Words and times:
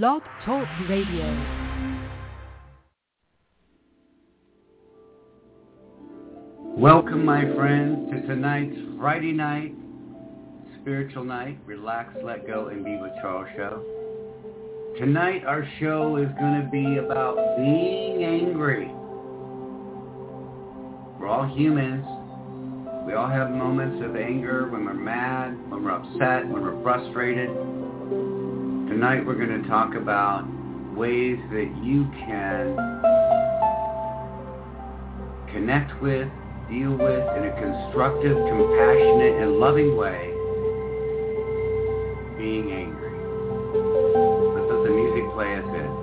Blog 0.00 0.22
Talk 0.46 0.66
Radio. 0.88 1.26
Welcome, 6.78 7.26
my 7.26 7.44
friends, 7.54 8.10
to 8.10 8.26
tonight's 8.26 8.74
Friday 8.98 9.32
night, 9.32 9.74
spiritual 10.80 11.24
night, 11.24 11.58
relax, 11.66 12.08
let 12.24 12.46
go, 12.46 12.68
and 12.68 12.82
be 12.82 12.96
with 12.96 13.10
Charles 13.20 13.48
show. 13.54 14.94
Tonight, 14.98 15.44
our 15.44 15.68
show 15.78 16.16
is 16.16 16.28
going 16.40 16.62
to 16.62 16.70
be 16.72 16.96
about 16.96 17.36
being 17.58 18.24
angry. 18.24 18.86
We're 21.20 21.28
all 21.28 21.54
humans. 21.54 22.06
We 23.06 23.12
all 23.12 23.28
have 23.28 23.50
moments 23.50 24.02
of 24.02 24.16
anger 24.16 24.70
when 24.70 24.86
we're 24.86 24.94
mad, 24.94 25.50
when 25.70 25.84
we're 25.84 25.90
upset, 25.90 26.48
when 26.48 26.62
we're 26.62 26.82
frustrated. 26.82 27.50
Tonight, 28.92 29.24
we're 29.24 29.36
going 29.36 29.62
to 29.62 29.66
talk 29.70 29.94
about 29.94 30.44
ways 30.94 31.38
that 31.48 31.72
you 31.82 32.04
can 32.12 32.76
connect 35.50 35.98
with, 36.02 36.28
deal 36.68 36.92
with 36.92 37.24
in 37.32 37.48
a 37.48 37.52
constructive, 37.56 38.36
compassionate, 38.36 39.40
and 39.40 39.52
loving 39.52 39.96
way 39.96 40.28
being 42.36 42.70
angry. 42.70 43.16
Let's 44.60 44.68
let 44.70 44.84
the 44.84 44.90
music 44.90 45.24
play 45.32 45.56
us 45.56 45.64
in. 45.64 46.01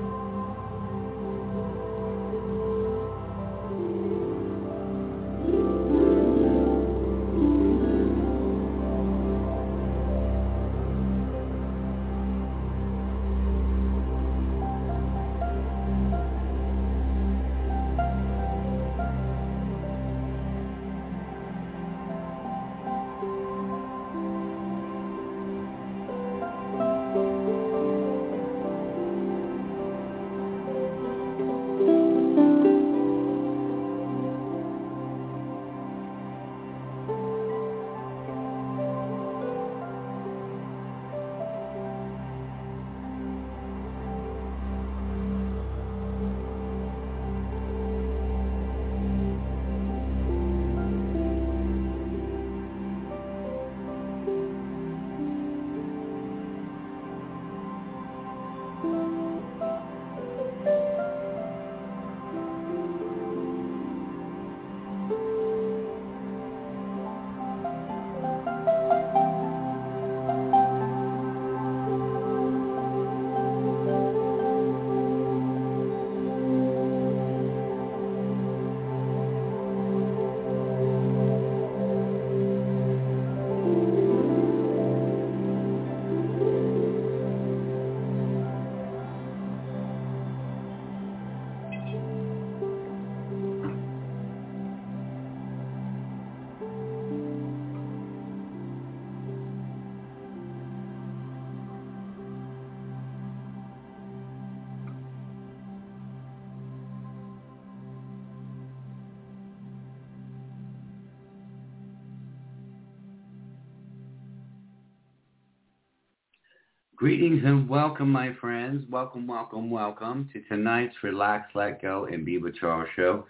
Greetings 117.00 117.44
and 117.46 117.70
welcome, 117.70 118.10
my 118.10 118.34
friends. 118.42 118.84
Welcome, 118.90 119.26
welcome, 119.26 119.72
welcome 119.72 120.30
to 120.34 120.42
tonight's 120.50 120.96
Relax, 121.02 121.46
Let 121.56 121.82
Go, 121.82 122.10
and 122.12 122.26
Be 122.26 122.40
with 122.40 122.58
Charles 122.58 122.90
show. 122.94 123.26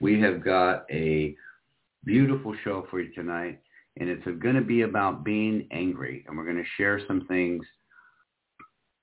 We 0.00 0.18
have 0.22 0.42
got 0.42 0.86
a 0.90 1.36
beautiful 2.06 2.56
show 2.64 2.86
for 2.90 3.02
you 3.02 3.12
tonight, 3.12 3.60
and 3.98 4.08
it's 4.08 4.24
going 4.24 4.54
to 4.54 4.62
be 4.62 4.80
about 4.80 5.24
being 5.24 5.68
angry. 5.72 6.24
And 6.26 6.38
we're 6.38 6.46
going 6.46 6.56
to 6.56 6.70
share 6.78 7.02
some 7.06 7.26
things 7.26 7.66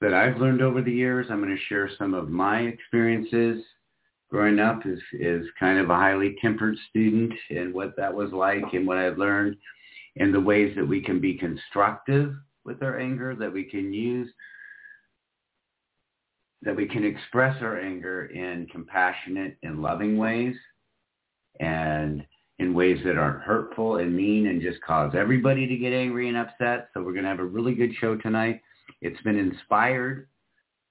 that 0.01 0.15
I've 0.15 0.37
learned 0.37 0.63
over 0.63 0.81
the 0.81 0.91
years. 0.91 1.27
I'm 1.29 1.43
going 1.43 1.55
to 1.55 1.63
share 1.65 1.91
some 1.95 2.15
of 2.15 2.29
my 2.29 2.61
experiences 2.61 3.63
growing 4.31 4.57
up 4.57 4.79
as, 4.87 4.97
as 5.23 5.41
kind 5.59 5.77
of 5.77 5.91
a 5.91 5.95
highly 5.95 6.35
tempered 6.41 6.77
student 6.89 7.31
and 7.51 7.75
what 7.75 7.95
that 7.97 8.11
was 8.11 8.31
like 8.31 8.73
and 8.73 8.87
what 8.87 8.97
I've 8.97 9.19
learned 9.19 9.55
and 10.15 10.33
the 10.33 10.41
ways 10.41 10.75
that 10.77 10.87
we 10.87 10.99
can 10.99 11.21
be 11.21 11.35
constructive 11.35 12.33
with 12.69 12.81
our 12.83 12.99
anger, 12.99 13.35
that 13.35 13.51
we 13.51 13.63
can 13.63 13.91
use, 13.91 14.29
that 16.61 16.75
we 16.75 16.87
can 16.87 17.03
express 17.03 17.61
our 17.61 17.79
anger 17.79 18.27
in 18.27 18.67
compassionate 18.71 19.57
and 19.63 19.81
loving 19.81 20.17
ways 20.17 20.55
and 21.59 22.25
in 22.59 22.73
ways 22.73 22.99
that 23.05 23.17
aren't 23.17 23.41
hurtful 23.41 23.97
and 23.97 24.15
mean 24.15 24.47
and 24.47 24.61
just 24.61 24.81
cause 24.81 25.13
everybody 25.17 25.65
to 25.65 25.77
get 25.77 25.93
angry 25.93 26.27
and 26.27 26.37
upset. 26.37 26.89
So 26.93 27.01
we're 27.01 27.13
going 27.13 27.23
to 27.23 27.29
have 27.29 27.39
a 27.39 27.45
really 27.45 27.73
good 27.73 27.91
show 27.99 28.15
tonight. 28.15 28.61
It's 29.01 29.21
been 29.21 29.37
inspired 29.37 30.27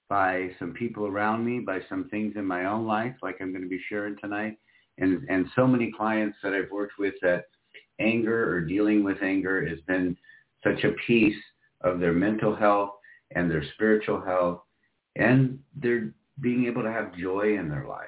by 0.09 0.51
some 0.59 0.73
people 0.73 1.07
around 1.07 1.45
me, 1.45 1.61
by 1.61 1.81
some 1.89 2.09
things 2.09 2.35
in 2.37 2.45
my 2.45 2.65
own 2.65 2.87
life, 2.87 3.15
like 3.23 3.37
I'm 3.41 3.53
going 3.53 3.63
to 3.63 3.69
be 3.69 3.81
sharing 3.89 4.17
tonight, 4.19 4.57
and, 4.97 5.23
and 5.29 5.47
so 5.55 5.67
many 5.67 5.93
clients 5.93 6.39
that 6.43 6.55
I've 6.55 6.71
worked 6.73 6.99
with 6.99 7.15
that 7.21 7.45
anger 8.01 8.51
or 8.51 8.63
dealing 8.63 9.05
with 9.05 9.23
anger 9.23 9.67
has 9.67 9.79
been 9.87 10.17
such 10.65 10.83
a 10.85 10.93
piece 11.07 11.37
of 11.89 12.01
their 12.01 12.13
mental 12.13 12.55
health 12.55 12.91
and 13.35 13.51
their 13.51 13.65
spiritual 13.75 14.21
health 14.21 14.61
and 15.17 15.59
their 15.77 16.13
being 16.41 16.67
able 16.67 16.83
to 16.83 16.93
have 16.93 17.17
joy 17.17 17.59
in 17.59 17.69
their 17.69 17.87
life 17.87 18.07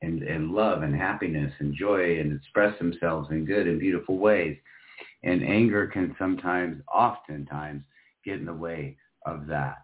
and, 0.00 0.22
and 0.22 0.50
love 0.50 0.82
and 0.82 0.94
happiness 0.94 1.52
and 1.58 1.74
joy 1.74 2.18
and 2.18 2.32
express 2.32 2.76
themselves 2.78 3.28
in 3.30 3.44
good 3.44 3.66
and 3.66 3.78
beautiful 3.78 4.18
ways. 4.18 4.56
And 5.22 5.44
anger 5.44 5.86
can 5.86 6.16
sometimes, 6.18 6.82
oftentimes, 6.92 7.82
get 8.24 8.38
in 8.38 8.46
the 8.46 8.54
way 8.54 8.96
of 9.26 9.46
that. 9.46 9.78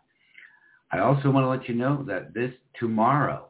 I 0.90 1.00
also 1.00 1.30
want 1.30 1.44
to 1.44 1.48
let 1.48 1.68
you 1.68 1.74
know 1.74 2.02
that 2.08 2.32
this 2.32 2.52
tomorrow, 2.80 3.48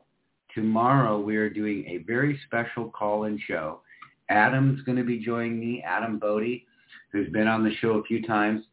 tomorrow 0.54 1.20
we 1.20 1.36
are 1.36 1.48
doing 1.48 1.84
a 1.86 1.98
very 1.98 2.38
special 2.46 2.90
call-in 2.90 3.40
show. 3.46 3.80
Adam's 4.28 4.82
going 4.82 4.98
to 4.98 5.04
be 5.04 5.24
joining 5.24 5.60
me, 5.60 5.82
Adam 5.86 6.18
Bodie, 6.18 6.66
who's 7.12 7.30
been 7.30 7.46
on 7.46 7.64
the 7.64 7.74
show 7.76 7.92
a 7.92 8.02
few 8.04 8.26
times 8.26 8.64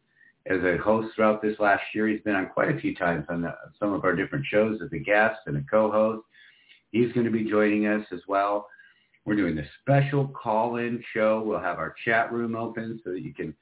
as 0.47 0.59
a 0.63 0.77
host 0.77 1.15
throughout 1.15 1.41
this 1.41 1.59
last 1.59 1.83
year. 1.93 2.07
He's 2.07 2.21
been 2.21 2.35
on 2.35 2.47
quite 2.47 2.75
a 2.75 2.79
few 2.79 2.95
times 2.95 3.25
on 3.29 3.41
the, 3.41 3.55
some 3.79 3.93
of 3.93 4.03
our 4.03 4.15
different 4.15 4.45
shows 4.45 4.79
as 4.83 4.91
a 4.93 4.99
guest 4.99 5.39
and 5.47 5.57
a 5.57 5.63
co-host. 5.69 6.23
He's 6.91 7.11
going 7.13 7.25
to 7.25 7.31
be 7.31 7.49
joining 7.49 7.87
us 7.87 8.05
as 8.11 8.21
well. 8.27 8.67
We're 9.25 9.35
doing 9.35 9.57
a 9.57 9.65
special 9.81 10.27
call-in 10.27 11.03
show. 11.13 11.41
We'll 11.43 11.59
have 11.59 11.79
our 11.79 11.95
chat 12.05 12.31
room 12.31 12.55
open 12.55 12.99
so 13.03 13.11
that 13.11 13.21
you 13.21 13.33
can 13.33 13.55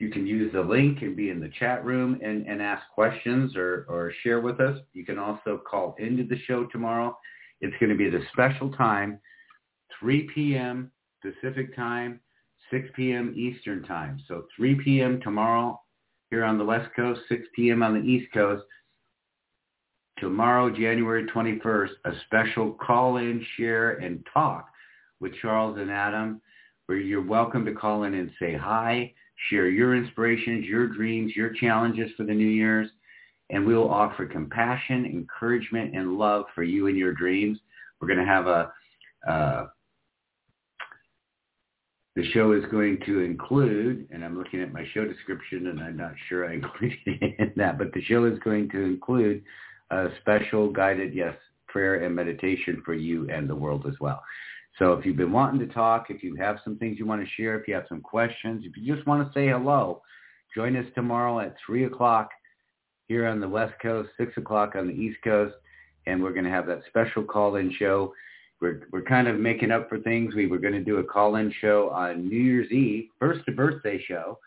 you 0.00 0.10
can 0.10 0.26
use 0.26 0.52
the 0.52 0.60
link 0.60 1.02
and 1.02 1.16
be 1.16 1.30
in 1.30 1.40
the 1.40 1.50
chat 1.58 1.84
room 1.84 2.18
and, 2.22 2.46
and 2.46 2.60
ask 2.60 2.82
questions 2.92 3.56
or, 3.56 3.86
or 3.88 4.12
share 4.22 4.40
with 4.40 4.60
us. 4.60 4.78
You 4.92 5.04
can 5.04 5.18
also 5.18 5.62
call 5.68 5.94
into 5.98 6.24
the 6.24 6.38
show 6.46 6.66
tomorrow. 6.66 7.16
It's 7.60 7.74
going 7.78 7.90
to 7.90 7.96
be 7.96 8.08
at 8.08 8.14
a 8.14 8.26
special 8.32 8.72
time, 8.72 9.20
3 10.00 10.28
p.m. 10.34 10.90
Pacific 11.22 11.74
time, 11.76 12.20
6 12.74 12.88
p.m. 12.96 13.32
Eastern 13.36 13.84
Time. 13.84 14.20
So 14.26 14.46
3 14.56 14.74
p.m. 14.82 15.20
tomorrow 15.22 15.80
here 16.30 16.42
on 16.42 16.58
the 16.58 16.64
West 16.64 16.90
Coast, 16.96 17.20
6 17.28 17.42
p.m. 17.54 17.84
on 17.84 17.94
the 17.94 18.04
East 18.04 18.32
Coast. 18.34 18.64
Tomorrow, 20.18 20.70
January 20.70 21.24
21st, 21.24 21.90
a 22.04 22.10
special 22.26 22.72
call-in, 22.72 23.46
share, 23.56 23.92
and 23.98 24.26
talk 24.32 24.66
with 25.20 25.34
Charles 25.40 25.78
and 25.78 25.88
Adam, 25.88 26.40
where 26.86 26.98
you're 26.98 27.24
welcome 27.24 27.64
to 27.64 27.72
call 27.72 28.02
in 28.02 28.14
and 28.14 28.32
say 28.40 28.56
hi, 28.56 29.12
share 29.50 29.68
your 29.68 29.94
inspirations, 29.94 30.66
your 30.66 30.88
dreams, 30.88 31.32
your 31.36 31.52
challenges 31.52 32.10
for 32.16 32.24
the 32.24 32.34
New 32.34 32.48
Year's, 32.48 32.90
and 33.50 33.64
we 33.64 33.76
will 33.76 33.90
offer 33.90 34.26
compassion, 34.26 35.06
encouragement, 35.06 35.94
and 35.94 36.18
love 36.18 36.46
for 36.56 36.64
you 36.64 36.88
and 36.88 36.98
your 36.98 37.12
dreams. 37.12 37.56
We're 38.00 38.08
going 38.08 38.18
to 38.18 38.26
have 38.26 38.48
a, 38.48 38.72
uh, 39.30 39.66
the 42.16 42.24
show 42.30 42.52
is 42.52 42.64
going 42.70 43.00
to 43.06 43.20
include, 43.20 44.08
and 44.12 44.24
I'm 44.24 44.38
looking 44.38 44.62
at 44.62 44.72
my 44.72 44.84
show 44.94 45.04
description 45.04 45.66
and 45.66 45.80
I'm 45.80 45.96
not 45.96 46.12
sure 46.28 46.48
I 46.48 46.54
included 46.54 46.98
it 47.06 47.34
in 47.38 47.52
that, 47.56 47.78
but 47.78 47.92
the 47.92 48.02
show 48.02 48.24
is 48.24 48.38
going 48.40 48.70
to 48.70 48.82
include 48.82 49.42
a 49.90 50.08
special 50.20 50.70
guided, 50.70 51.14
yes, 51.14 51.34
prayer 51.68 52.04
and 52.04 52.14
meditation 52.14 52.82
for 52.84 52.94
you 52.94 53.28
and 53.30 53.50
the 53.50 53.54
world 53.54 53.84
as 53.88 53.94
well. 54.00 54.22
So 54.78 54.92
if 54.92 55.04
you've 55.04 55.16
been 55.16 55.32
wanting 55.32 55.66
to 55.66 55.72
talk, 55.72 56.06
if 56.08 56.22
you 56.22 56.34
have 56.36 56.58
some 56.64 56.76
things 56.78 56.98
you 56.98 57.06
want 57.06 57.22
to 57.22 57.30
share, 57.36 57.58
if 57.58 57.68
you 57.68 57.74
have 57.74 57.86
some 57.88 58.00
questions, 58.00 58.64
if 58.64 58.76
you 58.76 58.94
just 58.94 59.06
want 59.06 59.26
to 59.26 59.38
say 59.38 59.48
hello, 59.48 60.02
join 60.54 60.76
us 60.76 60.86
tomorrow 60.94 61.40
at 61.40 61.56
3 61.64 61.84
o'clock 61.84 62.30
here 63.06 63.26
on 63.26 63.40
the 63.40 63.48
West 63.48 63.74
Coast, 63.82 64.10
6 64.16 64.32
o'clock 64.36 64.74
on 64.76 64.88
the 64.88 64.94
East 64.94 65.18
Coast, 65.22 65.54
and 66.06 66.22
we're 66.22 66.32
going 66.32 66.44
to 66.44 66.50
have 66.50 66.66
that 66.66 66.82
special 66.88 67.22
call-in 67.22 67.72
show. 67.78 68.12
We're, 68.64 68.80
we're 68.92 69.02
kind 69.02 69.28
of 69.28 69.38
making 69.38 69.70
up 69.70 69.90
for 69.90 69.98
things. 69.98 70.34
We 70.34 70.46
were 70.46 70.56
going 70.56 70.72
to 70.72 70.82
do 70.82 70.96
a 70.96 71.04
call-in 71.04 71.52
show 71.60 71.90
on 71.90 72.26
New 72.26 72.40
Year's 72.40 72.72
Eve, 72.72 73.10
first 73.20 73.44
birthday 73.54 74.02
show, 74.02 74.38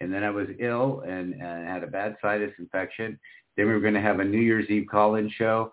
and 0.00 0.10
then 0.10 0.24
I 0.24 0.30
was 0.30 0.46
ill 0.58 1.02
and, 1.06 1.34
and 1.34 1.68
had 1.68 1.84
a 1.84 1.86
bad 1.86 2.16
sinus 2.22 2.52
infection. 2.58 3.20
Then 3.58 3.66
we 3.66 3.74
were 3.74 3.80
going 3.80 3.92
to 3.92 4.00
have 4.00 4.20
a 4.20 4.24
New 4.24 4.40
Year's 4.40 4.70
Eve 4.70 4.86
call-in 4.90 5.30
show 5.36 5.70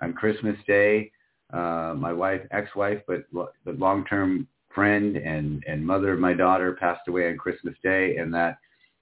on 0.00 0.12
Christmas 0.12 0.56
Day 0.68 1.10
uh, 1.52 1.94
my 1.96 2.12
wife, 2.12 2.42
ex-wife, 2.52 3.00
but 3.08 3.24
the 3.32 3.72
long-term 3.72 4.46
friend 4.72 5.16
and, 5.16 5.64
and 5.66 5.84
mother 5.84 6.12
of 6.12 6.20
my 6.20 6.34
daughter 6.34 6.76
passed 6.78 7.08
away 7.08 7.28
on 7.28 7.36
Christmas 7.36 7.74
Day 7.82 8.18
and 8.18 8.32
that 8.32 8.58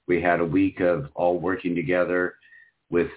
we 0.08 0.22
had 0.22 0.40
a 0.40 0.46
week 0.46 0.80
of 0.80 1.08
all 1.14 1.38
working 1.38 1.74
together 1.74 2.36
with, 2.88 3.10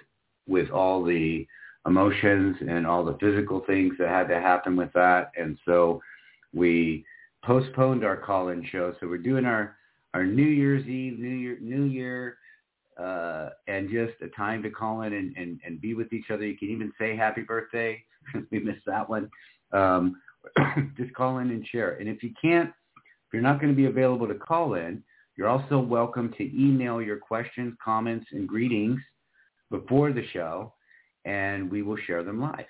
with 0.46 0.68
all 0.68 1.02
the 1.02 1.46
emotions 1.86 2.56
and 2.60 2.86
all 2.86 3.04
the 3.04 3.18
physical 3.20 3.62
things 3.66 3.94
that 3.98 4.08
had 4.08 4.28
to 4.28 4.40
happen 4.40 4.76
with 4.76 4.92
that. 4.94 5.30
And 5.36 5.58
so 5.64 6.00
we 6.52 7.04
postponed 7.44 8.04
our 8.04 8.16
call-in 8.16 8.66
show. 8.70 8.94
So 9.00 9.08
we're 9.08 9.18
doing 9.18 9.44
our, 9.44 9.76
our 10.14 10.24
New 10.24 10.42
Year's 10.42 10.86
Eve, 10.86 11.18
New 11.18 11.28
Year, 11.28 11.58
New 11.60 11.84
Year, 11.84 12.38
uh, 12.98 13.50
and 13.66 13.90
just 13.90 14.14
a 14.22 14.28
time 14.36 14.62
to 14.62 14.70
call 14.70 15.02
in 15.02 15.12
and, 15.12 15.36
and, 15.36 15.60
and 15.66 15.80
be 15.80 15.94
with 15.94 16.12
each 16.12 16.30
other. 16.30 16.46
You 16.46 16.56
can 16.56 16.70
even 16.70 16.92
say 16.98 17.16
happy 17.16 17.42
birthday 17.42 18.02
we 18.50 18.60
missed 18.60 18.84
that 18.86 19.08
one. 19.08 19.30
Um, 19.72 20.20
just 20.96 21.14
call 21.14 21.38
in 21.38 21.50
and 21.50 21.66
share. 21.66 21.92
And 21.92 22.08
if 22.08 22.22
you 22.22 22.32
can't, 22.40 22.70
if 22.96 23.32
you're 23.32 23.42
not 23.42 23.60
going 23.60 23.72
to 23.72 23.76
be 23.76 23.86
available 23.86 24.28
to 24.28 24.34
call 24.34 24.74
in, 24.74 25.02
you're 25.36 25.48
also 25.48 25.78
welcome 25.78 26.32
to 26.38 26.44
email 26.44 27.02
your 27.02 27.18
questions, 27.18 27.74
comments, 27.84 28.26
and 28.32 28.48
greetings 28.48 29.00
before 29.70 30.12
the 30.12 30.24
show, 30.32 30.73
and 31.24 31.70
we 31.70 31.82
will 31.82 31.96
share 32.06 32.22
them 32.22 32.40
live. 32.40 32.66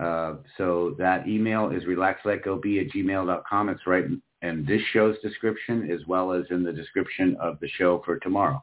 Uh, 0.00 0.34
so 0.56 0.94
that 0.98 1.28
email 1.28 1.70
is 1.70 1.84
relaxletgobe 1.84 2.80
at 2.80 2.92
gmail.com. 2.92 3.68
It's 3.68 3.86
right 3.86 4.04
in 4.42 4.64
this 4.66 4.80
show's 4.92 5.16
description 5.20 5.90
as 5.90 6.00
well 6.06 6.32
as 6.32 6.44
in 6.50 6.62
the 6.62 6.72
description 6.72 7.36
of 7.40 7.60
the 7.60 7.68
show 7.76 8.02
for 8.04 8.18
tomorrow. 8.18 8.62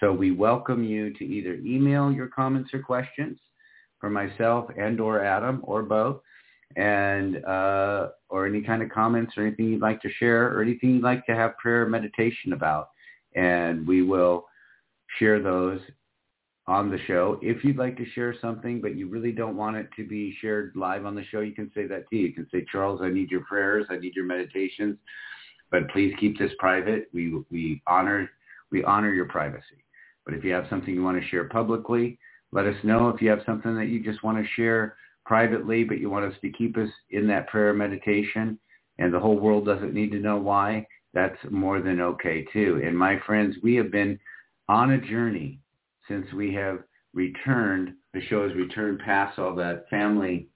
So 0.00 0.12
we 0.12 0.30
welcome 0.30 0.84
you 0.84 1.12
to 1.14 1.24
either 1.24 1.54
email 1.54 2.10
your 2.10 2.28
comments 2.28 2.70
or 2.72 2.80
questions 2.80 3.38
for 4.00 4.10
myself 4.10 4.68
and 4.76 5.00
or 5.00 5.24
Adam 5.24 5.60
or 5.62 5.82
both 5.82 6.20
and 6.76 7.44
uh, 7.44 8.08
or 8.28 8.46
any 8.46 8.62
kind 8.62 8.82
of 8.82 8.90
comments 8.90 9.34
or 9.36 9.46
anything 9.46 9.66
you'd 9.66 9.82
like 9.82 10.00
to 10.02 10.10
share 10.18 10.46
or 10.56 10.62
anything 10.62 10.94
you'd 10.94 11.04
like 11.04 11.24
to 11.26 11.34
have 11.34 11.56
prayer 11.58 11.86
meditation 11.86 12.52
about. 12.52 12.88
And 13.34 13.86
we 13.86 14.02
will 14.02 14.46
share 15.18 15.42
those 15.42 15.80
on 16.66 16.90
the 16.90 16.98
show. 17.06 17.38
If 17.42 17.64
you'd 17.64 17.76
like 17.76 17.96
to 17.96 18.08
share 18.10 18.34
something, 18.40 18.80
but 18.80 18.96
you 18.96 19.08
really 19.08 19.32
don't 19.32 19.56
want 19.56 19.76
it 19.76 19.88
to 19.96 20.06
be 20.06 20.36
shared 20.40 20.72
live 20.76 21.04
on 21.04 21.14
the 21.14 21.24
show, 21.24 21.40
you 21.40 21.54
can 21.54 21.70
say 21.74 21.86
that 21.86 22.08
too. 22.08 22.16
You 22.16 22.32
can 22.32 22.46
say, 22.52 22.64
Charles, 22.70 23.00
I 23.02 23.10
need 23.10 23.30
your 23.30 23.44
prayers. 23.44 23.86
I 23.90 23.96
need 23.96 24.14
your 24.14 24.26
meditations, 24.26 24.96
but 25.70 25.88
please 25.90 26.14
keep 26.20 26.38
this 26.38 26.52
private. 26.58 27.08
We, 27.12 27.42
we 27.50 27.82
honor, 27.86 28.30
we 28.70 28.84
honor 28.84 29.12
your 29.12 29.26
privacy. 29.26 29.84
But 30.24 30.34
if 30.34 30.44
you 30.44 30.52
have 30.52 30.66
something 30.70 30.94
you 30.94 31.02
want 31.02 31.20
to 31.20 31.28
share 31.28 31.44
publicly, 31.44 32.18
let 32.52 32.66
us 32.66 32.76
know 32.84 33.08
if 33.08 33.20
you 33.20 33.28
have 33.30 33.42
something 33.44 33.74
that 33.76 33.86
you 33.86 34.02
just 34.02 34.22
want 34.22 34.38
to 34.38 34.50
share 34.54 34.96
privately, 35.24 35.84
but 35.84 35.98
you 35.98 36.10
want 36.10 36.32
us 36.32 36.38
to 36.42 36.50
keep 36.50 36.76
us 36.76 36.88
in 37.10 37.26
that 37.26 37.48
prayer 37.48 37.72
meditation 37.72 38.58
and 38.98 39.12
the 39.12 39.18
whole 39.18 39.38
world 39.38 39.66
doesn't 39.66 39.94
need 39.94 40.12
to 40.12 40.18
know 40.18 40.36
why. 40.36 40.86
That's 41.14 41.38
more 41.50 41.80
than 41.80 42.00
okay 42.00 42.46
too. 42.52 42.80
And 42.84 42.96
my 42.96 43.18
friends, 43.26 43.56
we 43.62 43.74
have 43.76 43.90
been 43.90 44.18
on 44.68 44.92
a 44.92 45.00
journey 45.00 45.58
since 46.12 46.30
we 46.34 46.52
have 46.52 46.80
returned, 47.14 47.94
the 48.12 48.20
show 48.26 48.46
has 48.46 48.54
returned 48.54 48.98
past 48.98 49.38
all 49.38 49.54
that 49.54 49.88
family 49.88 50.48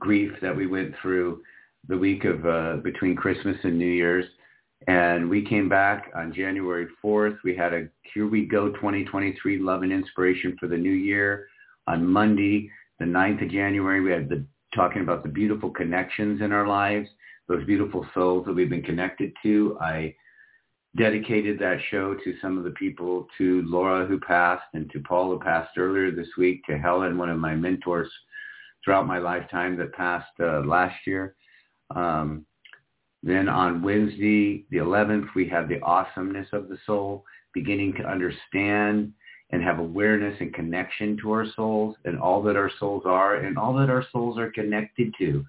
grief 0.00 0.30
that 0.40 0.56
we 0.56 0.68
went 0.68 0.94
through 1.02 1.42
the 1.88 1.98
week 1.98 2.24
of 2.24 2.46
uh, 2.46 2.76
between 2.84 3.16
Christmas 3.16 3.56
and 3.64 3.76
New 3.76 3.84
Year's. 3.84 4.26
And 4.86 5.28
we 5.28 5.44
came 5.44 5.68
back 5.68 6.12
on 6.14 6.32
January 6.32 6.86
4th. 7.04 7.36
We 7.42 7.56
had 7.56 7.74
a 7.74 7.88
Here 8.14 8.28
We 8.28 8.46
Go 8.46 8.68
2023 8.74 9.58
Love 9.58 9.82
and 9.82 9.92
Inspiration 9.92 10.56
for 10.60 10.68
the 10.68 10.76
New 10.76 10.92
Year. 10.92 11.48
On 11.88 12.06
Monday, 12.06 12.70
the 13.00 13.06
9th 13.06 13.42
of 13.42 13.50
January, 13.50 14.00
we 14.00 14.12
had 14.12 14.28
the 14.28 14.44
talking 14.72 15.02
about 15.02 15.24
the 15.24 15.28
beautiful 15.28 15.70
connections 15.70 16.42
in 16.42 16.52
our 16.52 16.68
lives, 16.68 17.08
those 17.48 17.64
beautiful 17.64 18.06
souls 18.14 18.46
that 18.46 18.52
we've 18.52 18.70
been 18.70 18.82
connected 18.82 19.32
to. 19.42 19.76
I 19.80 20.14
dedicated 20.96 21.58
that 21.58 21.78
show 21.90 22.14
to 22.14 22.34
some 22.40 22.58
of 22.58 22.64
the 22.64 22.70
people, 22.70 23.26
to 23.38 23.62
Laura 23.66 24.06
who 24.06 24.18
passed 24.18 24.64
and 24.74 24.90
to 24.90 25.00
Paul 25.00 25.30
who 25.30 25.40
passed 25.40 25.76
earlier 25.76 26.10
this 26.10 26.28
week, 26.38 26.64
to 26.66 26.78
Helen, 26.78 27.18
one 27.18 27.30
of 27.30 27.38
my 27.38 27.54
mentors 27.54 28.10
throughout 28.84 29.06
my 29.06 29.18
lifetime 29.18 29.76
that 29.76 29.92
passed 29.92 30.32
uh, 30.40 30.60
last 30.60 30.96
year. 31.06 31.34
Um, 31.94 32.46
then 33.22 33.48
on 33.48 33.82
Wednesday, 33.82 34.64
the 34.70 34.78
11th, 34.78 35.26
we 35.34 35.48
have 35.48 35.68
the 35.68 35.80
awesomeness 35.80 36.48
of 36.52 36.68
the 36.68 36.78
soul, 36.86 37.24
beginning 37.52 37.94
to 37.94 38.08
understand 38.08 39.12
and 39.50 39.62
have 39.62 39.78
awareness 39.78 40.36
and 40.40 40.52
connection 40.54 41.16
to 41.22 41.32
our 41.32 41.46
souls 41.56 41.96
and 42.04 42.18
all 42.18 42.42
that 42.42 42.56
our 42.56 42.70
souls 42.78 43.02
are 43.06 43.36
and 43.36 43.58
all 43.58 43.74
that 43.74 43.90
our 43.90 44.04
souls 44.12 44.38
are 44.38 44.50
connected 44.52 45.12
to 45.18 45.44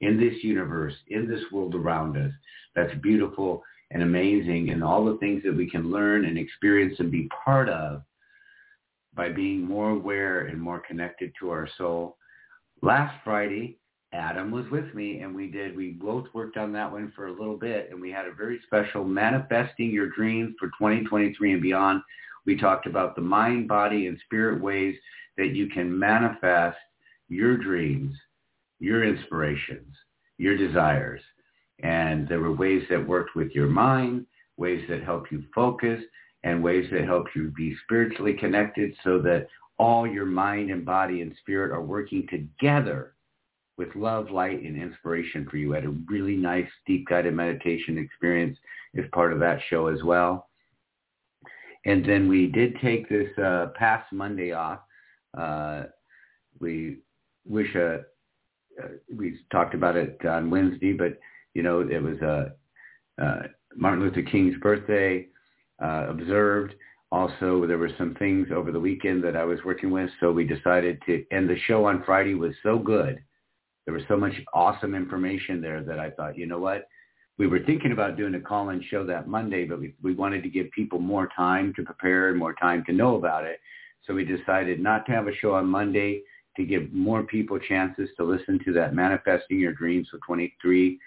in 0.00 0.18
this 0.18 0.42
universe, 0.42 0.94
in 1.08 1.28
this 1.28 1.42
world 1.52 1.74
around 1.74 2.16
us. 2.16 2.32
That's 2.74 2.94
beautiful 3.02 3.62
and 3.90 4.02
amazing 4.02 4.70
and 4.70 4.84
all 4.84 5.04
the 5.04 5.18
things 5.18 5.42
that 5.42 5.56
we 5.56 5.68
can 5.68 5.90
learn 5.90 6.24
and 6.24 6.38
experience 6.38 6.94
and 6.98 7.10
be 7.10 7.28
part 7.44 7.68
of 7.68 8.02
by 9.14 9.28
being 9.28 9.62
more 9.64 9.90
aware 9.90 10.46
and 10.46 10.60
more 10.60 10.80
connected 10.86 11.32
to 11.38 11.50
our 11.50 11.68
soul. 11.76 12.16
Last 12.82 13.14
Friday, 13.24 13.78
Adam 14.12 14.50
was 14.50 14.64
with 14.70 14.92
me 14.94 15.20
and 15.20 15.34
we 15.34 15.48
did, 15.48 15.76
we 15.76 15.90
both 15.90 16.26
worked 16.32 16.56
on 16.56 16.72
that 16.72 16.90
one 16.90 17.12
for 17.14 17.26
a 17.26 17.32
little 17.32 17.56
bit 17.56 17.88
and 17.90 18.00
we 18.00 18.10
had 18.10 18.26
a 18.26 18.34
very 18.34 18.60
special 18.66 19.04
manifesting 19.04 19.90
your 19.90 20.08
dreams 20.10 20.54
for 20.58 20.68
2023 20.68 21.52
and 21.52 21.62
beyond. 21.62 22.02
We 22.46 22.56
talked 22.56 22.86
about 22.86 23.14
the 23.14 23.22
mind, 23.22 23.68
body, 23.68 24.06
and 24.06 24.18
spirit 24.24 24.60
ways 24.60 24.96
that 25.36 25.54
you 25.54 25.68
can 25.68 25.96
manifest 25.96 26.78
your 27.28 27.56
dreams, 27.56 28.14
your 28.78 29.04
inspirations, 29.04 29.94
your 30.38 30.56
desires. 30.56 31.20
And 31.82 32.28
there 32.28 32.40
were 32.40 32.52
ways 32.52 32.82
that 32.90 33.06
worked 33.06 33.34
with 33.34 33.52
your 33.52 33.68
mind, 33.68 34.26
ways 34.56 34.84
that 34.88 35.02
help 35.02 35.30
you 35.30 35.42
focus, 35.54 36.02
and 36.42 36.62
ways 36.62 36.86
that 36.92 37.04
help 37.04 37.26
you 37.34 37.52
be 37.56 37.76
spiritually 37.84 38.34
connected 38.34 38.94
so 39.04 39.20
that 39.22 39.46
all 39.78 40.06
your 40.06 40.26
mind 40.26 40.70
and 40.70 40.84
body 40.84 41.22
and 41.22 41.34
spirit 41.40 41.72
are 41.72 41.82
working 41.82 42.26
together 42.28 43.14
with 43.76 43.88
love, 43.96 44.30
light, 44.30 44.62
and 44.62 44.80
inspiration 44.80 45.46
for 45.50 45.56
you. 45.56 45.72
I 45.72 45.76
had 45.76 45.86
a 45.86 45.96
really 46.08 46.36
nice 46.36 46.68
deep 46.86 47.08
guided 47.08 47.34
meditation 47.34 47.96
experience 47.96 48.58
as 48.98 49.04
part 49.12 49.32
of 49.32 49.40
that 49.40 49.58
show 49.70 49.86
as 49.86 50.02
well. 50.02 50.48
And 51.86 52.04
then 52.04 52.28
we 52.28 52.46
did 52.46 52.76
take 52.82 53.08
this 53.08 53.30
uh, 53.38 53.68
past 53.74 54.12
Monday 54.12 54.52
off. 54.52 54.80
Uh, 55.36 55.84
we 56.60 56.98
wish 57.46 57.74
uh, 57.74 57.98
uh, 58.82 58.88
we 59.16 59.38
talked 59.50 59.74
about 59.74 59.96
it 59.96 60.18
on 60.26 60.50
Wednesday, 60.50 60.92
but 60.92 61.18
you 61.54 61.62
know 61.62 61.80
it 61.80 62.02
was 62.02 62.20
uh, 62.22 63.22
uh, 63.22 63.42
Martin 63.76 64.00
Luther 64.00 64.22
King's 64.22 64.56
birthday 64.58 65.26
uh, 65.82 66.06
observed. 66.08 66.74
Also, 67.12 67.66
there 67.66 67.78
were 67.78 67.90
some 67.98 68.14
things 68.14 68.48
over 68.54 68.70
the 68.70 68.78
weekend 68.78 69.24
that 69.24 69.36
I 69.36 69.44
was 69.44 69.58
working 69.64 69.90
with, 69.90 70.10
so 70.20 70.30
we 70.30 70.44
decided 70.44 71.02
to. 71.06 71.24
And 71.32 71.50
the 71.50 71.58
show 71.66 71.86
on 71.86 72.04
Friday 72.04 72.34
was 72.34 72.54
so 72.62 72.78
good 72.78 73.20
there 73.90 73.94
was 73.94 74.06
so 74.06 74.16
much 74.16 74.34
awesome 74.54 74.94
information 74.94 75.60
there 75.60 75.82
that 75.82 75.98
I 75.98 76.10
thought, 76.10 76.38
you 76.38 76.46
know 76.46 76.60
what? 76.60 76.86
We 77.38 77.48
were 77.48 77.64
thinking 77.64 77.90
about 77.90 78.16
doing 78.16 78.36
a 78.36 78.40
call-in 78.40 78.80
show 78.88 79.04
that 79.06 79.26
Monday, 79.26 79.64
but 79.64 79.80
we, 79.80 79.94
we 80.00 80.14
wanted 80.14 80.44
to 80.44 80.48
give 80.48 80.70
people 80.70 81.00
more 81.00 81.28
time 81.34 81.72
to 81.74 81.82
prepare 81.82 82.28
and 82.28 82.38
more 82.38 82.54
time 82.54 82.84
to 82.86 82.92
know 82.92 83.16
about 83.16 83.44
it. 83.44 83.58
So 84.06 84.14
we 84.14 84.24
decided 84.24 84.78
not 84.78 85.06
to 85.06 85.12
have 85.12 85.26
a 85.26 85.34
show 85.34 85.54
on 85.54 85.66
Monday 85.66 86.22
to 86.56 86.64
give 86.64 86.92
more 86.92 87.24
people 87.24 87.58
chances 87.58 88.08
to 88.16 88.24
listen 88.24 88.60
to 88.64 88.72
that 88.74 88.94
Manifesting 88.94 89.58
Your 89.58 89.72
Dreams 89.72 90.08
for 90.08 90.18
23, 90.24 90.98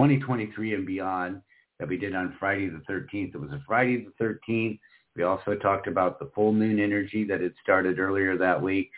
2023 0.00 0.72
and 0.72 0.86
beyond 0.86 1.42
that 1.78 1.86
we 1.86 1.98
did 1.98 2.14
on 2.14 2.34
Friday 2.40 2.70
the 2.70 2.82
13th. 2.90 3.34
It 3.34 3.40
was 3.40 3.50
a 3.50 3.60
Friday 3.66 4.06
the 4.18 4.24
13th 4.24 4.78
We 5.14 5.24
also 5.24 5.54
talked 5.54 5.88
about 5.88 6.18
the 6.18 6.30
full 6.34 6.54
moon 6.54 6.80
energy 6.80 7.22
that 7.24 7.42
had 7.42 7.52
started 7.62 7.98
earlier 7.98 8.38
that 8.38 8.62
week. 8.62 8.90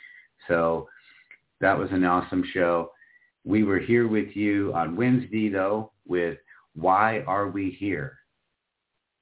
So 0.46 0.88
that 1.60 1.76
was 1.76 1.88
an 1.90 2.04
awesome 2.04 2.44
show. 2.54 2.92
We 3.44 3.64
were 3.64 3.80
here 3.80 4.06
with 4.06 4.36
you 4.36 4.72
on 4.74 4.94
Wednesday, 4.94 5.48
though, 5.48 5.90
with 6.06 6.38
Why 6.76 7.24
Are 7.26 7.48
We 7.48 7.76
Here? 7.80 8.18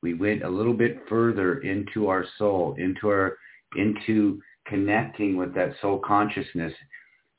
We 0.02 0.12
went 0.12 0.44
a 0.44 0.50
little 0.50 0.74
bit 0.74 1.00
further 1.08 1.60
into 1.60 2.08
our 2.08 2.26
soul, 2.36 2.74
into 2.76 3.08
our, 3.08 3.38
into 3.74 4.38
connecting 4.66 5.34
with 5.34 5.54
that 5.54 5.72
soul 5.80 5.98
consciousness 6.06 6.74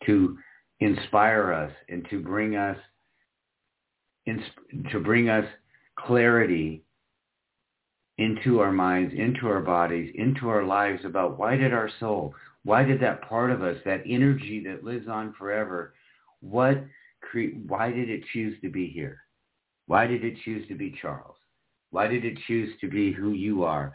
to 0.07 0.35
inspire 0.79 1.53
us 1.53 1.71
and 1.89 2.07
to 2.09 2.19
bring 2.19 2.55
us, 2.55 2.77
to 4.25 4.99
bring 4.99 5.29
us 5.29 5.45
clarity 5.97 6.83
into 8.17 8.59
our 8.59 8.71
minds, 8.71 9.13
into 9.17 9.47
our 9.47 9.61
bodies, 9.61 10.13
into 10.15 10.49
our 10.49 10.63
lives 10.63 11.03
about 11.05 11.39
why 11.39 11.55
did 11.55 11.73
our 11.73 11.89
soul, 11.99 12.33
why 12.63 12.83
did 12.83 13.01
that 13.01 13.27
part 13.27 13.49
of 13.49 13.63
us, 13.63 13.77
that 13.85 14.03
energy 14.07 14.63
that 14.65 14.83
lives 14.83 15.07
on 15.07 15.33
forever, 15.33 15.93
what 16.41 16.83
cre- 17.21 17.57
why 17.67 17.91
did 17.91 18.09
it 18.09 18.23
choose 18.31 18.59
to 18.61 18.69
be 18.69 18.87
here? 18.87 19.19
Why 19.87 20.05
did 20.05 20.23
it 20.23 20.37
choose 20.45 20.67
to 20.67 20.75
be 20.75 20.95
Charles? 21.01 21.35
Why 21.89 22.07
did 22.07 22.23
it 22.23 22.37
choose 22.47 22.73
to 22.81 22.87
be 22.87 23.11
who 23.11 23.31
you 23.31 23.63
are 23.63 23.93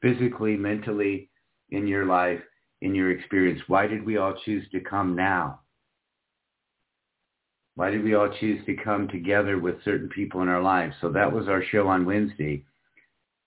physically, 0.00 0.56
mentally, 0.56 1.28
in 1.70 1.86
your 1.86 2.06
life, 2.06 2.40
in 2.82 2.94
your 2.94 3.10
experience? 3.10 3.60
Why 3.66 3.86
did 3.86 4.04
we 4.06 4.16
all 4.16 4.34
choose 4.44 4.64
to 4.70 4.80
come 4.80 5.16
now? 5.16 5.60
Why 7.76 7.90
did 7.90 8.02
we 8.02 8.14
all 8.14 8.30
choose 8.40 8.64
to 8.64 8.74
come 8.74 9.06
together 9.08 9.58
with 9.58 9.84
certain 9.84 10.08
people 10.08 10.40
in 10.40 10.48
our 10.48 10.62
lives? 10.62 10.94
So 11.00 11.10
that 11.10 11.30
was 11.30 11.46
our 11.46 11.62
show 11.62 11.86
on 11.88 12.06
Wednesday. 12.06 12.64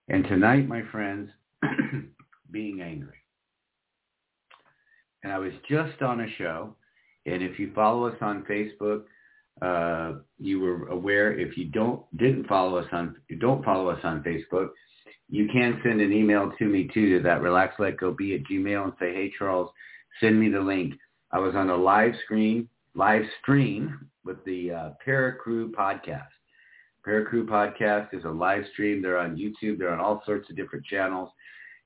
And 0.08 0.24
tonight, 0.24 0.68
my 0.68 0.84
friends, 0.92 1.30
being 2.52 2.82
angry. 2.82 3.18
And 5.24 5.34
I 5.34 5.40
was 5.40 5.52
just 5.68 6.02
on 6.04 6.22
a 6.22 6.32
show, 6.38 6.76
and 7.26 7.42
if 7.44 7.60
you 7.60 7.72
follow 7.74 8.08
us 8.08 8.16
on 8.22 8.46
Facebook, 8.50 9.04
uh, 9.62 10.20
you 10.38 10.60
were 10.60 10.88
aware. 10.88 11.38
If 11.38 11.58
you 11.58 11.66
don't 11.66 12.02
didn't 12.16 12.48
follow 12.48 12.78
us 12.78 12.88
on 12.94 13.16
don't 13.40 13.66
follow 13.66 13.90
us 13.90 14.00
on 14.04 14.24
Facebook, 14.24 14.70
you 15.28 15.50
can 15.52 15.82
send 15.84 16.00
an 16.00 16.14
email 16.14 16.52
to 16.58 16.66
me 16.66 16.90
too 16.94 17.18
to 17.18 17.24
that 17.24 17.42
relax 17.42 17.76
let 17.78 17.98
go 17.98 18.14
be 18.14 18.36
at 18.36 18.44
Gmail 18.44 18.84
and 18.86 18.94
say, 19.00 19.14
hey 19.14 19.34
Charles, 19.38 19.70
send 20.22 20.40
me 20.40 20.50
the 20.50 20.62
link. 20.62 20.94
I 21.32 21.40
was 21.40 21.56
on 21.56 21.70
a 21.70 21.76
live 21.76 22.14
screen 22.24 22.70
live 22.96 23.24
stream 23.42 24.08
with 24.30 24.46
the 24.46 24.72
uh, 24.72 24.90
Paracrew 25.06 25.72
podcast. 25.72 26.28
Paracrew 27.06 27.46
podcast 27.48 28.14
is 28.14 28.24
a 28.26 28.30
live 28.30 28.64
stream. 28.72 29.02
They're 29.02 29.18
on 29.18 29.36
YouTube. 29.36 29.80
They're 29.80 29.92
on 29.92 30.00
all 30.00 30.22
sorts 30.24 30.48
of 30.52 30.56
different 30.56 30.86
channels. 30.86 31.30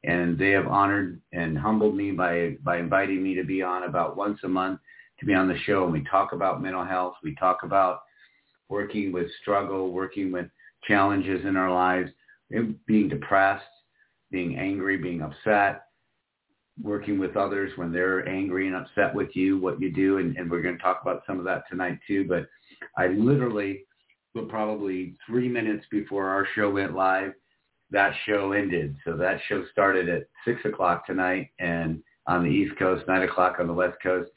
And 0.03 0.37
they 0.37 0.49
have 0.49 0.67
honored 0.67 1.21
and 1.31 1.57
humbled 1.57 1.95
me 1.95 2.11
by, 2.11 2.57
by 2.61 2.79
inviting 2.79 3.23
me 3.23 3.33
to 3.35 3.45
be 3.45 3.61
on 3.61 3.83
about 3.83 4.17
once 4.17 4.39
a 4.43 4.49
month 4.49 4.81
to 5.21 5.25
be 5.25 5.33
on 5.33 5.47
the 5.47 5.57
show. 5.59 5.85
And 5.85 5.93
we 5.93 6.03
talk 6.03 6.33
about 6.33 6.61
mental 6.61 6.83
health. 6.83 7.13
We 7.23 7.33
talk 7.35 7.59
about 7.63 8.01
working 8.67 9.13
with 9.13 9.27
struggle, 9.41 9.93
working 9.93 10.29
with 10.29 10.47
challenges 10.85 11.45
in 11.45 11.55
our 11.55 11.73
lives, 11.73 12.11
being 12.85 13.07
depressed, 13.07 13.63
being 14.31 14.57
angry, 14.57 14.97
being 14.97 15.21
upset, 15.21 15.82
working 16.81 17.19
with 17.19 17.37
others 17.37 17.71
when 17.75 17.91
they're 17.91 18.27
angry 18.27 18.67
and 18.67 18.75
upset 18.75 19.13
with 19.13 19.35
you, 19.35 19.59
what 19.59 19.79
you 19.79 19.91
do. 19.91 20.17
And, 20.17 20.35
and 20.37 20.49
we're 20.49 20.61
going 20.61 20.77
to 20.77 20.81
talk 20.81 21.01
about 21.01 21.23
some 21.27 21.37
of 21.37 21.45
that 21.45 21.63
tonight 21.69 21.99
too. 22.07 22.25
But 22.27 22.47
I 22.97 23.07
literally 23.07 23.85
but 24.33 24.49
probably 24.49 25.15
three 25.27 25.47
minutes 25.47 25.85
before 25.91 26.27
our 26.27 26.47
show 26.55 26.71
went 26.71 26.95
live, 26.95 27.33
that 27.91 28.13
show 28.25 28.53
ended. 28.53 28.95
So 29.05 29.15
that 29.17 29.39
show 29.47 29.63
started 29.71 30.09
at 30.09 30.27
six 30.45 30.59
o'clock 30.65 31.05
tonight 31.05 31.51
and 31.59 32.01
on 32.25 32.43
the 32.43 32.49
East 32.49 32.77
Coast, 32.79 33.03
nine 33.07 33.23
o'clock 33.23 33.57
on 33.59 33.67
the 33.67 33.73
West 33.73 33.97
Coast. 34.01 34.31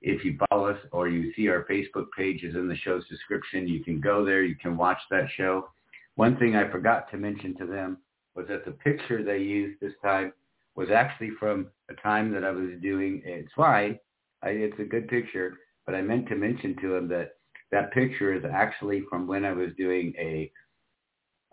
If 0.00 0.24
you 0.24 0.38
follow 0.48 0.68
us 0.68 0.78
or 0.92 1.08
you 1.08 1.32
see 1.34 1.48
our 1.48 1.64
Facebook 1.70 2.06
page 2.16 2.42
is 2.42 2.54
in 2.54 2.68
the 2.68 2.76
show's 2.76 3.06
description, 3.08 3.68
you 3.68 3.82
can 3.84 4.00
go 4.00 4.24
there. 4.24 4.42
You 4.42 4.56
can 4.56 4.76
watch 4.76 4.98
that 5.10 5.26
show. 5.36 5.68
One 6.16 6.36
thing 6.36 6.56
I 6.56 6.70
forgot 6.70 7.10
to 7.10 7.16
mention 7.16 7.56
to 7.58 7.66
them 7.66 7.98
was 8.34 8.46
that 8.48 8.64
the 8.64 8.72
picture 8.72 9.22
they 9.22 9.38
used 9.38 9.80
this 9.80 9.92
time 10.02 10.32
was 10.78 10.90
actually 10.94 11.30
from 11.40 11.66
a 11.90 11.94
time 11.94 12.32
that 12.32 12.44
I 12.44 12.52
was 12.52 12.70
doing. 12.80 13.20
It's 13.24 13.50
fine. 13.56 13.98
I, 14.44 14.50
it's 14.50 14.78
a 14.78 14.84
good 14.84 15.08
picture, 15.08 15.58
but 15.84 15.96
I 15.96 16.02
meant 16.02 16.28
to 16.28 16.36
mention 16.36 16.76
to 16.80 16.94
him 16.94 17.08
that 17.08 17.32
that 17.72 17.92
picture 17.92 18.32
is 18.32 18.44
actually 18.50 19.02
from 19.10 19.26
when 19.26 19.44
I 19.44 19.52
was 19.52 19.70
doing 19.76 20.14
a, 20.16 20.52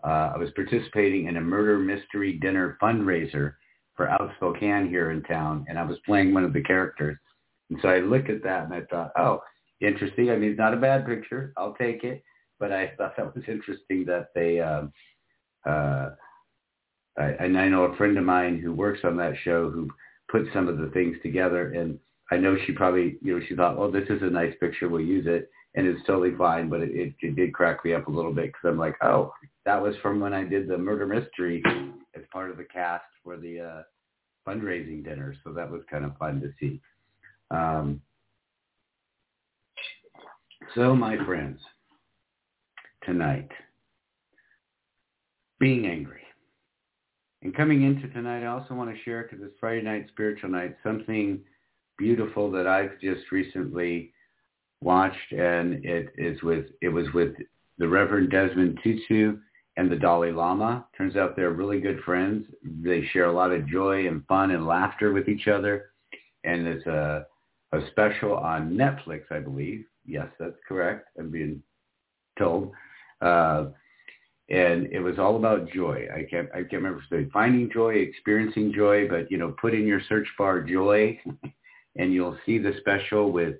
uh, 0.04 0.30
I 0.34 0.38
was 0.38 0.50
participating 0.54 1.26
in 1.26 1.38
a 1.38 1.40
murder 1.40 1.76
mystery 1.76 2.38
dinner 2.40 2.78
fundraiser 2.80 3.54
for 3.96 4.08
Out 4.08 4.30
Spokane 4.36 4.88
here 4.88 5.10
in 5.10 5.24
town, 5.24 5.66
and 5.68 5.76
I 5.76 5.82
was 5.82 5.98
playing 6.06 6.32
one 6.32 6.44
of 6.44 6.52
the 6.52 6.62
characters. 6.62 7.18
And 7.70 7.80
so 7.82 7.88
I 7.88 7.98
looked 7.98 8.30
at 8.30 8.44
that 8.44 8.66
and 8.66 8.74
I 8.74 8.82
thought, 8.82 9.10
oh, 9.18 9.40
interesting. 9.80 10.30
I 10.30 10.36
mean, 10.36 10.50
it's 10.50 10.58
not 10.58 10.72
a 10.72 10.76
bad 10.76 11.04
picture. 11.04 11.52
I'll 11.56 11.74
take 11.74 12.04
it. 12.04 12.22
But 12.60 12.70
I 12.70 12.92
thought 12.96 13.16
that 13.16 13.34
was 13.34 13.44
interesting 13.48 14.04
that 14.04 14.28
they, 14.36 14.60
um, 14.60 14.92
uh, 15.68 16.10
I, 17.18 17.24
and 17.40 17.58
I 17.58 17.68
know 17.68 17.84
a 17.84 17.96
friend 17.96 18.16
of 18.18 18.24
mine 18.24 18.58
who 18.58 18.72
works 18.72 19.00
on 19.04 19.16
that 19.16 19.34
show 19.42 19.70
who 19.70 19.88
put 20.30 20.46
some 20.52 20.68
of 20.68 20.78
the 20.78 20.88
things 20.88 21.16
together. 21.22 21.72
And 21.72 21.98
I 22.30 22.36
know 22.36 22.56
she 22.66 22.72
probably, 22.72 23.16
you 23.22 23.38
know, 23.38 23.44
she 23.48 23.54
thought, 23.54 23.78
well, 23.78 23.90
this 23.90 24.08
is 24.08 24.22
a 24.22 24.26
nice 24.30 24.54
picture. 24.60 24.88
We'll 24.88 25.00
use 25.00 25.26
it 25.26 25.50
and 25.74 25.86
it's 25.86 26.04
totally 26.06 26.34
fine. 26.36 26.68
But 26.68 26.82
it, 26.82 26.90
it, 26.92 27.14
it 27.20 27.36
did 27.36 27.54
crack 27.54 27.84
me 27.84 27.94
up 27.94 28.08
a 28.08 28.12
little 28.12 28.32
bit 28.32 28.46
because 28.46 28.68
I'm 28.68 28.78
like, 28.78 28.96
oh, 29.02 29.32
that 29.64 29.80
was 29.80 29.94
from 30.02 30.20
when 30.20 30.32
I 30.32 30.44
did 30.44 30.68
the 30.68 30.78
murder 30.78 31.06
mystery 31.06 31.62
as 32.14 32.22
part 32.32 32.50
of 32.50 32.56
the 32.56 32.64
cast 32.64 33.04
for 33.22 33.36
the 33.36 33.60
uh, 33.60 33.82
fundraising 34.46 35.04
dinner. 35.04 35.34
So 35.44 35.52
that 35.52 35.70
was 35.70 35.82
kind 35.90 36.04
of 36.04 36.16
fun 36.18 36.40
to 36.40 36.52
see. 36.60 36.80
Um, 37.50 38.00
so 40.74 40.94
my 40.94 41.16
friends, 41.24 41.60
tonight, 43.04 43.48
being 45.58 45.86
angry. 45.86 46.25
And 47.46 47.54
coming 47.54 47.84
into 47.84 48.08
tonight, 48.08 48.42
I 48.42 48.46
also 48.46 48.74
want 48.74 48.92
to 48.92 49.00
share, 49.04 49.22
because 49.22 49.38
it's 49.40 49.54
Friday 49.60 49.80
night, 49.80 50.06
spiritual 50.08 50.50
night, 50.50 50.76
something 50.82 51.38
beautiful 51.96 52.50
that 52.50 52.66
I've 52.66 53.00
just 53.00 53.30
recently 53.30 54.12
watched, 54.80 55.30
and 55.30 55.84
it 55.84 56.08
is 56.18 56.42
with 56.42 56.64
it 56.82 56.88
was 56.88 57.06
with 57.14 57.34
the 57.78 57.86
Reverend 57.86 58.32
Desmond 58.32 58.80
Tutu 58.82 59.36
and 59.76 59.88
the 59.88 59.94
Dalai 59.94 60.32
Lama. 60.32 60.88
Turns 60.98 61.14
out 61.14 61.36
they're 61.36 61.52
really 61.52 61.80
good 61.80 62.00
friends. 62.00 62.48
They 62.64 63.06
share 63.12 63.26
a 63.26 63.32
lot 63.32 63.52
of 63.52 63.68
joy 63.68 64.08
and 64.08 64.26
fun 64.26 64.50
and 64.50 64.66
laughter 64.66 65.12
with 65.12 65.28
each 65.28 65.46
other, 65.46 65.90
and 66.42 66.66
it's 66.66 66.86
a 66.86 67.26
a 67.70 67.78
special 67.92 68.34
on 68.34 68.72
Netflix, 68.72 69.22
I 69.30 69.38
believe. 69.38 69.84
Yes, 70.04 70.26
that's 70.40 70.58
correct. 70.66 71.10
I'm 71.16 71.30
being 71.30 71.62
told. 72.40 72.72
Uh, 73.20 73.66
and 74.48 74.86
it 74.92 75.00
was 75.00 75.18
all 75.18 75.36
about 75.36 75.70
joy. 75.70 76.06
I 76.14 76.22
can't 76.22 76.48
I 76.52 76.58
can't 76.58 76.82
remember 76.82 77.02
if 77.10 77.32
finding 77.32 77.70
joy, 77.70 77.94
experiencing 77.94 78.72
joy, 78.72 79.08
but 79.08 79.30
you 79.30 79.38
know, 79.38 79.54
put 79.60 79.74
in 79.74 79.86
your 79.86 80.00
search 80.08 80.28
bar 80.38 80.62
joy, 80.62 81.18
and 81.96 82.12
you'll 82.12 82.38
see 82.46 82.58
the 82.58 82.74
special 82.80 83.32
with 83.32 83.56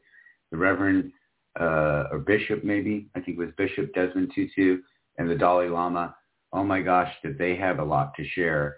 the 0.50 0.56
Reverend 0.56 1.12
uh, 1.58 2.04
or 2.10 2.18
Bishop 2.18 2.64
maybe, 2.64 3.08
I 3.14 3.20
think 3.20 3.38
it 3.38 3.40
was 3.40 3.50
Bishop 3.56 3.92
Desmond 3.94 4.32
Tutu 4.34 4.78
and 5.18 5.28
the 5.28 5.34
Dalai 5.34 5.68
Lama. 5.68 6.14
Oh 6.52 6.62
my 6.62 6.80
gosh, 6.80 7.12
did 7.22 7.38
they 7.38 7.56
have 7.56 7.78
a 7.78 7.84
lot 7.84 8.14
to 8.16 8.28
share 8.28 8.76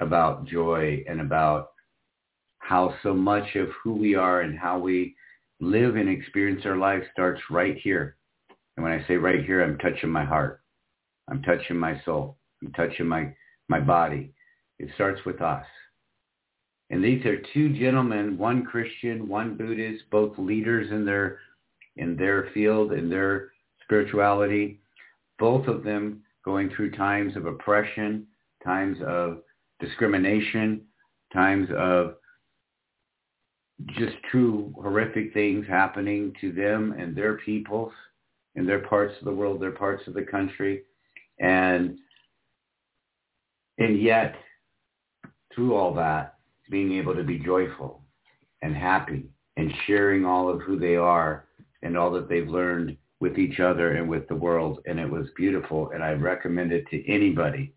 about 0.00 0.46
joy 0.46 1.04
and 1.08 1.20
about 1.20 1.68
how 2.58 2.94
so 3.02 3.12
much 3.12 3.56
of 3.56 3.68
who 3.82 3.92
we 3.92 4.14
are 4.14 4.40
and 4.40 4.58
how 4.58 4.78
we 4.78 5.14
live 5.60 5.96
and 5.96 6.08
experience 6.08 6.62
our 6.64 6.76
life 6.76 7.02
starts 7.12 7.40
right 7.50 7.76
here. 7.82 8.16
And 8.76 8.84
when 8.84 8.92
I 8.92 9.06
say 9.06 9.16
right 9.16 9.44
here, 9.44 9.62
I'm 9.62 9.78
touching 9.78 10.10
my 10.10 10.24
heart. 10.24 10.63
I'm 11.28 11.42
touching 11.42 11.76
my 11.76 12.00
soul. 12.04 12.36
I'm 12.62 12.72
touching 12.72 13.06
my, 13.06 13.34
my 13.68 13.80
body. 13.80 14.32
It 14.78 14.88
starts 14.94 15.20
with 15.24 15.40
us. 15.40 15.64
And 16.90 17.02
these 17.02 17.24
are 17.24 17.42
two 17.52 17.70
gentlemen, 17.78 18.36
one 18.36 18.64
Christian, 18.64 19.28
one 19.28 19.56
Buddhist, 19.56 20.04
both 20.10 20.38
leaders 20.38 20.90
in 20.90 21.04
their 21.04 21.38
in 21.96 22.16
their 22.16 22.50
field, 22.52 22.92
in 22.92 23.08
their 23.08 23.52
spirituality, 23.84 24.80
both 25.38 25.68
of 25.68 25.84
them 25.84 26.22
going 26.44 26.70
through 26.70 26.90
times 26.90 27.36
of 27.36 27.46
oppression, 27.46 28.26
times 28.64 28.98
of 29.06 29.42
discrimination, 29.80 30.82
times 31.32 31.68
of 31.76 32.16
just 33.88 34.16
true 34.30 34.72
horrific 34.76 35.32
things 35.32 35.66
happening 35.68 36.32
to 36.40 36.52
them 36.52 36.94
and 36.98 37.16
their 37.16 37.38
peoples 37.38 37.92
in 38.54 38.66
their 38.66 38.80
parts 38.80 39.14
of 39.18 39.24
the 39.24 39.32
world, 39.32 39.60
their 39.60 39.72
parts 39.72 40.06
of 40.06 40.14
the 40.14 40.22
country. 40.22 40.82
And 41.40 41.98
and 43.78 44.00
yet 44.00 44.36
through 45.54 45.74
all 45.74 45.94
that, 45.94 46.34
being 46.70 46.92
able 46.92 47.14
to 47.14 47.22
be 47.22 47.38
joyful 47.38 48.02
and 48.62 48.74
happy 48.74 49.28
and 49.56 49.72
sharing 49.86 50.24
all 50.24 50.48
of 50.48 50.60
who 50.62 50.78
they 50.78 50.96
are 50.96 51.46
and 51.82 51.96
all 51.96 52.10
that 52.12 52.28
they've 52.28 52.48
learned 52.48 52.96
with 53.20 53.38
each 53.38 53.60
other 53.60 53.92
and 53.92 54.08
with 54.08 54.26
the 54.28 54.34
world. 54.34 54.80
And 54.86 54.98
it 54.98 55.08
was 55.08 55.28
beautiful. 55.36 55.90
And 55.90 56.02
I 56.02 56.12
recommend 56.12 56.72
it 56.72 56.86
to 56.90 57.12
anybody 57.12 57.72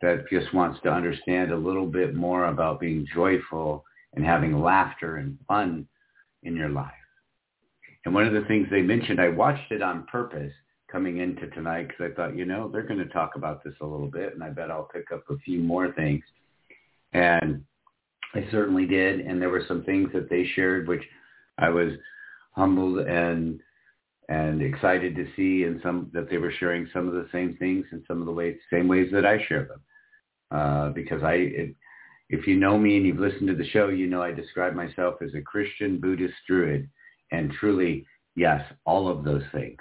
that 0.00 0.28
just 0.30 0.52
wants 0.52 0.80
to 0.82 0.90
understand 0.90 1.52
a 1.52 1.56
little 1.56 1.86
bit 1.86 2.14
more 2.14 2.46
about 2.46 2.80
being 2.80 3.06
joyful 3.14 3.84
and 4.14 4.24
having 4.24 4.60
laughter 4.60 5.16
and 5.16 5.38
fun 5.46 5.86
in 6.42 6.56
your 6.56 6.68
life. 6.68 6.92
And 8.04 8.14
one 8.14 8.26
of 8.26 8.32
the 8.32 8.46
things 8.46 8.68
they 8.70 8.82
mentioned, 8.82 9.20
I 9.20 9.28
watched 9.28 9.70
it 9.72 9.82
on 9.82 10.06
purpose 10.10 10.52
coming 10.96 11.18
into 11.18 11.46
tonight 11.48 11.88
because 11.88 12.10
I 12.10 12.14
thought, 12.14 12.34
you 12.34 12.46
know, 12.46 12.70
they're 12.72 12.86
going 12.86 13.00
to 13.00 13.12
talk 13.12 13.32
about 13.36 13.62
this 13.62 13.74
a 13.82 13.86
little 13.86 14.10
bit, 14.10 14.32
and 14.32 14.42
I 14.42 14.48
bet 14.48 14.70
I'll 14.70 14.88
pick 14.90 15.12
up 15.12 15.24
a 15.28 15.36
few 15.44 15.60
more 15.60 15.92
things. 15.92 16.24
And 17.12 17.62
I 18.34 18.46
certainly 18.50 18.86
did, 18.86 19.20
and 19.20 19.40
there 19.40 19.50
were 19.50 19.64
some 19.68 19.84
things 19.84 20.08
that 20.14 20.30
they 20.30 20.46
shared 20.54 20.88
which 20.88 21.02
I 21.58 21.68
was 21.68 21.90
humbled 22.52 23.00
and 23.00 23.60
and 24.30 24.62
excited 24.62 25.14
to 25.16 25.26
see, 25.36 25.64
and 25.64 25.80
some 25.82 26.10
that 26.14 26.30
they 26.30 26.38
were 26.38 26.52
sharing 26.58 26.88
some 26.94 27.06
of 27.06 27.12
the 27.12 27.28
same 27.30 27.58
things 27.58 27.84
in 27.92 28.02
some 28.08 28.20
of 28.20 28.26
the 28.26 28.32
ways, 28.32 28.56
same 28.72 28.88
ways 28.88 29.10
that 29.12 29.26
I 29.26 29.44
share 29.46 29.64
them. 29.64 29.80
Uh, 30.50 30.88
because 30.90 31.22
I, 31.22 31.34
it, 31.34 31.74
if 32.30 32.46
you 32.46 32.56
know 32.56 32.78
me 32.78 32.96
and 32.96 33.04
you've 33.04 33.20
listened 33.20 33.48
to 33.48 33.54
the 33.54 33.68
show, 33.68 33.88
you 33.88 34.06
know 34.06 34.22
I 34.22 34.32
describe 34.32 34.72
myself 34.72 35.16
as 35.22 35.34
a 35.34 35.42
Christian 35.42 36.00
Buddhist 36.00 36.34
Druid, 36.48 36.88
and 37.32 37.52
truly, 37.60 38.06
yes, 38.34 38.62
all 38.86 39.08
of 39.08 39.24
those 39.24 39.44
things, 39.52 39.76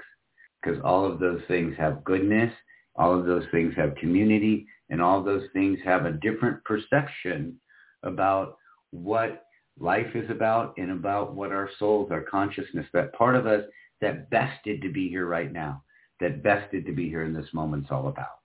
because 0.66 0.82
all 0.84 1.06
of 1.06 1.20
those 1.20 1.42
things 1.48 1.76
have 1.78 2.04
goodness, 2.04 2.52
all 2.96 3.18
of 3.18 3.26
those 3.26 3.44
things 3.52 3.74
have 3.76 3.96
community, 3.96 4.66
and 4.90 5.02
all 5.02 5.20
of 5.20 5.26
those 5.26 5.48
things 5.54 5.80
have 5.84 6.06
a 6.06 6.14
different 6.14 6.64
perception 6.64 7.60
about 8.04 8.58
what 8.92 9.46
life 9.80 10.16
is 10.16 10.30
about 10.30 10.74
and 10.78 10.92
about 10.92 11.36
what 11.36 11.52
our 11.52 11.70
souls, 11.78 12.10
our 12.12 12.22
consciousness, 12.22 12.86
that 12.94 13.14
part 13.14 13.36
of 13.36 13.46
us 13.46 13.64
that 14.02 14.30
bested 14.30 14.82
to 14.82 14.92
be 14.92 15.10
here 15.10 15.28
right 15.28 15.52
now, 15.52 15.84
that 16.20 16.44
bested 16.44 16.86
to 16.86 16.94
be 16.94 17.10
here 17.10 17.24
in 17.24 17.34
this 17.34 17.54
moment 17.54 17.86
is 17.86 17.92
all 17.92 18.08
about. 18.08 18.40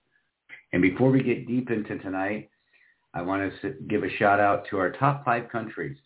And 0.73 0.83
before 0.83 1.11
we 1.11 1.23
get 1.23 1.47
deep 1.47 1.71
into 1.71 1.99
tonight, 1.99 2.51
I 3.15 3.23
want 3.23 3.53
to 3.63 3.75
give 3.89 4.05
a 4.05 4.17
shout 4.17 4.41
out 4.41 4.67
to 4.71 4.79
our 4.79 4.91
top 4.93 5.25
five 5.25 5.49
countries, 5.49 5.97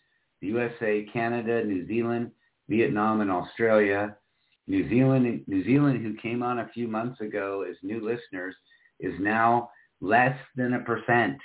the 0.41 0.47
USA, 0.47 1.07
Canada, 1.11 1.63
New 1.63 1.87
Zealand, 1.87 2.31
Vietnam, 2.67 3.21
and 3.21 3.31
Australia. 3.31 4.15
New 4.67 4.89
Zealand, 4.89 5.43
New 5.47 5.63
Zealand, 5.63 6.03
who 6.03 6.15
came 6.15 6.41
on 6.41 6.59
a 6.59 6.69
few 6.73 6.87
months 6.87 7.21
ago 7.21 7.65
as 7.69 7.75
new 7.83 8.03
listeners, 8.03 8.55
is 8.99 9.13
now 9.19 9.69
less 10.01 10.37
than 10.55 10.73
a 10.73 10.79
percent 10.79 11.37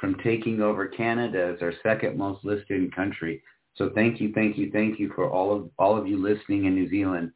from 0.00 0.16
taking 0.22 0.60
over 0.60 0.86
Canada 0.86 1.54
as 1.54 1.62
our 1.62 1.72
second 1.82 2.18
most 2.18 2.44
listed 2.44 2.94
country. 2.94 3.42
So 3.76 3.90
thank 3.94 4.20
you, 4.20 4.32
thank 4.34 4.56
you, 4.58 4.70
thank 4.70 4.98
you 4.98 5.12
for 5.14 5.30
all 5.30 5.54
of 5.54 5.70
all 5.78 5.96
of 5.96 6.06
you 6.06 6.22
listening 6.22 6.64
in 6.64 6.74
New 6.74 6.88
Zealand 6.88 7.32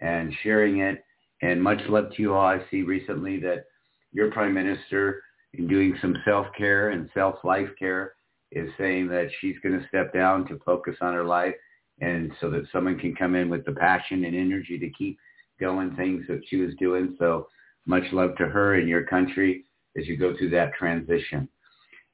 and 0.00 0.32
sharing 0.42 0.80
it. 0.80 1.02
And 1.42 1.62
much 1.62 1.80
love 1.88 2.10
to 2.14 2.22
you 2.22 2.34
all. 2.34 2.46
I 2.46 2.60
see 2.70 2.82
recently 2.82 3.40
that 3.40 3.64
your 4.12 4.30
prime 4.30 4.52
minister 4.52 5.22
in 5.54 5.66
doing 5.66 5.96
some 6.00 6.16
self-care 6.24 6.90
and 6.90 7.08
self-life 7.14 7.68
care 7.78 8.12
is 8.52 8.68
saying 8.78 9.08
that 9.08 9.30
she's 9.40 9.56
going 9.62 9.78
to 9.78 9.88
step 9.88 10.12
down 10.12 10.46
to 10.48 10.60
focus 10.64 10.96
on 11.00 11.14
her 11.14 11.24
life 11.24 11.54
and 12.00 12.32
so 12.40 12.50
that 12.50 12.66
someone 12.72 12.98
can 12.98 13.14
come 13.14 13.34
in 13.34 13.48
with 13.48 13.64
the 13.64 13.72
passion 13.72 14.24
and 14.24 14.34
energy 14.34 14.78
to 14.78 14.90
keep 14.90 15.18
going 15.58 15.94
things 15.96 16.24
that 16.28 16.40
she 16.48 16.56
was 16.56 16.74
doing. 16.78 17.14
So 17.18 17.48
much 17.86 18.04
love 18.12 18.36
to 18.36 18.46
her 18.46 18.74
and 18.74 18.88
your 18.88 19.04
country 19.04 19.64
as 19.96 20.06
you 20.06 20.16
go 20.16 20.36
through 20.36 20.50
that 20.50 20.74
transition. 20.74 21.48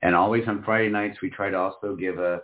And 0.03 0.15
always 0.15 0.45
on 0.49 0.63
Friday 0.65 0.89
nights, 0.89 1.19
we 1.23 1.31
try 1.31 1.51
to 1.51 1.57
also 1.57 1.97
give 1.97 2.19
a, 2.19 2.41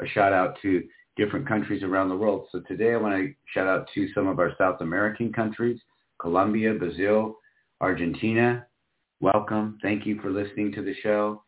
a 0.00 0.08
shout 0.08 0.32
out 0.32 0.56
to 0.62 0.82
different 1.16 1.48
countries 1.48 1.82
around 1.82 2.08
the 2.08 2.16
world. 2.16 2.46
So 2.52 2.60
today 2.60 2.92
I 2.92 2.96
want 2.96 3.14
to 3.16 3.32
shout 3.52 3.66
out 3.66 3.88
to 3.94 4.08
some 4.14 4.26
of 4.26 4.38
our 4.38 4.52
South 4.58 4.80
American 4.80 5.32
countries, 5.32 5.80
Colombia, 6.20 6.74
Brazil, 6.74 7.36
Argentina. 7.80 8.66
Welcome. 9.20 9.78
Thank 9.82 10.06
you 10.06 10.20
for 10.20 10.30
listening 10.30 10.72
to 10.72 10.82
the 10.82 10.94
show. 11.02 11.42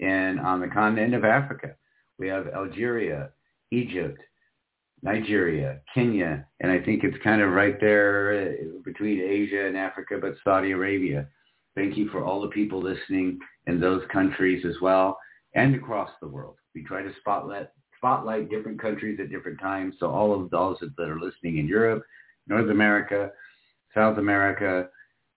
And 0.00 0.40
on 0.40 0.60
the 0.60 0.68
continent 0.68 1.14
of 1.14 1.24
Africa, 1.24 1.74
we 2.18 2.28
have 2.28 2.48
Algeria, 2.48 3.30
Egypt, 3.70 4.20
Nigeria, 5.04 5.80
Kenya, 5.94 6.46
and 6.60 6.72
I 6.72 6.80
think 6.80 7.04
it's 7.04 7.22
kind 7.22 7.42
of 7.42 7.50
right 7.50 7.78
there 7.78 8.56
uh, 8.56 8.80
between 8.84 9.20
Asia 9.20 9.66
and 9.66 9.76
Africa, 9.76 10.16
but 10.18 10.34
Saudi 10.42 10.70
Arabia. 10.70 11.28
Thank 11.76 11.98
you 11.98 12.08
for 12.08 12.24
all 12.24 12.40
the 12.40 12.48
people 12.48 12.82
listening 12.82 13.38
in 13.66 13.78
those 13.78 14.02
countries 14.10 14.64
as 14.66 14.76
well 14.80 15.18
and 15.54 15.74
across 15.74 16.10
the 16.22 16.28
world. 16.28 16.56
We 16.74 16.84
try 16.84 17.02
to 17.02 17.12
spotlight 17.20 17.68
spotlight 17.98 18.50
different 18.50 18.80
countries 18.80 19.18
at 19.20 19.30
different 19.30 19.60
times. 19.60 19.94
So 19.98 20.10
all 20.10 20.34
of 20.38 20.50
those 20.50 20.76
that 20.80 21.08
are 21.08 21.20
listening 21.20 21.58
in 21.58 21.66
Europe, 21.66 22.02
North 22.46 22.70
America, 22.70 23.30
South 23.94 24.18
America, 24.18 24.88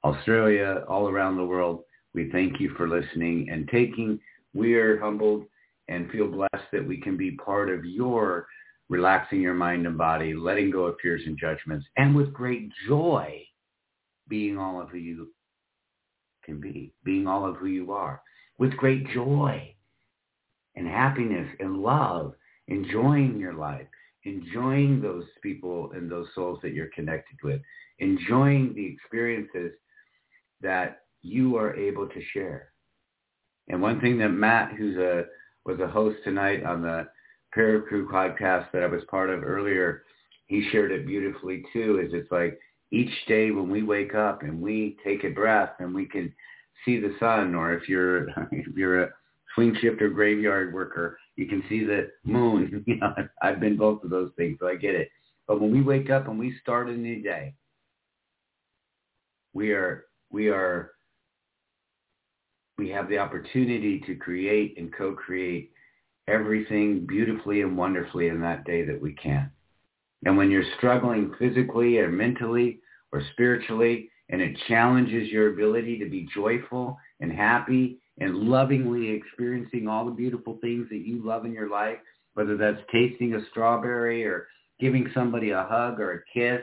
Australia, 0.03 0.84
all 0.88 1.08
around 1.08 1.38
the 1.38 1.45
world, 1.45 1.84
we 2.13 2.30
thank 2.32 2.60
you 2.60 2.73
for 2.75 2.88
listening 2.88 3.49
and 3.49 3.69
taking. 3.69 4.19
We 4.53 4.75
are 4.75 4.99
humbled 4.99 5.45
and 5.88 6.10
feel 6.10 6.27
blessed 6.27 6.67
that 6.73 6.86
we 6.86 6.99
can 6.99 7.15
be 7.15 7.32
part 7.32 7.69
of 7.69 7.86
your 7.86 8.47
relaxing 8.89 9.41
your 9.41 9.54
mind 9.54 9.86
and 9.86 9.97
body, 9.97 10.34
letting 10.34 10.71
go 10.71 10.86
of 10.86 10.95
fears 11.02 11.21
and 11.26 11.38
judgments, 11.38 11.86
and 11.97 12.15
with 12.15 12.34
great 12.34 12.69
joy 12.88 13.43
being 14.28 14.58
all 14.58 14.82
of 14.82 14.89
who 14.89 14.97
you 14.97 15.30
can 16.43 16.60
be, 16.60 16.93
being 17.04 17.28
all 17.28 17.45
of 17.45 17.58
who 17.58 17.67
you 17.67 17.91
are, 17.91 18.21
with 18.58 18.71
great 18.78 19.08
joy 19.10 19.73
and 20.76 20.88
happiness 20.88 21.47
and 21.60 21.78
love 21.78 22.34
enjoying 22.67 23.39
your 23.39 23.54
life, 23.54 23.88
enjoying 24.23 25.02
those 25.02 25.26
people 25.41 25.91
and 25.93 26.10
those 26.10 26.28
souls 26.36 26.60
that 26.62 26.73
you're 26.73 26.89
connected 26.95 27.38
with, 27.43 27.62
enjoying 28.00 28.73
the 28.73 28.86
experiences 28.86 29.71
that 30.62 31.02
you 31.21 31.58
are 31.58 31.76
able 31.76 32.08
to 32.08 32.21
share. 32.34 32.69
And 33.69 33.82
one 33.82 34.00
thing 34.00 34.17
that 34.19 34.30
Matt, 34.30 34.73
who's 34.73 34.97
a 34.97 35.26
was 35.65 35.80
a 35.82 35.88
host 35.88 36.17
tonight 36.23 36.63
on 36.63 36.82
the 36.82 37.08
Paracrew 37.55 38.07
podcast 38.07 38.71
that 38.71 38.83
I 38.83 38.88
was 38.88 39.03
part 39.10 39.29
of 39.29 39.43
earlier, 39.43 40.03
he 40.47 40.67
shared 40.71 40.91
it 40.91 41.05
beautifully 41.05 41.63
too. 41.73 41.99
Is 41.99 42.13
it's 42.13 42.31
like 42.31 42.60
each 42.91 43.12
day 43.27 43.51
when 43.51 43.69
we 43.69 43.83
wake 43.83 44.15
up 44.15 44.43
and 44.43 44.62
we 44.62 44.97
take 45.03 45.23
a 45.23 45.29
breath 45.29 45.71
and 45.79 45.93
we 45.93 46.05
can 46.05 46.33
see 46.86 46.99
the 46.99 47.15
sun, 47.19 47.55
or 47.55 47.73
if 47.73 47.88
you're 47.89 48.29
if 48.51 48.75
you're 48.75 49.03
a 49.03 49.10
swing 49.55 49.75
shifter 49.81 50.10
graveyard 50.10 50.73
worker, 50.73 51.17
you 51.36 51.47
can 51.47 51.63
see 51.69 51.83
the 51.83 52.12
moon. 52.23 52.83
You 52.88 52.97
know, 52.97 53.13
I've 53.41 53.60
been 53.60 53.77
both 53.77 54.03
of 54.03 54.10
those 54.10 54.31
things, 54.38 54.57
so 54.60 54.67
I 54.67 54.75
get 54.75 54.95
it. 54.95 55.10
But 55.47 55.62
when 55.62 55.71
we 55.71 55.81
wake 55.81 56.10
up 56.10 56.27
and 56.27 56.38
we 56.38 56.57
start 56.62 56.89
a 56.89 56.93
new 56.93 57.21
day, 57.21 57.53
we 59.53 59.71
are 59.71 60.05
we 60.29 60.49
are 60.49 60.91
we 62.77 62.89
have 62.89 63.10
the 63.10 63.17
opportunity 63.17 63.99
to 64.05 64.15
create 64.15 64.77
and 64.77 64.93
co-create 64.93 65.71
everything 66.27 67.05
beautifully 67.07 67.61
and 67.61 67.77
wonderfully 67.77 68.27
in 68.27 68.41
that 68.41 68.65
day 68.65 68.83
that 68.85 69.01
we 69.01 69.13
can. 69.13 69.49
And 70.25 70.37
when 70.37 70.51
you're 70.51 70.63
struggling 70.77 71.33
physically 71.39 71.97
or 71.99 72.09
mentally 72.09 72.79
or 73.11 73.21
spiritually, 73.33 74.09
and 74.29 74.41
it 74.41 74.57
challenges 74.67 75.29
your 75.29 75.53
ability 75.53 75.99
to 75.99 76.09
be 76.09 76.27
joyful 76.33 76.97
and 77.21 77.31
happy 77.31 77.99
and 78.19 78.35
lovingly 78.35 79.09
experiencing 79.09 79.87
all 79.87 80.05
the 80.05 80.11
beautiful 80.11 80.57
things 80.59 80.87
that 80.89 81.05
you 81.05 81.25
love 81.25 81.45
in 81.45 81.53
your 81.53 81.69
life, 81.69 81.97
whether 82.33 82.57
that's 82.57 82.81
tasting 82.91 83.35
a 83.35 83.45
strawberry 83.51 84.25
or 84.25 84.47
giving 84.79 85.09
somebody 85.13 85.51
a 85.51 85.63
hug 85.63 85.99
or 85.99 86.13
a 86.13 86.33
kiss 86.33 86.61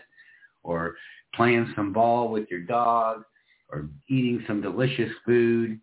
or 0.63 0.97
playing 1.35 1.73
some 1.75 1.93
ball 1.93 2.29
with 2.29 2.51
your 2.51 2.61
dog 2.61 3.25
or 3.71 3.89
eating 4.09 4.45
some 4.47 4.61
delicious 4.61 5.11
food 5.25 5.81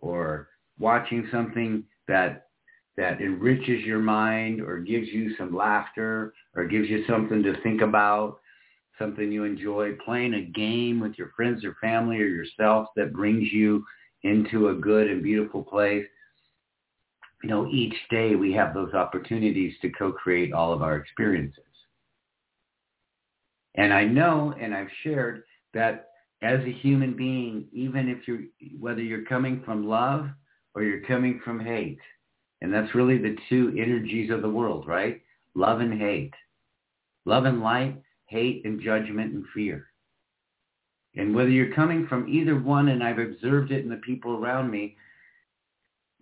or 0.00 0.48
watching 0.78 1.26
something 1.32 1.84
that 2.06 2.48
that 2.96 3.20
enriches 3.20 3.84
your 3.84 3.98
mind 3.98 4.60
or 4.60 4.78
gives 4.78 5.08
you 5.08 5.34
some 5.36 5.54
laughter 5.54 6.32
or 6.54 6.66
gives 6.66 6.88
you 6.88 7.04
something 7.08 7.42
to 7.42 7.60
think 7.62 7.80
about, 7.82 8.38
something 8.98 9.32
you 9.32 9.44
enjoy, 9.44 9.92
playing 10.04 10.34
a 10.34 10.42
game 10.42 11.00
with 11.00 11.18
your 11.18 11.32
friends 11.36 11.64
or 11.64 11.76
family 11.80 12.16
or 12.16 12.26
yourself 12.26 12.88
that 12.96 13.12
brings 13.12 13.52
you 13.52 13.84
into 14.22 14.68
a 14.68 14.74
good 14.74 15.10
and 15.10 15.22
beautiful 15.22 15.62
place. 15.62 16.06
You 17.42 17.50
know, 17.50 17.68
each 17.68 17.94
day 18.10 18.36
we 18.36 18.52
have 18.52 18.72
those 18.72 18.94
opportunities 18.94 19.74
to 19.82 19.90
co-create 19.90 20.52
all 20.52 20.72
of 20.72 20.80
our 20.82 20.96
experiences. 20.96 21.64
And 23.74 23.92
I 23.92 24.04
know, 24.04 24.54
and 24.58 24.72
I've 24.72 24.88
shared 25.02 25.42
that 25.74 26.08
as 26.42 26.60
a 26.60 26.72
human 26.72 27.16
being, 27.16 27.66
even 27.72 28.08
if 28.08 28.28
you're, 28.28 28.42
whether 28.78 29.02
you're 29.02 29.24
coming 29.24 29.62
from 29.64 29.88
love 29.88 30.28
or 30.74 30.82
you're 30.82 31.02
coming 31.02 31.40
from 31.44 31.58
hate, 31.58 31.98
and 32.64 32.72
that's 32.72 32.94
really 32.94 33.18
the 33.18 33.36
two 33.50 33.76
energies 33.78 34.30
of 34.30 34.40
the 34.40 34.48
world, 34.48 34.88
right? 34.88 35.20
Love 35.54 35.80
and 35.80 36.00
hate. 36.00 36.32
Love 37.26 37.44
and 37.44 37.60
light, 37.60 38.02
hate 38.24 38.64
and 38.64 38.80
judgment 38.80 39.34
and 39.34 39.44
fear. 39.52 39.88
And 41.14 41.34
whether 41.34 41.50
you're 41.50 41.74
coming 41.74 42.06
from 42.06 42.26
either 42.26 42.58
one, 42.58 42.88
and 42.88 43.04
I've 43.04 43.18
observed 43.18 43.70
it 43.70 43.84
in 43.84 43.90
the 43.90 43.96
people 43.96 44.42
around 44.42 44.70
me, 44.70 44.96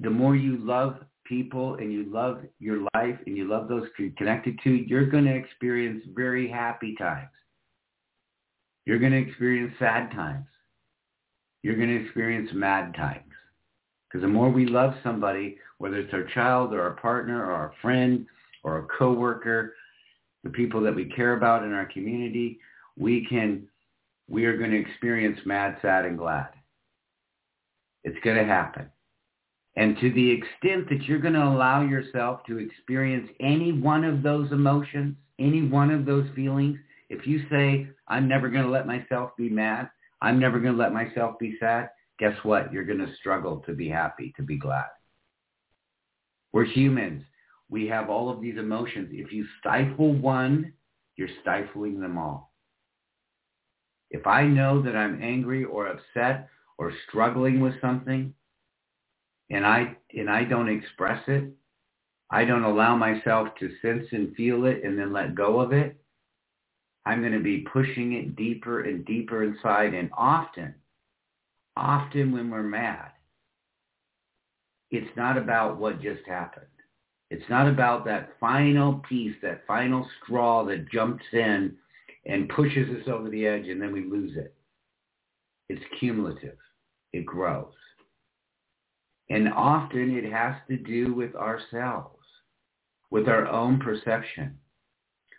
the 0.00 0.10
more 0.10 0.34
you 0.34 0.56
love 0.58 0.96
people 1.24 1.76
and 1.76 1.92
you 1.92 2.12
love 2.12 2.40
your 2.58 2.88
life 2.92 3.18
and 3.24 3.36
you 3.36 3.48
love 3.48 3.68
those 3.68 3.86
connected 4.18 4.58
to, 4.64 4.70
you're 4.70 5.06
going 5.06 5.26
to 5.26 5.36
experience 5.36 6.02
very 6.12 6.50
happy 6.50 6.96
times. 6.96 7.30
You're 8.84 8.98
going 8.98 9.12
to 9.12 9.30
experience 9.30 9.74
sad 9.78 10.10
times. 10.10 10.46
You're 11.62 11.76
going 11.76 11.88
to 11.88 12.04
experience 12.04 12.50
mad 12.52 12.96
times. 12.96 13.30
Because 14.08 14.22
the 14.22 14.28
more 14.28 14.50
we 14.50 14.66
love 14.66 14.92
somebody, 15.02 15.56
whether 15.82 15.96
it's 15.96 16.14
our 16.14 16.22
child 16.32 16.72
or 16.72 16.80
our 16.80 16.92
partner 16.92 17.44
or 17.44 17.50
our 17.50 17.72
friend 17.82 18.24
or 18.62 18.78
a 18.78 18.86
coworker, 18.96 19.74
the 20.44 20.50
people 20.50 20.80
that 20.80 20.94
we 20.94 21.06
care 21.06 21.36
about 21.36 21.64
in 21.64 21.72
our 21.72 21.86
community, 21.86 22.60
we 22.96 23.26
can, 23.28 23.66
we 24.28 24.44
are 24.44 24.56
going 24.56 24.70
to 24.70 24.80
experience 24.80 25.40
mad, 25.44 25.76
sad, 25.82 26.04
and 26.04 26.16
glad. 26.16 26.50
It's 28.04 28.18
going 28.22 28.36
to 28.36 28.44
happen. 28.44 28.88
And 29.74 29.98
to 29.98 30.12
the 30.12 30.30
extent 30.30 30.88
that 30.88 31.02
you're 31.08 31.18
going 31.18 31.34
to 31.34 31.42
allow 31.42 31.82
yourself 31.82 32.42
to 32.46 32.58
experience 32.58 33.28
any 33.40 33.72
one 33.72 34.04
of 34.04 34.22
those 34.22 34.52
emotions, 34.52 35.16
any 35.40 35.66
one 35.66 35.90
of 35.90 36.06
those 36.06 36.28
feelings, 36.36 36.78
if 37.08 37.26
you 37.26 37.42
say, 37.50 37.88
I'm 38.06 38.28
never 38.28 38.48
going 38.48 38.64
to 38.64 38.70
let 38.70 38.86
myself 38.86 39.32
be 39.36 39.48
mad, 39.48 39.90
I'm 40.20 40.38
never 40.38 40.60
going 40.60 40.76
to 40.76 40.80
let 40.80 40.92
myself 40.92 41.40
be 41.40 41.56
sad, 41.58 41.90
guess 42.20 42.36
what? 42.44 42.72
You're 42.72 42.84
going 42.84 43.00
to 43.00 43.12
struggle 43.18 43.64
to 43.66 43.72
be 43.72 43.88
happy, 43.88 44.32
to 44.36 44.44
be 44.44 44.56
glad. 44.56 44.86
We're 46.52 46.64
humans. 46.64 47.22
We 47.70 47.86
have 47.88 48.10
all 48.10 48.28
of 48.28 48.40
these 48.40 48.58
emotions. 48.58 49.08
If 49.12 49.32
you 49.32 49.46
stifle 49.58 50.12
one, 50.12 50.72
you're 51.16 51.28
stifling 51.40 52.00
them 52.00 52.18
all. 52.18 52.52
If 54.10 54.26
I 54.26 54.44
know 54.44 54.82
that 54.82 54.94
I'm 54.94 55.22
angry 55.22 55.64
or 55.64 55.86
upset 55.86 56.48
or 56.76 56.92
struggling 57.08 57.60
with 57.60 57.80
something 57.80 58.34
and 59.50 59.64
I 59.64 59.96
and 60.14 60.28
I 60.28 60.44
don't 60.44 60.68
express 60.68 61.22
it, 61.28 61.44
I 62.30 62.44
don't 62.44 62.64
allow 62.64 62.96
myself 62.96 63.48
to 63.60 63.70
sense 63.80 64.06
and 64.12 64.34
feel 64.36 64.66
it 64.66 64.84
and 64.84 64.98
then 64.98 65.12
let 65.12 65.34
go 65.34 65.60
of 65.60 65.72
it, 65.72 65.96
I'm 67.06 67.20
going 67.20 67.32
to 67.32 67.40
be 67.40 67.66
pushing 67.72 68.12
it 68.12 68.36
deeper 68.36 68.82
and 68.82 69.04
deeper 69.06 69.42
inside 69.42 69.94
and 69.94 70.10
often 70.16 70.74
often 71.76 72.32
when 72.32 72.50
we're 72.50 72.62
mad 72.62 73.12
it's 74.92 75.16
not 75.16 75.38
about 75.38 75.78
what 75.78 76.02
just 76.02 76.24
happened. 76.26 76.66
It's 77.30 77.48
not 77.48 77.66
about 77.66 78.04
that 78.04 78.34
final 78.38 79.02
piece, 79.08 79.34
that 79.42 79.66
final 79.66 80.06
straw 80.22 80.64
that 80.66 80.90
jumps 80.90 81.24
in 81.32 81.74
and 82.26 82.48
pushes 82.50 82.88
us 82.90 83.08
over 83.08 83.30
the 83.30 83.46
edge 83.46 83.66
and 83.68 83.80
then 83.80 83.90
we 83.90 84.04
lose 84.04 84.36
it. 84.36 84.54
It's 85.70 85.82
cumulative. 85.98 86.58
It 87.14 87.24
grows. 87.24 87.72
And 89.30 89.48
often 89.54 90.14
it 90.14 90.30
has 90.30 90.56
to 90.68 90.76
do 90.76 91.14
with 91.14 91.34
ourselves, 91.34 92.18
with 93.10 93.28
our 93.28 93.46
own 93.46 93.80
perception. 93.80 94.58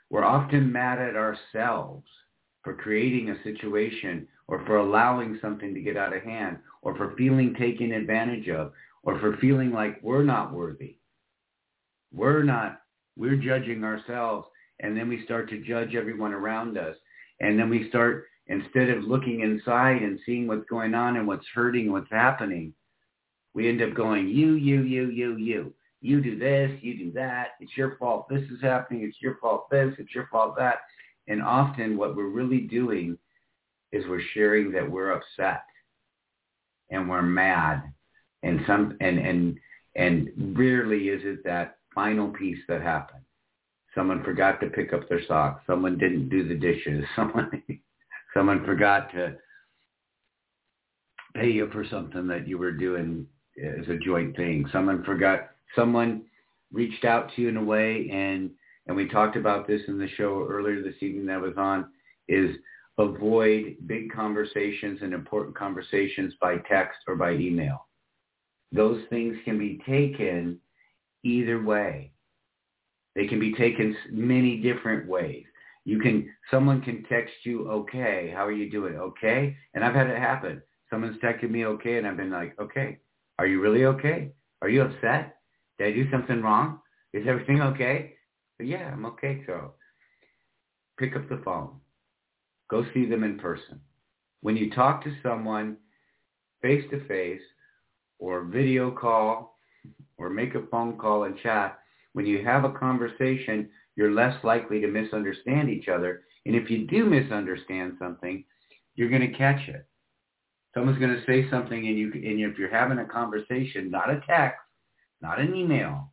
We're 0.10 0.26
often 0.26 0.72
mad 0.72 0.98
at 0.98 1.16
ourselves 1.16 2.08
for 2.64 2.74
creating 2.74 3.30
a 3.30 3.44
situation 3.44 4.28
or 4.48 4.66
for 4.66 4.78
allowing 4.78 5.38
something 5.42 5.76
to 5.76 5.82
get 5.82 5.96
out 5.96 6.16
of 6.16 6.24
hand 6.24 6.58
or 6.82 6.96
for 6.98 7.14
feeling 7.16 7.54
taken 7.54 7.92
advantage 7.92 8.50
of 8.50 8.74
or 9.04 9.20
for 9.20 9.38
feeling 9.38 9.72
like 9.72 10.00
we're 10.02 10.24
not 10.24 10.54
worthy. 10.54 10.98
We're 12.14 12.44
not, 12.44 12.82
we're 13.18 13.36
judging 13.36 13.84
ourselves 13.84 14.48
and 14.80 14.98
then 14.98 15.08
we 15.08 15.24
start 15.24 15.50
to 15.50 15.64
judge 15.64 15.96
everyone 15.96 16.34
around 16.34 16.78
us. 16.78 16.96
And 17.40 17.60
then 17.60 17.70
we 17.70 17.90
start, 17.90 18.26
instead 18.48 18.90
of 18.90 19.04
looking 19.04 19.42
inside 19.42 20.02
and 20.02 20.20
seeing 20.26 20.48
what's 20.48 20.68
going 20.70 20.94
on 20.94 21.18
and 21.18 21.28
what's 21.28 21.46
hurting, 21.54 21.92
what's 21.92 22.12
happening, 22.12 22.74
we 23.54 23.70
end 23.70 23.82
up 23.82 23.94
going, 23.94 24.28
you, 24.30 24.54
you, 24.54 24.82
you, 24.82 25.10
you, 25.10 25.38
you. 25.38 25.74
You 26.02 26.22
do 26.22 26.38
this, 26.38 26.70
you 26.82 26.98
do 26.98 27.12
that. 27.14 27.52
It's 27.62 27.78
your 27.78 27.96
fault. 27.98 28.28
This 28.30 28.44
is 28.52 28.62
happening. 28.62 29.04
It's 29.04 29.22
your 29.22 29.38
fault. 29.38 29.70
This, 29.72 29.94
it's 29.98 30.14
your 30.14 30.28
fault. 30.30 30.56
That. 30.58 30.80
And 31.28 31.42
often 31.42 31.98
what 31.98 32.16
we're 32.16 32.28
really 32.28 32.62
doing 32.62 33.18
is 33.94 34.04
we're 34.10 34.22
sharing 34.34 34.70
that 34.74 34.90
we're 34.90 35.12
upset 35.12 35.64
and 36.90 37.10
we're 37.10 37.22
mad 37.22 37.93
and 38.44 38.60
some 38.68 38.98
and 39.00 39.18
and 39.18 39.60
and 39.96 40.58
rarely 40.58 41.10
is 41.10 41.22
it 41.24 41.44
that 41.44 41.78
final 41.96 42.30
piece 42.30 42.60
that 42.68 42.82
happened. 42.82 43.24
Someone 43.96 44.24
forgot 44.24 44.60
to 44.60 44.68
pick 44.68 44.92
up 44.92 45.08
their 45.08 45.26
socks. 45.28 45.64
Someone 45.68 45.98
didn't 45.98 46.30
do 46.30 46.48
the 46.48 46.56
dishes. 46.56 47.04
Someone 47.16 47.64
someone 48.34 48.66
forgot 48.66 49.12
to 49.12 49.36
pay 51.36 51.50
you 51.50 51.70
for 51.72 51.86
something 51.90 52.28
that 52.28 52.48
you 52.48 52.58
were 52.58 52.72
doing 52.72 53.26
as 53.58 53.88
a 53.88 53.98
joint 53.98 54.36
thing. 54.36 54.68
Someone 54.72 55.04
forgot. 55.04 55.52
Someone 55.76 56.24
reached 56.72 57.06
out 57.06 57.32
to 57.36 57.42
you 57.42 57.50
in 57.50 57.58
a 57.58 57.64
way, 57.64 58.10
and 58.12 58.52
and 58.88 58.96
we 58.96 59.08
talked 59.08 59.38
about 59.38 59.68
this 59.68 59.82
in 59.88 59.98
the 59.98 60.10
show 60.18 60.46
earlier 60.50 60.82
this 60.82 61.02
evening 61.02 61.28
that 61.28 61.36
I 61.36 61.38
was 61.38 61.58
on. 61.58 61.86
Is 62.28 62.56
avoid 62.98 63.76
big 63.88 64.12
conversations 64.12 65.00
and 65.02 65.14
important 65.14 65.56
conversations 65.56 66.34
by 66.40 66.58
text 66.70 67.00
or 67.08 67.16
by 67.16 67.32
email 67.32 67.88
those 68.74 69.02
things 69.10 69.38
can 69.46 69.58
be 69.58 69.80
taken 69.88 70.60
either 71.24 71.62
way. 71.62 72.12
They 73.16 73.28
can 73.28 73.40
be 73.40 73.54
taken 73.54 73.96
many 74.12 74.58
different 74.58 75.08
ways. 75.08 75.46
You 75.86 76.00
can, 76.00 76.30
someone 76.50 76.82
can 76.82 77.04
text 77.04 77.34
you, 77.44 77.70
okay, 77.70 78.34
how 78.36 78.46
are 78.46 78.52
you 78.52 78.72
doing? 78.72 78.96
Okay. 78.96 79.56
And 79.74 79.84
I've 79.84 79.94
had 79.94 80.08
it 80.08 80.18
happen. 80.18 80.62
Someone's 80.90 81.22
texted 81.22 81.52
me 81.52 81.66
okay 81.66 81.98
and 81.98 82.08
I've 82.08 82.18
been 82.18 82.32
like, 82.32 82.56
okay, 82.60 82.98
are 83.38 83.46
you 83.46 83.62
really 83.62 83.86
okay? 83.86 84.32
Are 84.62 84.70
you 84.70 84.82
upset? 84.82 85.38
Did 85.78 85.88
I 85.88 85.92
do 85.92 86.10
something 86.10 86.42
wrong? 86.42 86.80
Is 87.14 87.28
everything 87.28 87.62
okay? 87.62 88.16
But 88.58 88.68
yeah, 88.68 88.92
I'm 88.92 89.06
okay. 89.06 89.44
So 89.46 89.74
pick 90.98 91.16
up 91.16 91.30
the 91.30 91.42
phone. 91.44 91.80
Go 92.70 92.86
see 92.94 93.06
them 93.06 93.24
in 93.24 93.38
person. 93.38 93.80
When 94.42 94.58
you 94.58 94.72
talk 94.72 95.04
to 95.04 95.16
someone 95.22 95.78
face 96.62 96.86
to 96.92 97.06
face, 97.08 97.42
or 98.24 98.46
video 98.46 98.90
call 98.90 99.58
or 100.18 100.30
make 100.30 100.56
a 100.56 100.66
phone 100.72 100.98
call 100.98 101.26
and 101.26 101.38
chat, 101.40 101.80
when 102.14 102.26
you 102.26 102.42
have 102.46 102.64
a 102.64 102.72
conversation, 102.72 103.70
you're 103.98 104.14
less 104.14 104.42
likely 104.46 104.80
to 104.80 104.88
misunderstand 104.88 105.70
each 105.70 105.90
other. 105.90 106.22
And 106.46 106.56
if 106.56 106.70
you 106.70 106.88
do 106.88 107.06
misunderstand 107.06 107.98
something, 108.00 108.46
you're 108.96 109.10
going 109.10 109.30
to 109.30 109.38
catch 109.38 109.68
it. 109.68 109.86
Someone's 110.74 111.00
going 111.00 111.14
to 111.14 111.26
say 111.26 111.50
something 111.50 111.86
and 111.86 111.98
you 111.98 112.12
and 112.14 112.40
if 112.40 112.58
you're 112.58 112.70
having 112.70 113.00
a 113.00 113.06
conversation, 113.06 113.92
not 113.92 114.10
a 114.10 114.22
text, 114.26 114.60
not 115.22 115.40
an 115.40 115.54
email, 115.54 116.10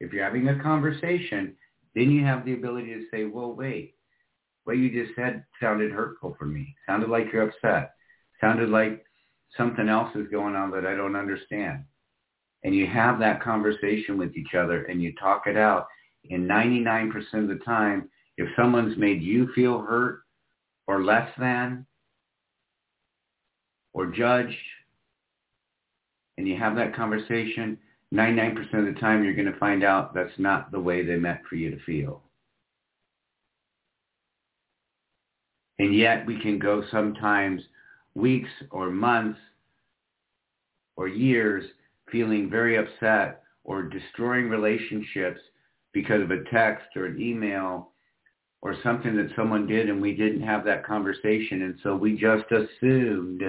if 0.00 0.12
you're 0.12 0.24
having 0.24 0.46
a 0.48 0.62
conversation, 0.62 1.56
then 1.94 2.10
you 2.10 2.24
have 2.26 2.44
the 2.44 2.52
ability 2.52 2.92
to 2.92 3.06
say, 3.10 3.24
well, 3.24 3.52
wait, 3.54 3.94
what 4.64 4.76
you 4.76 4.90
just 4.90 5.16
said 5.16 5.44
sounded 5.62 5.92
hurtful 5.92 6.36
for 6.38 6.44
me. 6.44 6.74
Sounded 6.86 7.08
like 7.08 7.32
you're 7.32 7.48
upset. 7.48 7.94
Sounded 8.40 8.68
like 8.68 9.04
something 9.56 9.88
else 9.88 10.14
is 10.14 10.28
going 10.28 10.56
on 10.56 10.70
that 10.72 10.86
I 10.86 10.94
don't 10.94 11.16
understand. 11.16 11.84
And 12.62 12.74
you 12.74 12.86
have 12.86 13.18
that 13.18 13.42
conversation 13.42 14.18
with 14.18 14.36
each 14.36 14.54
other 14.54 14.84
and 14.84 15.02
you 15.02 15.14
talk 15.14 15.46
it 15.46 15.56
out. 15.56 15.86
In 16.24 16.46
99% 16.46 17.12
of 17.34 17.48
the 17.48 17.60
time, 17.64 18.08
if 18.36 18.48
someone's 18.56 18.96
made 18.96 19.22
you 19.22 19.48
feel 19.54 19.80
hurt 19.80 20.22
or 20.86 21.04
less 21.04 21.28
than 21.38 21.86
or 23.92 24.06
judged 24.06 24.56
and 26.36 26.48
you 26.48 26.56
have 26.56 26.74
that 26.76 26.96
conversation, 26.96 27.78
99% 28.12 28.58
of 28.74 28.94
the 28.94 29.00
time 29.00 29.22
you're 29.22 29.34
going 29.34 29.52
to 29.52 29.58
find 29.58 29.84
out 29.84 30.14
that's 30.14 30.38
not 30.38 30.72
the 30.72 30.80
way 30.80 31.04
they 31.04 31.16
meant 31.16 31.40
for 31.48 31.56
you 31.56 31.70
to 31.70 31.84
feel. 31.84 32.22
And 35.78 35.94
yet 35.94 36.24
we 36.24 36.40
can 36.40 36.58
go 36.58 36.84
sometimes 36.90 37.60
weeks 38.14 38.50
or 38.70 38.90
months 38.90 39.38
or 40.96 41.08
years 41.08 41.64
feeling 42.10 42.48
very 42.48 42.76
upset 42.76 43.42
or 43.64 43.82
destroying 43.82 44.48
relationships 44.48 45.40
because 45.92 46.22
of 46.22 46.30
a 46.30 46.44
text 46.52 46.86
or 46.96 47.06
an 47.06 47.20
email 47.20 47.90
or 48.62 48.76
something 48.82 49.16
that 49.16 49.30
someone 49.36 49.66
did 49.66 49.88
and 49.88 50.00
we 50.00 50.14
didn't 50.14 50.42
have 50.42 50.64
that 50.64 50.86
conversation. 50.86 51.62
And 51.62 51.78
so 51.82 51.96
we 51.96 52.16
just 52.16 52.44
assumed 52.50 53.42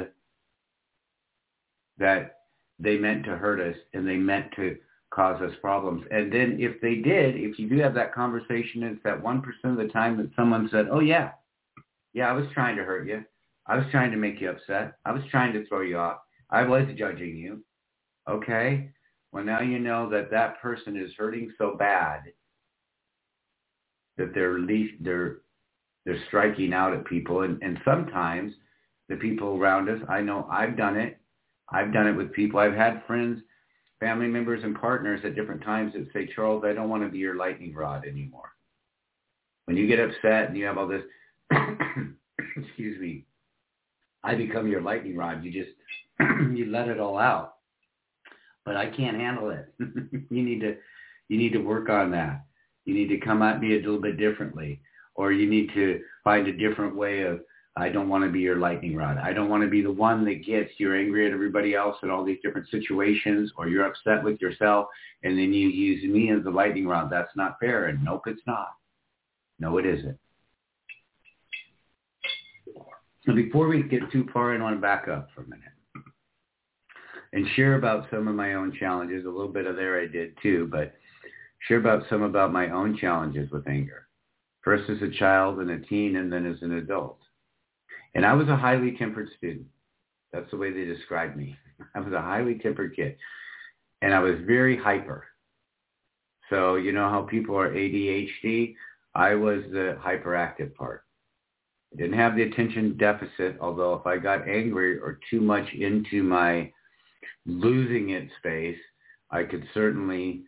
that 1.97 2.39
they 2.79 2.97
meant 2.97 3.23
to 3.25 3.37
hurt 3.37 3.59
us 3.59 3.77
and 3.93 4.07
they 4.07 4.17
meant 4.17 4.51
to 4.57 4.77
cause 5.11 5.41
us 5.41 5.53
problems. 5.61 6.03
And 6.11 6.31
then 6.31 6.57
if 6.59 6.81
they 6.81 6.95
did, 6.95 7.35
if 7.37 7.57
you 7.57 7.69
do 7.69 7.77
have 7.79 7.93
that 7.93 8.13
conversation, 8.13 8.83
it's 8.83 9.01
that 9.03 9.21
1% 9.21 9.43
of 9.63 9.77
the 9.77 9.87
time 9.87 10.17
that 10.17 10.31
someone 10.35 10.67
said, 10.71 10.87
oh 10.91 10.99
yeah, 10.99 11.31
yeah, 12.13 12.29
I 12.29 12.33
was 12.33 12.47
trying 12.53 12.75
to 12.75 12.83
hurt 12.83 13.07
you. 13.07 13.23
I 13.67 13.77
was 13.77 13.85
trying 13.91 14.11
to 14.11 14.17
make 14.17 14.39
you 14.39 14.49
upset. 14.49 14.97
I 15.05 15.11
was 15.11 15.23
trying 15.31 15.53
to 15.53 15.65
throw 15.67 15.81
you 15.81 15.97
off. 15.97 16.19
I 16.49 16.63
was 16.63 16.85
judging 16.97 17.37
you. 17.37 17.63
Okay? 18.29 18.89
Well, 19.31 19.43
now 19.43 19.61
you 19.61 19.79
know 19.79 20.09
that 20.09 20.31
that 20.31 20.61
person 20.61 20.95
is 20.97 21.11
hurting 21.17 21.51
so 21.57 21.75
bad 21.77 22.21
that 24.17 24.33
they're 24.33 24.59
least, 24.59 24.93
they're 25.01 25.37
they're 26.05 26.23
striking 26.27 26.73
out 26.73 26.93
at 26.93 27.05
people, 27.05 27.41
and 27.41 27.61
and 27.61 27.79
sometimes 27.83 28.53
the 29.09 29.15
people 29.15 29.57
around 29.57 29.89
us. 29.89 29.99
I 30.07 30.21
know 30.21 30.47
I've 30.49 30.77
done 30.77 30.97
it. 30.97 31.19
I've 31.69 31.91
done 31.91 32.07
it 32.07 32.13
with 32.13 32.31
people. 32.33 32.59
I've 32.59 32.75
had 32.75 33.03
friends, 33.07 33.41
family 33.99 34.27
members, 34.27 34.63
and 34.63 34.79
partners 34.79 35.21
at 35.23 35.35
different 35.35 35.63
times 35.63 35.93
that 35.93 36.07
say, 36.13 36.29
Charles, 36.33 36.63
I 36.65 36.73
don't 36.73 36.89
want 36.89 37.03
to 37.03 37.09
be 37.09 37.17
your 37.17 37.35
lightning 37.35 37.73
rod 37.73 38.05
anymore. 38.05 38.49
When 39.65 39.75
you 39.75 39.87
get 39.87 39.99
upset 39.99 40.47
and 40.47 40.57
you 40.57 40.65
have 40.65 40.77
all 40.77 40.87
this, 40.87 41.01
excuse 42.55 42.99
me, 43.01 43.25
I 44.25 44.35
become 44.35 44.67
your 44.67 44.81
lightning 44.81 45.15
rod. 45.15 45.43
You 45.43 45.51
just 45.51 45.71
you 46.57 46.65
let 46.65 46.87
it 46.87 46.99
all 46.99 47.17
out. 47.17 47.55
but 48.65 48.75
I 48.75 48.87
can't 48.87 49.17
handle 49.17 49.51
it. 49.51 49.71
you 49.79 50.43
need 50.43 50.61
to, 50.61 50.75
you 51.29 51.37
need 51.37 51.53
to 51.53 51.59
work 51.59 51.89
on 51.89 52.11
that. 52.11 52.45
You 52.85 52.95
need 52.95 53.09
to 53.09 53.19
come 53.19 53.41
at 53.43 53.61
me 53.61 53.73
a 53.73 53.79
little 53.79 54.01
bit 54.01 54.17
differently, 54.17 54.81
or 55.13 55.31
you 55.31 55.47
need 55.49 55.69
to 55.75 56.01
find 56.23 56.47
a 56.47 56.57
different 56.57 56.95
way 56.95 57.21
of 57.21 57.41
I 57.77 57.89
don't 57.89 58.09
want 58.09 58.23
to 58.23 58.31
be 58.31 58.39
your 58.39 58.55
lightning 58.55 58.95
rod. 58.95 59.17
I 59.17 59.33
don't 59.33 59.49
want 59.49 59.61
to 59.63 59.69
be 59.69 59.81
the 59.81 59.91
one 59.91 60.23
that 60.25 60.45
gets 60.45 60.71
you're 60.77 60.97
angry 60.97 61.27
at 61.27 61.33
everybody 61.33 61.75
else 61.75 61.97
in 62.03 62.09
all 62.09 62.23
these 62.23 62.39
different 62.41 62.69
situations 62.69 63.51
or 63.57 63.67
you're 63.67 63.85
upset 63.85 64.23
with 64.23 64.39
yourself 64.39 64.87
and 65.23 65.37
then 65.37 65.51
you 65.51 65.67
use 65.67 66.01
me 66.09 66.31
as 66.31 66.43
the 66.43 66.49
lightning 66.49 66.87
rod. 66.87 67.11
That's 67.11 67.35
not 67.35 67.59
fair. 67.59 67.87
And 67.87 68.01
nope, 68.01 68.23
it's 68.27 68.41
not. 68.47 68.69
No, 69.59 69.77
it 69.77 69.85
isn't. 69.85 70.17
So 73.25 73.33
before 73.33 73.67
we 73.67 73.83
get 73.83 74.11
too 74.11 74.27
far 74.31 74.53
in, 74.53 74.61
I 74.61 74.65
want 74.65 74.77
to 74.77 74.81
back 74.81 75.07
up 75.07 75.29
for 75.33 75.41
a 75.41 75.47
minute 75.47 75.69
and 77.33 77.45
share 77.55 77.75
about 77.75 78.07
some 78.09 78.27
of 78.27 78.35
my 78.35 78.53
own 78.53 78.73
challenges. 78.79 79.25
A 79.25 79.29
little 79.29 79.51
bit 79.51 79.65
of 79.65 79.75
there 79.75 79.99
I 79.99 80.07
did 80.07 80.37
too, 80.41 80.67
but 80.71 80.93
share 81.67 81.77
about 81.77 82.03
some 82.09 82.21
about 82.21 82.53
my 82.53 82.69
own 82.69 82.97
challenges 82.97 83.49
with 83.51 83.67
anger. 83.67 84.07
First 84.61 84.89
as 84.89 85.01
a 85.01 85.17
child 85.17 85.59
and 85.59 85.69
a 85.71 85.79
teen 85.79 86.15
and 86.17 86.31
then 86.31 86.45
as 86.45 86.61
an 86.61 86.73
adult. 86.73 87.19
And 88.13 88.25
I 88.25 88.33
was 88.33 88.47
a 88.47 88.55
highly 88.55 88.95
tempered 88.97 89.29
student. 89.37 89.67
That's 90.31 90.49
the 90.51 90.57
way 90.57 90.71
they 90.71 90.85
described 90.85 91.35
me. 91.35 91.57
I 91.95 91.99
was 91.99 92.13
a 92.13 92.21
highly 92.21 92.55
tempered 92.55 92.95
kid. 92.95 93.17
And 94.01 94.13
I 94.13 94.19
was 94.19 94.35
very 94.45 94.77
hyper. 94.77 95.25
So 96.49 96.75
you 96.75 96.91
know 96.91 97.09
how 97.09 97.23
people 97.23 97.57
are 97.57 97.71
ADHD? 97.71 98.75
I 99.15 99.33
was 99.33 99.63
the 99.71 99.97
hyperactive 99.99 100.75
part. 100.75 101.04
Didn't 101.97 102.17
have 102.17 102.35
the 102.35 102.43
attention 102.43 102.97
deficit, 102.97 103.57
although 103.61 103.93
if 103.93 104.05
I 104.05 104.17
got 104.17 104.47
angry 104.47 104.99
or 104.99 105.19
too 105.29 105.39
much 105.39 105.65
into 105.73 106.23
my 106.23 106.71
losing 107.45 108.09
it 108.09 108.27
space, 108.39 108.77
I 109.31 109.43
could 109.43 109.65
certainly 109.73 110.43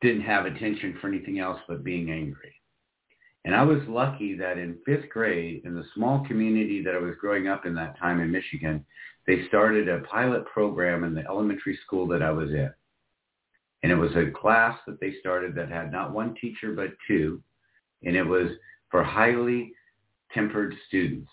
didn't 0.00 0.22
have 0.22 0.46
attention 0.46 0.96
for 1.00 1.08
anything 1.08 1.40
else 1.40 1.60
but 1.68 1.84
being 1.84 2.10
angry. 2.10 2.54
And 3.44 3.54
I 3.54 3.62
was 3.62 3.82
lucky 3.86 4.36
that 4.38 4.56
in 4.56 4.78
fifth 4.86 5.10
grade, 5.10 5.62
in 5.64 5.74
the 5.74 5.84
small 5.94 6.24
community 6.26 6.82
that 6.82 6.94
I 6.94 6.98
was 6.98 7.14
growing 7.20 7.48
up 7.48 7.66
in 7.66 7.74
that 7.74 7.98
time 7.98 8.20
in 8.20 8.30
Michigan, 8.30 8.84
they 9.26 9.46
started 9.48 9.88
a 9.88 10.00
pilot 10.00 10.46
program 10.46 11.04
in 11.04 11.14
the 11.14 11.26
elementary 11.26 11.78
school 11.84 12.06
that 12.08 12.22
I 12.22 12.30
was 12.30 12.50
in. 12.50 12.72
And 13.82 13.92
it 13.92 13.96
was 13.96 14.12
a 14.16 14.30
class 14.30 14.78
that 14.86 14.98
they 15.00 15.14
started 15.20 15.54
that 15.56 15.68
had 15.68 15.92
not 15.92 16.12
one 16.12 16.34
teacher 16.40 16.72
but 16.72 16.90
two. 17.06 17.42
And 18.02 18.16
it 18.16 18.24
was 18.24 18.48
for 18.90 19.02
highly 19.02 19.74
tempered 20.34 20.74
students. 20.88 21.30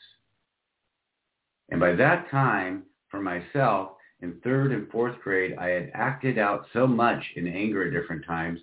And 1.70 1.80
by 1.80 1.94
that 1.94 2.30
time, 2.30 2.84
for 3.10 3.22
myself, 3.22 3.92
in 4.22 4.40
third 4.44 4.72
and 4.72 4.90
fourth 4.92 5.20
grade, 5.24 5.56
I 5.58 5.70
had 5.70 5.92
acted 5.94 6.38
out 6.38 6.66
so 6.74 6.86
much 6.86 7.24
in 7.36 7.48
anger 7.48 7.88
at 7.88 7.94
different 7.94 8.26
times 8.26 8.60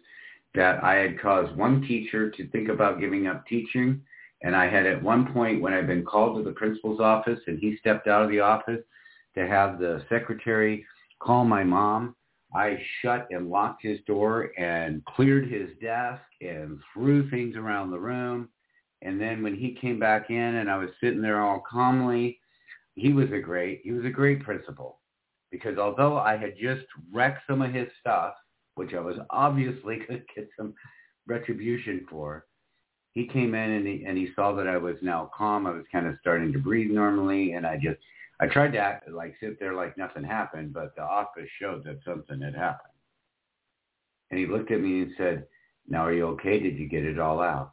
that 0.54 0.82
I 0.82 0.94
had 0.94 1.20
caused 1.20 1.56
one 1.56 1.82
teacher 1.82 2.30
to 2.30 2.48
think 2.48 2.68
about 2.68 3.00
giving 3.00 3.26
up 3.26 3.46
teaching. 3.46 4.00
And 4.42 4.54
I 4.54 4.68
had 4.68 4.86
at 4.86 5.02
one 5.02 5.32
point 5.32 5.60
when 5.60 5.74
I'd 5.74 5.86
been 5.86 6.04
called 6.04 6.36
to 6.36 6.44
the 6.44 6.54
principal's 6.54 7.00
office 7.00 7.40
and 7.46 7.58
he 7.58 7.76
stepped 7.78 8.06
out 8.06 8.22
of 8.22 8.30
the 8.30 8.40
office 8.40 8.80
to 9.34 9.46
have 9.46 9.78
the 9.78 10.04
secretary 10.08 10.86
call 11.20 11.44
my 11.44 11.64
mom, 11.64 12.14
I 12.54 12.80
shut 13.02 13.26
and 13.30 13.50
locked 13.50 13.82
his 13.82 13.98
door 14.06 14.52
and 14.56 15.04
cleared 15.04 15.50
his 15.50 15.70
desk 15.82 16.22
and 16.40 16.78
threw 16.94 17.28
things 17.30 17.56
around 17.56 17.90
the 17.90 17.98
room. 17.98 18.48
And 19.02 19.20
then 19.20 19.42
when 19.42 19.54
he 19.54 19.78
came 19.80 19.98
back 19.98 20.30
in 20.30 20.36
and 20.36 20.70
I 20.70 20.76
was 20.76 20.90
sitting 21.00 21.22
there 21.22 21.40
all 21.40 21.62
calmly, 21.68 22.40
he 22.94 23.12
was 23.12 23.30
a 23.32 23.38
great, 23.38 23.80
he 23.84 23.92
was 23.92 24.04
a 24.04 24.10
great 24.10 24.42
principal 24.42 25.00
because 25.50 25.78
although 25.78 26.18
I 26.18 26.36
had 26.36 26.54
just 26.60 26.84
wrecked 27.12 27.42
some 27.46 27.62
of 27.62 27.72
his 27.72 27.88
stuff, 28.00 28.34
which 28.74 28.94
I 28.94 29.00
was 29.00 29.16
obviously 29.30 29.96
going 30.08 30.20
to 30.20 30.34
get 30.34 30.48
some 30.56 30.74
retribution 31.26 32.06
for. 32.10 32.46
He 33.12 33.26
came 33.26 33.54
in 33.54 33.70
and 33.70 33.86
he, 33.86 34.04
and 34.06 34.16
he 34.16 34.28
saw 34.34 34.52
that 34.54 34.68
I 34.68 34.76
was 34.76 34.96
now 35.02 35.30
calm. 35.36 35.66
I 35.66 35.72
was 35.72 35.84
kind 35.90 36.06
of 36.06 36.16
starting 36.20 36.52
to 36.52 36.58
breathe 36.58 36.90
normally, 36.90 37.52
and 37.52 37.66
I 37.66 37.76
just 37.76 37.98
I 38.40 38.46
tried 38.46 38.72
to 38.72 38.78
act 38.78 39.10
like 39.10 39.34
sit 39.40 39.58
there 39.58 39.74
like 39.74 39.98
nothing 39.98 40.22
happened, 40.22 40.72
but 40.72 40.94
the 40.94 41.02
office 41.02 41.48
showed 41.60 41.84
that 41.84 41.98
something 42.04 42.40
had 42.40 42.54
happened. 42.54 42.92
And 44.30 44.38
he 44.38 44.46
looked 44.46 44.70
at 44.70 44.80
me 44.80 45.02
and 45.02 45.12
said, 45.16 45.46
"Now 45.88 46.06
are 46.06 46.12
you 46.12 46.26
okay? 46.28 46.60
Did 46.60 46.78
you 46.78 46.88
get 46.88 47.04
it 47.04 47.18
all 47.18 47.40
out?" 47.40 47.72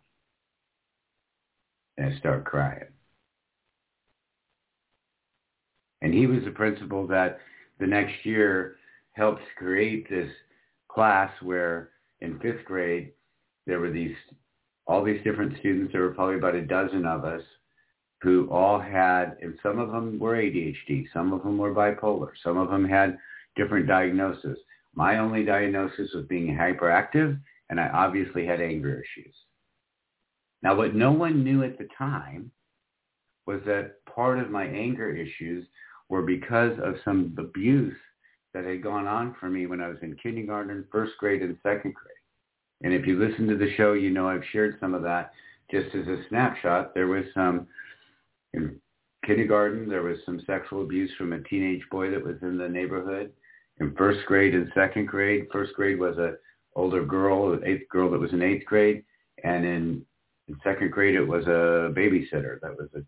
And 1.98 2.14
I 2.14 2.18
started 2.20 2.46
crying. 2.46 2.86
And 6.02 6.14
he 6.14 6.28
was 6.28 6.44
the 6.44 6.52
principal 6.52 7.08
that 7.08 7.40
the 7.80 7.88
next 7.88 8.26
year 8.26 8.76
helped 9.14 9.42
create 9.58 10.10
this 10.10 10.30
class 10.90 11.32
where 11.42 11.90
in 12.22 12.40
fifth 12.40 12.66
grade 12.66 13.12
there 13.66 13.80
were 13.80 13.92
these 13.92 14.16
all 14.88 15.04
these 15.04 15.24
different 15.24 15.58
students. 15.60 15.92
There 15.92 16.04
were 16.04 16.14
probably 16.14 16.36
about 16.36 16.56
a 16.56 16.62
dozen 16.62 17.06
of 17.06 17.26
us 17.26 17.42
who 18.22 18.48
all 18.50 18.80
had, 18.80 19.38
and 19.42 19.58
some 19.62 19.80
of 19.80 19.92
them 19.92 20.20
were 20.20 20.36
ADHD, 20.36 21.06
some 21.14 21.34
of 21.34 21.44
them 21.44 21.58
were 21.58 21.74
bipolar, 21.74 22.32
some 22.44 22.58
of 22.58 22.70
them 22.70 22.88
had 22.88 23.18
different 23.56 23.88
diagnoses. 23.88 24.58
My 24.94 25.18
only 25.18 25.44
diagnosis 25.44 26.12
was 26.14 26.26
being 26.28 26.56
hyperactive, 26.56 27.40
and 27.70 27.80
I 27.80 27.90
obviously 27.90 28.46
had 28.46 28.62
anger 28.62 29.02
issues. 29.02 29.34
Now, 30.62 30.76
what 30.76 30.96
no 30.96 31.12
one 31.12 31.44
knew 31.44 31.64
at 31.64 31.78
the 31.78 31.88
time 31.98 32.52
was 33.46 33.62
that 33.66 34.04
part 34.06 34.40
of 34.40 34.50
my 34.50 34.66
anger 34.66 35.16
issues 35.16 35.68
were 36.10 36.24
because 36.24 36.78
of 36.84 36.96
some 37.04 37.36
abuse 37.38 37.96
that 38.54 38.66
had 38.66 38.82
gone 38.82 39.06
on 39.08 39.36
for 39.40 39.50
me 39.50 39.66
when 39.66 39.82
I 39.82 39.90
was 39.90 39.98
in 40.02 40.16
kindergarten, 40.16 40.86
first 40.92 41.14
grade, 41.20 41.42
and 41.42 41.58
second 41.62 41.94
grade. 41.94 42.16
And 42.84 42.94
if 42.94 43.06
you 43.06 43.20
listen 43.20 43.48
to 43.48 43.58
the 43.58 43.74
show, 43.76 43.94
you 43.94 44.12
know 44.12 44.28
I've 44.28 44.44
shared 44.52 44.78
some 44.80 44.94
of 44.94 45.04
that. 45.04 45.32
Just 45.72 45.94
as 45.96 46.08
a 46.08 46.24
snapshot, 46.30 46.94
there 46.94 47.08
was 47.08 47.26
some 47.34 47.68
in 48.54 48.80
kindergarten, 49.26 49.90
there 49.90 50.04
was 50.04 50.18
some 50.26 50.42
sexual 50.46 50.84
abuse 50.84 51.12
from 51.18 51.34
a 51.34 51.42
teenage 51.42 51.84
boy 51.92 52.12
that 52.12 52.24
was 52.24 52.36
in 52.42 52.58
the 52.58 52.70
neighborhood. 52.70 53.32
In 53.80 53.94
first 53.96 54.26
grade 54.28 54.56
and 54.56 54.72
second 54.74 55.08
grade, 55.08 55.48
first 55.52 55.74
grade 55.74 56.00
was 56.00 56.18
a 56.18 56.36
older 56.76 57.04
girl, 57.04 57.54
an 57.54 57.64
eighth 57.66 57.90
girl 57.90 58.12
that 58.12 58.20
was 58.20 58.32
in 58.34 58.42
eighth 58.42 58.66
grade, 58.66 59.04
and 59.44 59.66
in, 59.66 60.06
in 60.48 60.58
second 60.64 60.92
grade 60.92 61.16
it 61.16 61.26
was 61.26 61.46
a 61.46 61.94
babysitter 61.96 62.60
that 62.62 62.76
was 62.78 62.88
a, 62.96 63.04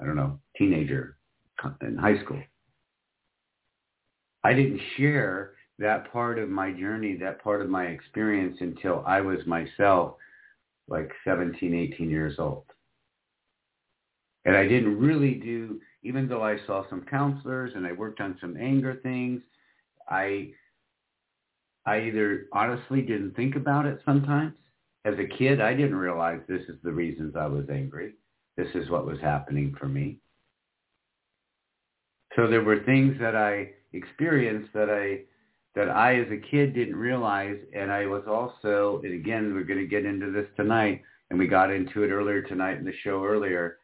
I 0.00 0.04
don't 0.04 0.16
know, 0.16 0.38
teenager 0.56 1.16
in 1.82 1.96
high 1.96 2.22
school. 2.22 2.40
I 4.44 4.52
didn't 4.52 4.80
share 4.96 5.52
that 5.78 6.12
part 6.12 6.38
of 6.38 6.48
my 6.48 6.72
journey, 6.72 7.16
that 7.16 7.42
part 7.42 7.60
of 7.60 7.68
my 7.68 7.84
experience 7.84 8.58
until 8.60 9.04
I 9.06 9.20
was 9.20 9.38
myself 9.46 10.16
like 10.88 11.10
17, 11.24 11.74
18 11.74 12.10
years 12.10 12.36
old. 12.38 12.64
And 14.44 14.56
I 14.56 14.66
didn't 14.66 14.98
really 14.98 15.34
do, 15.34 15.80
even 16.02 16.28
though 16.28 16.42
I 16.42 16.56
saw 16.66 16.88
some 16.88 17.04
counselors 17.04 17.72
and 17.74 17.86
I 17.86 17.92
worked 17.92 18.20
on 18.20 18.38
some 18.40 18.56
anger 18.56 18.98
things, 19.02 19.42
I, 20.08 20.50
I 21.84 22.00
either 22.00 22.46
honestly 22.52 23.02
didn't 23.02 23.36
think 23.36 23.56
about 23.56 23.86
it 23.86 24.00
sometimes. 24.04 24.54
As 25.08 25.18
a 25.18 25.24
kid, 25.24 25.62
I 25.62 25.72
didn't 25.72 25.96
realize 25.96 26.40
this 26.46 26.68
is 26.68 26.76
the 26.82 26.92
reasons 26.92 27.34
I 27.34 27.46
was 27.46 27.64
angry. 27.70 28.12
This 28.58 28.68
is 28.74 28.90
what 28.90 29.06
was 29.06 29.18
happening 29.20 29.74
for 29.80 29.88
me. 29.88 30.18
So 32.36 32.46
there 32.46 32.62
were 32.62 32.84
things 32.84 33.16
that 33.18 33.34
I 33.34 33.70
experienced 33.94 34.70
that 34.74 34.90
I 34.90 35.20
that 35.74 35.88
I 35.88 36.16
as 36.16 36.30
a 36.30 36.36
kid 36.50 36.74
didn't 36.74 36.96
realize 36.96 37.56
and 37.74 37.90
I 37.90 38.04
was 38.04 38.24
also 38.28 39.00
and 39.02 39.14
again 39.14 39.54
we're 39.54 39.62
going 39.62 39.80
to 39.80 39.86
get 39.86 40.04
into 40.04 40.30
this 40.30 40.46
tonight 40.56 41.00
and 41.30 41.38
we 41.38 41.46
got 41.46 41.70
into 41.70 42.02
it 42.02 42.10
earlier 42.10 42.42
tonight 42.42 42.76
in 42.76 42.84
the 42.84 42.92
show 43.02 43.24
earlier 43.24 43.78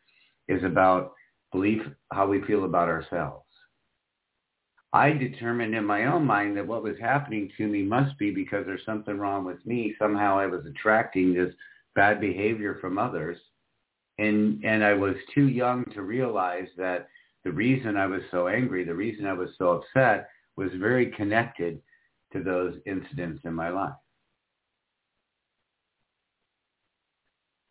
is 0.49 0.63
about 0.63 1.15
belief 1.53 1.81
how 2.13 2.27
we 2.27 2.43
feel 2.43 2.65
about 2.65 2.89
ourselves. 2.89 3.44
I 4.95 5.11
determined 5.11 5.75
in 5.75 5.85
my 5.85 6.07
own 6.07 6.25
mind 6.25 6.57
that 6.57 6.69
what 6.69 6.85
was 6.85 6.97
happening 7.01 7.51
to 7.59 7.67
me 7.67 7.83
must 7.83 8.17
be 8.17 8.31
because 8.31 8.65
there's 8.65 8.87
something 8.87 9.19
wrong 9.19 9.45
with 9.45 9.65
me. 9.67 9.93
Somehow 9.99 10.39
I 10.39 10.47
was 10.47 10.65
attracting 10.67 11.35
this 11.35 11.53
bad 11.97 12.21
behavior 12.21 12.79
from 12.81 12.97
others. 12.97 13.37
And 14.19 14.65
and 14.65 14.85
I 14.85 14.95
was 14.95 15.17
too 15.35 15.49
young 15.49 15.85
to 15.95 16.03
realize 16.03 16.69
that 16.77 17.09
the 17.43 17.51
reason 17.51 17.97
I 17.97 18.07
was 18.07 18.23
so 18.31 18.47
angry, 18.47 18.85
the 18.85 18.95
reason 18.95 19.27
I 19.27 19.33
was 19.33 19.51
so 19.59 19.71
upset 19.71 20.29
was 20.57 20.71
very 20.79 21.11
connected 21.11 21.83
to 22.33 22.45
those 22.45 22.77
incidents 22.87 23.43
in 23.45 23.53
my 23.53 23.71
life. 23.71 23.95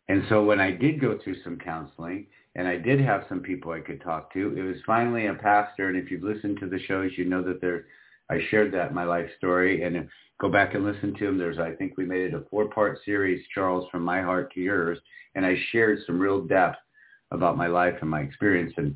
And 0.08 0.24
so 0.28 0.44
when 0.44 0.60
I 0.60 0.72
did 0.72 1.00
go 1.00 1.18
through 1.24 1.42
some 1.42 1.56
counseling 1.56 2.26
and 2.56 2.68
I 2.68 2.76
did 2.76 3.00
have 3.00 3.24
some 3.28 3.40
people 3.40 3.72
I 3.72 3.80
could 3.80 4.00
talk 4.00 4.32
to, 4.32 4.56
it 4.56 4.62
was 4.62 4.76
finally 4.86 5.26
a 5.26 5.34
pastor. 5.34 5.88
And 5.88 5.96
if 5.96 6.10
you've 6.10 6.22
listened 6.22 6.58
to 6.60 6.68
the 6.68 6.78
shows, 6.86 7.10
you 7.16 7.24
know 7.24 7.42
that 7.42 7.60
there, 7.60 7.86
I 8.30 8.38
shared 8.50 8.72
that 8.72 8.94
my 8.94 9.04
life 9.04 9.28
story. 9.36 9.82
And 9.82 10.08
go 10.40 10.50
back 10.50 10.74
and 10.74 10.84
listen 10.84 11.14
to 11.18 11.26
them. 11.26 11.38
There's, 11.38 11.58
I 11.58 11.72
think 11.72 11.96
we 11.96 12.04
made 12.04 12.22
it 12.22 12.34
a 12.34 12.44
four-part 12.50 12.98
series, 13.04 13.44
Charles, 13.52 13.88
from 13.90 14.02
my 14.02 14.22
heart 14.22 14.52
to 14.54 14.60
yours. 14.60 14.98
And 15.34 15.44
I 15.44 15.56
shared 15.72 15.98
some 16.06 16.20
real 16.20 16.40
depth 16.42 16.78
about 17.30 17.56
my 17.56 17.66
life 17.66 17.94
and 18.00 18.10
my 18.10 18.20
experience. 18.20 18.72
And 18.76 18.94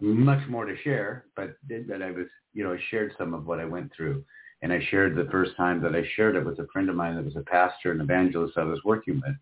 much 0.00 0.46
more 0.48 0.64
to 0.64 0.76
share, 0.82 1.26
but 1.36 1.56
that 1.68 2.02
I 2.02 2.10
was, 2.10 2.26
you 2.52 2.64
know, 2.64 2.72
I 2.72 2.78
shared 2.90 3.12
some 3.18 3.34
of 3.34 3.46
what 3.46 3.60
I 3.60 3.64
went 3.64 3.92
through. 3.94 4.24
And 4.62 4.72
I 4.72 4.80
shared 4.90 5.14
the 5.14 5.30
first 5.30 5.54
time 5.56 5.82
that 5.82 5.94
I 5.94 6.02
shared 6.16 6.36
it 6.36 6.44
with 6.44 6.58
a 6.58 6.66
friend 6.72 6.88
of 6.88 6.96
mine 6.96 7.16
that 7.16 7.24
was 7.24 7.36
a 7.36 7.42
pastor 7.42 7.92
and 7.92 8.00
evangelist 8.00 8.56
I 8.56 8.64
was 8.64 8.82
working 8.84 9.16
with. 9.16 9.36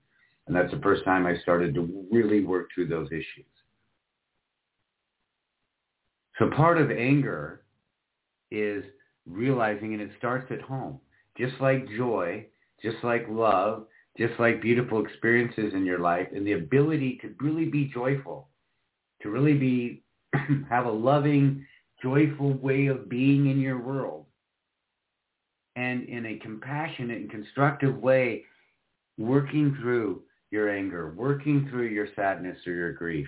And 0.47 0.57
that's 0.57 0.73
the 0.73 0.81
first 0.81 1.05
time 1.05 1.27
I 1.27 1.39
started 1.39 1.75
to 1.75 2.07
really 2.11 2.45
work 2.45 2.69
through 2.75 2.89
those 2.89 3.09
issues. 3.09 3.47
So 6.39 6.51
part 6.51 6.79
of 6.79 6.91
anger 6.91 7.63
is 8.51 8.85
realizing, 9.27 9.93
and 9.93 10.03
it 10.03 10.11
starts 10.19 10.51
at 10.51 10.61
home, 10.61 10.99
just 11.39 11.55
like 11.61 11.89
joy, 11.97 12.47
just 12.83 12.97
like 13.05 13.27
love, 13.29 13.87
just 14.19 14.39
like 14.39 14.61
beautiful 14.61 15.05
experiences 15.05 15.73
in 15.75 15.85
your 15.85 16.01
life, 16.01 16.29
and 16.35 16.47
the 16.47 16.53
ability 16.53 17.19
to 17.23 17.35
really 17.41 17.67
be 17.67 17.91
joyful, 17.95 18.49
to 19.23 19.31
really 19.31 19.55
be, 19.55 20.03
have 20.69 20.87
a 20.87 20.91
loving, 20.91 21.65
joyful 22.03 22.55
way 22.55 22.87
of 22.87 23.09
being 23.09 23.49
in 23.51 23.61
your 23.61 23.79
world. 23.79 24.27
And 25.77 26.09
in 26.09 26.27
a 26.27 26.39
compassionate 26.39 27.21
and 27.21 27.31
constructive 27.31 27.97
way, 27.97 28.45
working 29.17 29.77
through 29.81 30.23
your 30.53 30.69
anger, 30.69 31.15
working 31.17 31.67
through 31.69 31.89
your 31.89 32.09
sadness 32.15 32.59
or 32.67 32.73
your 32.75 32.93
grief, 32.93 33.27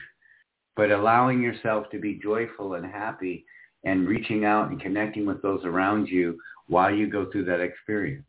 but 0.76 0.90
allowing 0.90 1.42
yourself 1.42 1.86
to 1.90 1.98
be 1.98 2.20
joyful 2.22 2.74
and 2.74 2.84
happy 2.84 3.44
and 3.84 4.06
reaching 4.06 4.44
out 4.44 4.70
and 4.70 4.80
connecting 4.80 5.26
with 5.26 5.40
those 5.42 5.64
around 5.64 6.06
you 6.06 6.38
while 6.68 6.94
you 6.94 7.10
go 7.10 7.30
through 7.32 7.46
that 7.46 7.60
experience. 7.60 8.24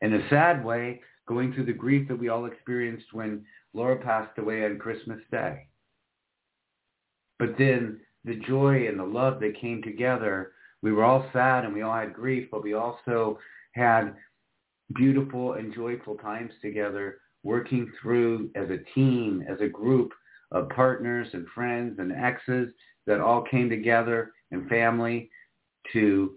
In 0.00 0.14
a 0.14 0.28
sad 0.30 0.64
way, 0.64 1.02
going 1.26 1.52
through 1.52 1.66
the 1.66 1.72
grief 1.72 2.06
that 2.08 2.18
we 2.18 2.28
all 2.28 2.46
experienced 2.46 3.12
when 3.12 3.44
Laura 3.74 3.96
passed 3.96 4.38
away 4.38 4.64
on 4.64 4.78
Christmas 4.78 5.20
Day. 5.30 5.66
But 7.38 7.58
then 7.58 8.00
the 8.24 8.36
joy 8.36 8.86
and 8.86 8.98
the 8.98 9.04
love 9.04 9.40
that 9.40 9.60
came 9.60 9.82
together, 9.82 10.52
we 10.82 10.92
were 10.92 11.04
all 11.04 11.28
sad 11.32 11.64
and 11.64 11.74
we 11.74 11.82
all 11.82 11.94
had 11.94 12.14
grief, 12.14 12.48
but 12.50 12.62
we 12.62 12.74
also 12.74 13.38
had 13.72 14.14
beautiful 14.94 15.54
and 15.54 15.74
joyful 15.74 16.16
times 16.16 16.52
together 16.62 17.18
working 17.46 17.90
through 18.02 18.50
as 18.56 18.68
a 18.70 18.78
team, 18.94 19.44
as 19.48 19.60
a 19.60 19.68
group 19.68 20.12
of 20.50 20.68
partners 20.70 21.28
and 21.32 21.46
friends 21.54 21.98
and 21.98 22.12
exes 22.12 22.68
that 23.06 23.20
all 23.20 23.42
came 23.42 23.70
together 23.70 24.32
and 24.50 24.68
family 24.68 25.30
to 25.92 26.34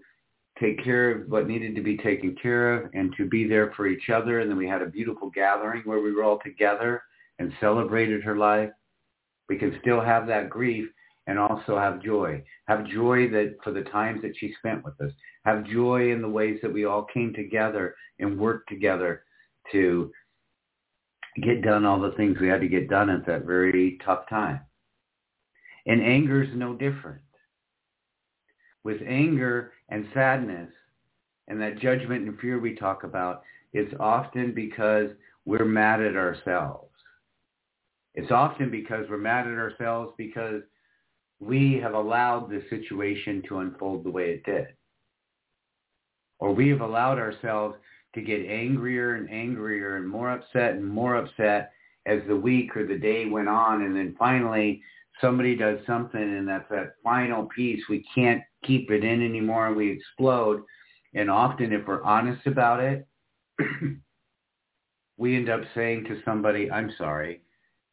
take 0.60 0.82
care 0.84 1.10
of 1.10 1.28
what 1.28 1.48
needed 1.48 1.74
to 1.74 1.82
be 1.82 1.96
taken 1.96 2.36
care 2.40 2.74
of 2.74 2.90
and 2.94 3.12
to 3.16 3.26
be 3.26 3.46
there 3.46 3.72
for 3.76 3.86
each 3.86 4.08
other. 4.08 4.40
And 4.40 4.50
then 4.50 4.58
we 4.58 4.68
had 4.68 4.82
a 4.82 4.86
beautiful 4.86 5.30
gathering 5.30 5.82
where 5.84 6.00
we 6.00 6.12
were 6.12 6.22
all 6.22 6.38
together 6.44 7.02
and 7.38 7.52
celebrated 7.60 8.22
her 8.22 8.36
life. 8.36 8.70
We 9.48 9.56
can 9.56 9.76
still 9.80 10.00
have 10.00 10.26
that 10.28 10.48
grief 10.48 10.88
and 11.26 11.38
also 11.38 11.76
have 11.76 12.02
joy. 12.02 12.42
Have 12.68 12.86
joy 12.86 13.28
that 13.30 13.56
for 13.64 13.72
the 13.72 13.82
times 13.82 14.22
that 14.22 14.36
she 14.36 14.54
spent 14.58 14.84
with 14.84 15.00
us. 15.00 15.12
Have 15.44 15.66
joy 15.66 16.12
in 16.12 16.22
the 16.22 16.28
ways 16.28 16.58
that 16.62 16.72
we 16.72 16.84
all 16.84 17.06
came 17.12 17.32
together 17.34 17.96
and 18.18 18.38
worked 18.38 18.68
together 18.68 19.24
to 19.72 20.12
get 21.42 21.62
done 21.62 21.84
all 21.84 22.00
the 22.00 22.12
things 22.12 22.38
we 22.40 22.48
had 22.48 22.60
to 22.60 22.68
get 22.68 22.88
done 22.88 23.10
at 23.10 23.26
that 23.26 23.44
very 23.44 23.98
tough 24.04 24.28
time. 24.28 24.60
And 25.86 26.02
anger 26.02 26.42
is 26.42 26.50
no 26.54 26.74
different. 26.74 27.22
With 28.84 29.00
anger 29.06 29.72
and 29.88 30.06
sadness 30.14 30.70
and 31.48 31.60
that 31.60 31.78
judgment 31.78 32.26
and 32.26 32.38
fear 32.38 32.58
we 32.58 32.74
talk 32.74 33.04
about, 33.04 33.42
it's 33.72 33.94
often 34.00 34.52
because 34.54 35.10
we're 35.44 35.64
mad 35.64 36.02
at 36.02 36.16
ourselves. 36.16 36.90
It's 38.14 38.30
often 38.30 38.70
because 38.70 39.06
we're 39.08 39.18
mad 39.18 39.46
at 39.46 39.54
ourselves 39.54 40.12
because 40.18 40.62
we 41.38 41.80
have 41.82 41.94
allowed 41.94 42.50
the 42.50 42.62
situation 42.68 43.42
to 43.48 43.60
unfold 43.60 44.04
the 44.04 44.10
way 44.10 44.30
it 44.30 44.44
did. 44.44 44.66
Or 46.38 46.52
we 46.52 46.68
have 46.70 46.80
allowed 46.80 47.18
ourselves 47.18 47.76
to 48.14 48.22
get 48.22 48.46
angrier 48.46 49.14
and 49.14 49.30
angrier 49.30 49.96
and 49.96 50.08
more 50.08 50.30
upset 50.30 50.74
and 50.74 50.86
more 50.86 51.16
upset 51.16 51.72
as 52.06 52.20
the 52.26 52.36
week 52.36 52.76
or 52.76 52.86
the 52.86 52.98
day 52.98 53.26
went 53.26 53.48
on. 53.48 53.82
And 53.82 53.94
then 53.94 54.16
finally 54.18 54.82
somebody 55.20 55.54
does 55.54 55.78
something 55.86 56.20
and 56.20 56.48
that's 56.48 56.68
that 56.70 56.94
final 57.04 57.48
piece. 57.54 57.82
We 57.88 58.04
can't 58.14 58.42
keep 58.64 58.90
it 58.90 59.04
in 59.04 59.22
anymore 59.22 59.68
and 59.68 59.76
we 59.76 59.90
explode. 59.90 60.62
And 61.14 61.30
often 61.30 61.72
if 61.72 61.86
we're 61.86 62.02
honest 62.02 62.46
about 62.46 62.80
it, 62.80 63.06
we 65.16 65.36
end 65.36 65.48
up 65.48 65.60
saying 65.74 66.04
to 66.04 66.20
somebody, 66.24 66.70
I'm 66.70 66.92
sorry, 66.96 67.42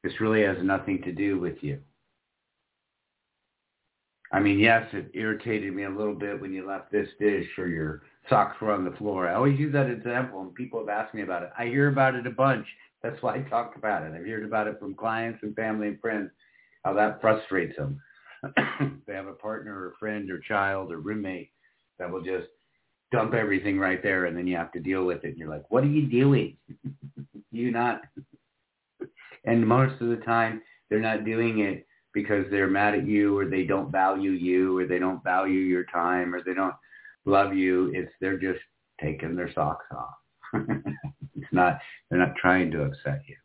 this 0.04 0.20
really 0.22 0.44
has 0.44 0.58
nothing 0.62 1.02
to 1.04 1.12
do 1.12 1.40
with 1.40 1.62
you. 1.62 1.80
I 4.32 4.40
mean, 4.40 4.60
yes, 4.60 4.86
it 4.94 5.12
irritated 5.14 5.74
me 5.74 5.84
a 5.84 5.90
little 5.90 6.14
bit 6.16 6.40
when 6.40 6.52
you 6.52 6.68
left 6.68 6.92
this 6.92 7.08
dish 7.20 7.48
or 7.58 7.68
your 7.68 8.04
socks 8.30 8.60
were 8.62 8.74
on 8.74 8.84
the 8.84 8.98
floor. 8.98 9.28
I 9.28 9.36
always 9.36 9.58
use 9.58 9.72
that 9.74 9.90
example 9.90 10.42
and 10.42 10.54
people 10.54 10.80
have 10.80 10.90
asked 10.90 11.14
me 11.14 11.22
about 11.22 11.44
it. 11.44 11.50
I 11.58 11.66
hear 11.68 11.88
about 11.88 12.16
it 12.16 12.28
a 12.28 12.32
bunch. 12.32 12.68
That's 13.02 13.22
why 13.22 13.36
I 13.36 13.42
talk 13.42 13.76
about 13.78 14.04
it. 14.04 14.14
I've 14.14 14.26
heard 14.26 14.44
about 14.44 14.68
it 14.68 14.80
from 14.80 14.96
clients 14.96 15.40
and 15.44 15.56
family 15.56 15.88
and 15.88 16.02
friends, 16.02 16.32
how 16.84 16.94
that 16.94 17.22
frustrates 17.22 17.78
them. 17.78 18.02
they 19.08 19.14
have 19.14 19.28
a 19.28 19.34
partner 19.34 19.74
or 19.74 19.94
friend 20.00 20.30
or 20.30 20.40
child 20.40 20.92
or 20.92 21.00
roommate 21.00 21.52
that 21.98 22.12
will 22.12 22.22
just 22.22 22.48
dump 23.12 23.34
everything 23.34 23.80
right 23.80 24.04
there 24.04 24.26
and 24.26 24.38
then 24.38 24.46
you 24.46 24.58
have 24.58 24.74
to 24.74 24.80
deal 24.80 25.06
with 25.06 25.24
it. 25.24 25.30
And 25.30 25.38
you're 25.38 25.50
like, 25.50 25.70
what 25.70 25.86
are 25.86 25.88
you 25.88 26.06
doing? 26.06 26.58
you 27.52 27.72
not. 27.72 28.02
and 29.46 29.66
most 29.66 30.02
of 30.02 30.10
the 30.10 30.18
time 30.18 30.62
they're 30.90 31.00
not 31.00 31.24
doing 31.24 31.60
it 31.60 31.87
because 32.18 32.46
they're 32.50 32.68
mad 32.68 32.96
at 32.96 33.06
you 33.06 33.38
or 33.38 33.46
they 33.46 33.64
don't 33.64 33.92
value 33.92 34.32
you 34.32 34.76
or 34.76 34.88
they 34.88 34.98
don't 34.98 35.24
value 35.24 35.60
your 35.60 35.84
time 35.84 36.34
or 36.34 36.42
they 36.44 36.56
don't 36.56 36.74
love 37.26 37.54
you. 37.54 37.92
It's 37.94 38.12
they're 38.20 38.40
just 38.40 38.60
taking 39.00 39.36
their 39.36 39.54
socks 39.54 39.86
off. 39.92 40.16
it's 41.36 41.54
not 41.54 41.78
they're 42.10 42.18
not 42.18 42.36
trying 42.36 42.72
to 42.72 42.86
upset 42.86 43.22
you. 43.28 43.36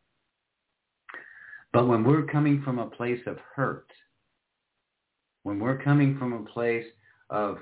But 1.74 1.86
when 1.86 2.02
we're 2.02 2.24
coming 2.24 2.62
from 2.62 2.78
a 2.78 2.86
place 2.86 3.20
of 3.26 3.36
hurt, 3.54 3.88
when 5.42 5.60
we're 5.60 5.82
coming 5.82 6.16
from 6.18 6.32
a 6.32 6.50
place 6.50 6.86
of 7.28 7.58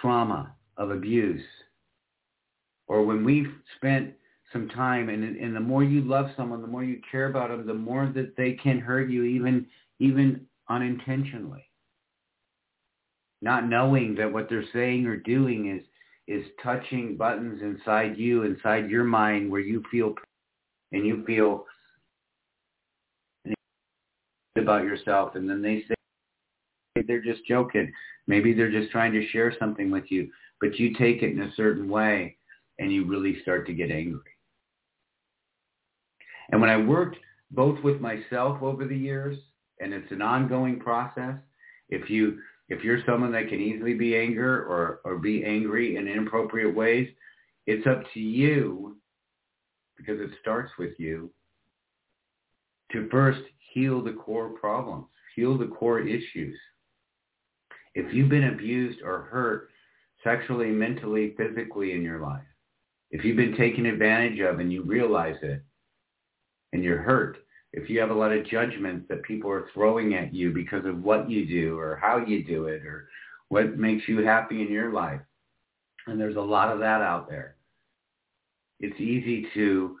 trauma, 0.00 0.54
of 0.76 0.92
abuse, 0.92 1.42
or 2.86 3.04
when 3.04 3.24
we've 3.24 3.52
spent 3.74 4.12
some 4.52 4.68
time 4.68 5.08
and, 5.08 5.24
and 5.24 5.54
the 5.54 5.60
more 5.60 5.82
you 5.84 6.02
love 6.02 6.26
someone, 6.36 6.60
the 6.62 6.68
more 6.68 6.84
you 6.84 7.00
care 7.10 7.26
about 7.26 7.48
them, 7.48 7.66
the 7.66 7.74
more 7.74 8.10
that 8.14 8.36
they 8.36 8.52
can 8.52 8.78
hurt 8.78 9.10
you 9.10 9.24
even 9.24 9.66
even 9.98 10.46
unintentionally 10.68 11.64
not 13.42 13.68
knowing 13.68 14.14
that 14.14 14.32
what 14.32 14.48
they're 14.48 14.64
saying 14.72 15.06
or 15.06 15.16
doing 15.16 15.76
is 15.76 15.84
is 16.28 16.46
touching 16.62 17.16
buttons 17.16 17.60
inside 17.60 18.16
you, 18.16 18.44
inside 18.44 18.88
your 18.88 19.02
mind 19.02 19.50
where 19.50 19.60
you 19.60 19.82
feel 19.90 20.14
and 20.92 21.04
you 21.04 21.24
feel 21.26 21.66
about 24.56 24.84
yourself 24.84 25.34
and 25.34 25.50
then 25.50 25.60
they 25.60 25.82
say 25.88 27.02
they're 27.08 27.20
just 27.20 27.44
joking. 27.46 27.92
Maybe 28.28 28.54
they're 28.54 28.70
just 28.70 28.92
trying 28.92 29.12
to 29.12 29.28
share 29.30 29.52
something 29.58 29.90
with 29.90 30.04
you, 30.10 30.30
but 30.60 30.78
you 30.78 30.94
take 30.94 31.22
it 31.22 31.32
in 31.32 31.42
a 31.42 31.52
certain 31.56 31.88
way 31.88 32.36
and 32.78 32.92
you 32.92 33.04
really 33.04 33.42
start 33.42 33.66
to 33.66 33.74
get 33.74 33.90
angry. 33.90 34.31
And 36.52 36.60
when 36.60 36.70
I 36.70 36.76
worked 36.76 37.16
both 37.50 37.82
with 37.82 38.00
myself 38.00 38.62
over 38.62 38.86
the 38.86 38.96
years, 38.96 39.36
and 39.80 39.92
it's 39.92 40.12
an 40.12 40.22
ongoing 40.22 40.78
process, 40.78 41.34
if 41.88 42.08
you 42.08 42.38
if 42.68 42.84
you're 42.84 43.04
someone 43.04 43.32
that 43.32 43.48
can 43.48 43.60
easily 43.60 43.92
be 43.92 44.16
anger 44.16 44.64
or, 44.64 45.00
or 45.04 45.18
be 45.18 45.44
angry 45.44 45.96
in 45.96 46.08
inappropriate 46.08 46.74
ways, 46.74 47.08
it's 47.66 47.86
up 47.86 48.02
to 48.14 48.20
you, 48.20 48.96
because 49.98 50.18
it 50.20 50.30
starts 50.40 50.70
with 50.78 50.92
you, 50.98 51.30
to 52.92 53.08
first 53.10 53.42
heal 53.74 54.02
the 54.02 54.12
core 54.12 54.50
problems, 54.50 55.06
heal 55.36 55.58
the 55.58 55.66
core 55.66 56.00
issues. 56.00 56.56
If 57.94 58.14
you've 58.14 58.30
been 58.30 58.48
abused 58.48 59.00
or 59.04 59.22
hurt 59.30 59.68
sexually, 60.24 60.70
mentally, 60.70 61.34
physically 61.36 61.92
in 61.92 62.02
your 62.02 62.20
life, 62.20 62.40
if 63.10 63.22
you've 63.22 63.36
been 63.36 63.56
taken 63.56 63.84
advantage 63.84 64.40
of 64.40 64.60
and 64.60 64.72
you 64.72 64.82
realize 64.82 65.36
it 65.42 65.62
and 66.72 66.82
you're 66.82 67.02
hurt, 67.02 67.38
if 67.72 67.88
you 67.88 68.00
have 68.00 68.10
a 68.10 68.14
lot 68.14 68.32
of 68.32 68.46
judgments 68.46 69.06
that 69.08 69.22
people 69.22 69.50
are 69.50 69.68
throwing 69.72 70.14
at 70.14 70.34
you 70.34 70.52
because 70.52 70.84
of 70.84 71.02
what 71.02 71.30
you 71.30 71.46
do 71.46 71.78
or 71.78 71.96
how 71.96 72.18
you 72.18 72.44
do 72.44 72.66
it 72.66 72.84
or 72.84 73.08
what 73.48 73.78
makes 73.78 74.06
you 74.08 74.24
happy 74.24 74.62
in 74.62 74.70
your 74.70 74.92
life, 74.92 75.20
and 76.06 76.20
there's 76.20 76.36
a 76.36 76.40
lot 76.40 76.72
of 76.72 76.78
that 76.80 77.00
out 77.00 77.28
there, 77.28 77.56
it's 78.80 79.00
easy 79.00 79.46
to 79.54 79.96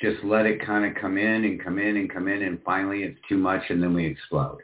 just 0.00 0.22
let 0.24 0.46
it 0.46 0.64
kind 0.64 0.84
of 0.84 1.00
come 1.00 1.16
in 1.16 1.44
and 1.44 1.62
come 1.62 1.78
in 1.78 1.96
and 1.96 2.12
come 2.12 2.28
in 2.28 2.42
and 2.42 2.62
finally 2.64 3.02
it's 3.02 3.18
too 3.28 3.38
much 3.38 3.62
and 3.68 3.82
then 3.82 3.94
we 3.94 4.06
explode. 4.06 4.58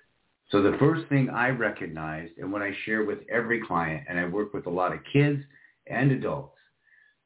So 0.51 0.62
the 0.62 0.76
first 0.78 1.07
thing 1.09 1.28
I 1.30 1.49
recognized 1.51 2.39
and 2.39 2.51
what 2.53 2.62
I 2.62 2.72
share 2.84 3.05
with 3.05 3.18
every 3.30 3.61
client, 3.61 4.05
and 4.09 4.18
I 4.18 4.26
work 4.26 4.55
with 4.55 4.66
a 4.66 4.70
lot 4.70 4.93
of 4.93 5.01
kids 5.12 5.43
and 5.86 6.11
adults, 6.11 6.57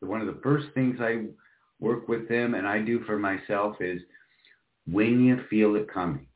one 0.00 0.20
of 0.20 0.26
the 0.26 0.40
first 0.42 0.66
things 0.74 0.96
I 1.00 1.26
work 1.82 2.08
with 2.08 2.28
them 2.28 2.54
and 2.54 2.66
I 2.66 2.80
do 2.80 3.04
for 3.04 3.18
myself 3.18 3.76
is 3.80 4.00
when 4.86 5.22
you 5.24 5.44
feel 5.50 5.76
it 5.76 5.92
coming, 5.92 6.26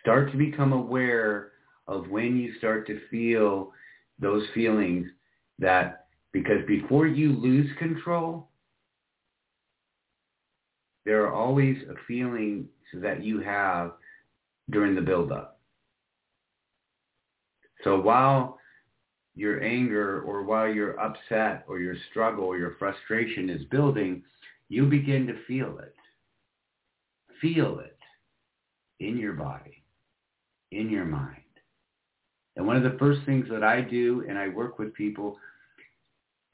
Start 0.00 0.30
to 0.32 0.38
become 0.38 0.72
aware 0.72 1.52
of 1.86 2.08
when 2.08 2.36
you 2.36 2.54
start 2.58 2.86
to 2.86 3.00
feel 3.10 3.72
those 4.18 4.44
feelings 4.54 5.06
that 5.58 6.06
because 6.32 6.64
before 6.66 7.06
you 7.06 7.32
lose 7.32 7.68
control, 7.78 8.48
there 11.04 11.22
are 11.26 11.34
always 11.34 11.76
a 11.90 11.94
feeling 12.06 12.66
that 12.94 13.22
you 13.22 13.40
have 13.40 13.92
during 14.70 14.94
the 14.94 15.00
buildup. 15.02 15.58
So 17.84 18.00
while 18.00 18.59
your 19.40 19.62
anger 19.62 20.20
or 20.20 20.42
while 20.42 20.68
you're 20.68 21.00
upset 21.00 21.64
or 21.66 21.80
your 21.80 21.94
struggle 22.10 22.44
or 22.44 22.58
your 22.58 22.76
frustration 22.78 23.48
is 23.48 23.64
building, 23.70 24.22
you 24.68 24.84
begin 24.84 25.26
to 25.26 25.42
feel 25.48 25.78
it. 25.78 25.94
Feel 27.40 27.78
it 27.78 27.96
in 28.98 29.16
your 29.16 29.32
body, 29.32 29.82
in 30.72 30.90
your 30.90 31.06
mind. 31.06 31.36
And 32.56 32.66
one 32.66 32.76
of 32.76 32.82
the 32.82 32.98
first 32.98 33.20
things 33.24 33.46
that 33.50 33.64
I 33.64 33.80
do, 33.80 34.26
and 34.28 34.36
I 34.36 34.48
work 34.48 34.78
with 34.78 34.92
people 34.92 35.38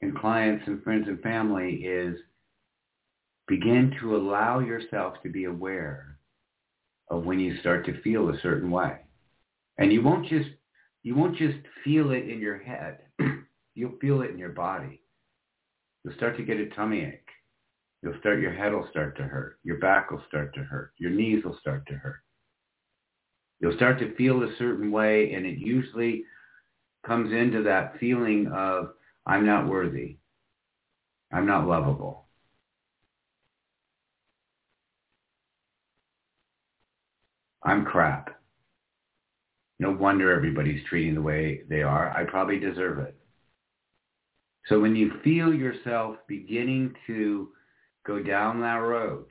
and 0.01 0.17
clients 0.17 0.63
and 0.65 0.81
friends 0.81 1.09
and 1.09 1.19
family, 1.19 1.81
is 1.83 2.17
begin 3.49 3.97
to 3.99 4.15
allow 4.15 4.59
yourself 4.59 5.15
to 5.23 5.29
be 5.29 5.43
aware 5.43 6.17
of 7.09 7.25
when 7.25 7.41
you 7.41 7.59
start 7.59 7.85
to 7.87 8.01
feel 8.01 8.29
a 8.29 8.39
certain 8.39 8.71
way. 8.71 8.99
And 9.77 9.91
you 9.91 10.01
won't 10.01 10.29
just 10.29 10.47
you 11.03 11.15
won't 11.15 11.37
just 11.37 11.57
feel 11.83 12.11
it 12.11 12.29
in 12.29 12.39
your 12.39 12.57
head. 12.57 12.99
You'll 13.75 13.97
feel 14.01 14.21
it 14.21 14.31
in 14.31 14.37
your 14.37 14.49
body. 14.49 15.01
You'll 16.03 16.15
start 16.15 16.37
to 16.37 16.43
get 16.43 16.59
a 16.59 16.67
tummy 16.69 17.01
ache. 17.01 17.29
You'll 18.01 18.19
start 18.19 18.39
your 18.39 18.53
head 18.53 18.73
will 18.73 18.87
start 18.89 19.17
to 19.17 19.23
hurt. 19.23 19.59
Your 19.63 19.77
back 19.77 20.11
will 20.11 20.23
start 20.27 20.53
to 20.55 20.61
hurt. 20.61 20.93
Your 20.97 21.11
knees 21.11 21.43
will 21.43 21.57
start 21.59 21.85
to 21.87 21.93
hurt. 21.93 22.19
You'll 23.59 23.75
start 23.75 23.99
to 23.99 24.15
feel 24.15 24.43
a 24.43 24.55
certain 24.57 24.91
way 24.91 25.33
and 25.33 25.45
it 25.45 25.57
usually 25.57 26.23
comes 27.05 27.31
into 27.33 27.63
that 27.63 27.99
feeling 27.99 28.47
of 28.47 28.91
I'm 29.25 29.45
not 29.45 29.67
worthy. 29.67 30.17
I'm 31.31 31.45
not 31.45 31.67
lovable. 31.67 32.27
I'm 37.63 37.83
crap. 37.83 38.36
No 39.79 39.91
wonder 39.91 40.31
everybody's 40.31 40.83
treating 40.85 41.13
the 41.13 41.21
way 41.21 41.61
they 41.69 41.83
are. 41.83 42.09
I 42.11 42.23
probably 42.23 42.59
deserve 42.59 42.99
it. 42.99 43.15
So 44.67 44.79
when 44.79 44.95
you 44.95 45.11
feel 45.23 45.53
yourself 45.53 46.17
beginning 46.27 46.93
to 47.07 47.49
go 48.05 48.21
down 48.21 48.59
that 48.61 48.77
road 48.77 49.25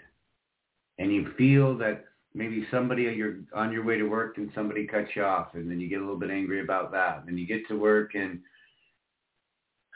and 0.99 1.13
you 1.13 1.33
feel 1.37 1.77
that 1.79 2.05
maybe 2.35 2.67
somebody 2.71 3.03
you're 3.03 3.39
on 3.55 3.73
your 3.73 3.85
way 3.85 3.97
to 3.97 4.05
work 4.05 4.39
and 4.39 4.51
somebody 4.55 4.87
cuts 4.87 5.11
you 5.15 5.25
off 5.25 5.49
and 5.55 5.71
then 5.71 5.81
you 5.81 5.89
get 5.89 5.99
a 5.99 6.03
little 6.03 6.19
bit 6.19 6.31
angry 6.31 6.61
about 6.61 6.93
that. 6.93 7.25
And 7.27 7.39
you 7.39 7.47
get 7.47 7.67
to 7.69 7.79
work 7.79 8.15
and 8.15 8.41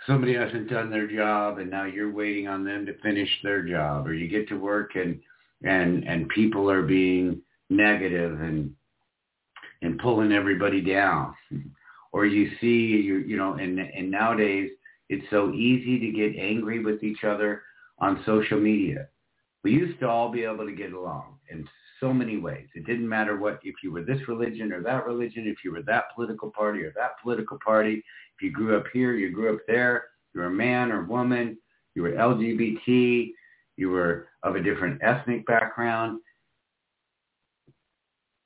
somebody 0.07 0.34
hasn't 0.34 0.68
done 0.68 0.90
their 0.90 1.07
job 1.07 1.59
and 1.59 1.70
now 1.70 1.84
you're 1.84 2.12
waiting 2.12 2.48
on 2.48 2.64
them 2.64 2.86
to 2.86 2.98
finish 3.01 3.28
their 3.42 3.62
job 3.62 4.07
or 4.07 4.14
you 4.14 4.28
get 4.28 4.48
to 4.48 4.57
work 4.57 4.96
and 4.96 5.20
and 5.62 6.05
and 6.09 6.28
people 6.30 6.70
are 6.70 6.82
being 6.82 7.40
negative 7.68 8.40
and 8.40 8.74
and 9.83 9.99
pulling 9.99 10.33
everybody 10.33 10.81
down. 10.81 11.35
Or 12.12 12.26
you 12.26 12.51
see, 12.61 12.66
you 12.66 13.18
you 13.18 13.37
know, 13.37 13.55
and 13.55 13.78
and 13.78 14.11
nowadays 14.11 14.70
it's 15.09 15.28
so 15.31 15.53
easy 15.53 15.99
to 15.99 16.11
get 16.12 16.41
angry 16.41 16.83
with 16.85 17.03
each 17.03 17.24
other 17.24 17.62
on 17.99 18.22
social 18.24 18.59
media. 18.59 19.09
We 19.62 19.72
used 19.72 20.01
to 20.01 20.09
all 20.09 20.31
be 20.31 20.45
able 20.45 20.66
to 20.66 20.74
get 20.74 20.93
along 20.93 21.39
in 21.51 21.68
so 22.01 22.12
many 22.12 22.39
ways. 22.39 22.66
It 22.74 22.87
didn't 22.87 23.09
matter 23.09 23.37
what 23.37 23.61
if 23.62 23.76
you 23.83 23.93
were 23.93 24.03
this 24.03 24.26
religion 24.26 24.72
or 24.72 24.83
that 24.83 25.07
religion, 25.07 25.47
if 25.47 25.59
you 25.64 25.72
were 25.72 25.83
that 25.83 26.05
political 26.14 26.51
party 26.51 26.83
or 26.83 26.93
that 26.97 27.20
political 27.22 27.59
party, 27.62 28.03
if 28.37 28.43
you 28.43 28.51
grew 28.51 28.76
up 28.76 28.85
here, 28.93 29.14
you 29.14 29.31
grew 29.33 29.55
up 29.55 29.61
there, 29.66 30.05
you 30.35 30.41
were 30.41 30.47
a 30.47 30.51
man 30.51 30.91
or 30.91 31.05
woman, 31.05 31.59
you 31.95 32.03
were 32.03 32.12
LGBT, 32.12 33.33
you 33.76 33.91
were 33.91 34.28
of 34.43 34.57
a 34.57 34.62
different 34.62 35.01
ethnic 35.03 35.45
background 35.47 36.20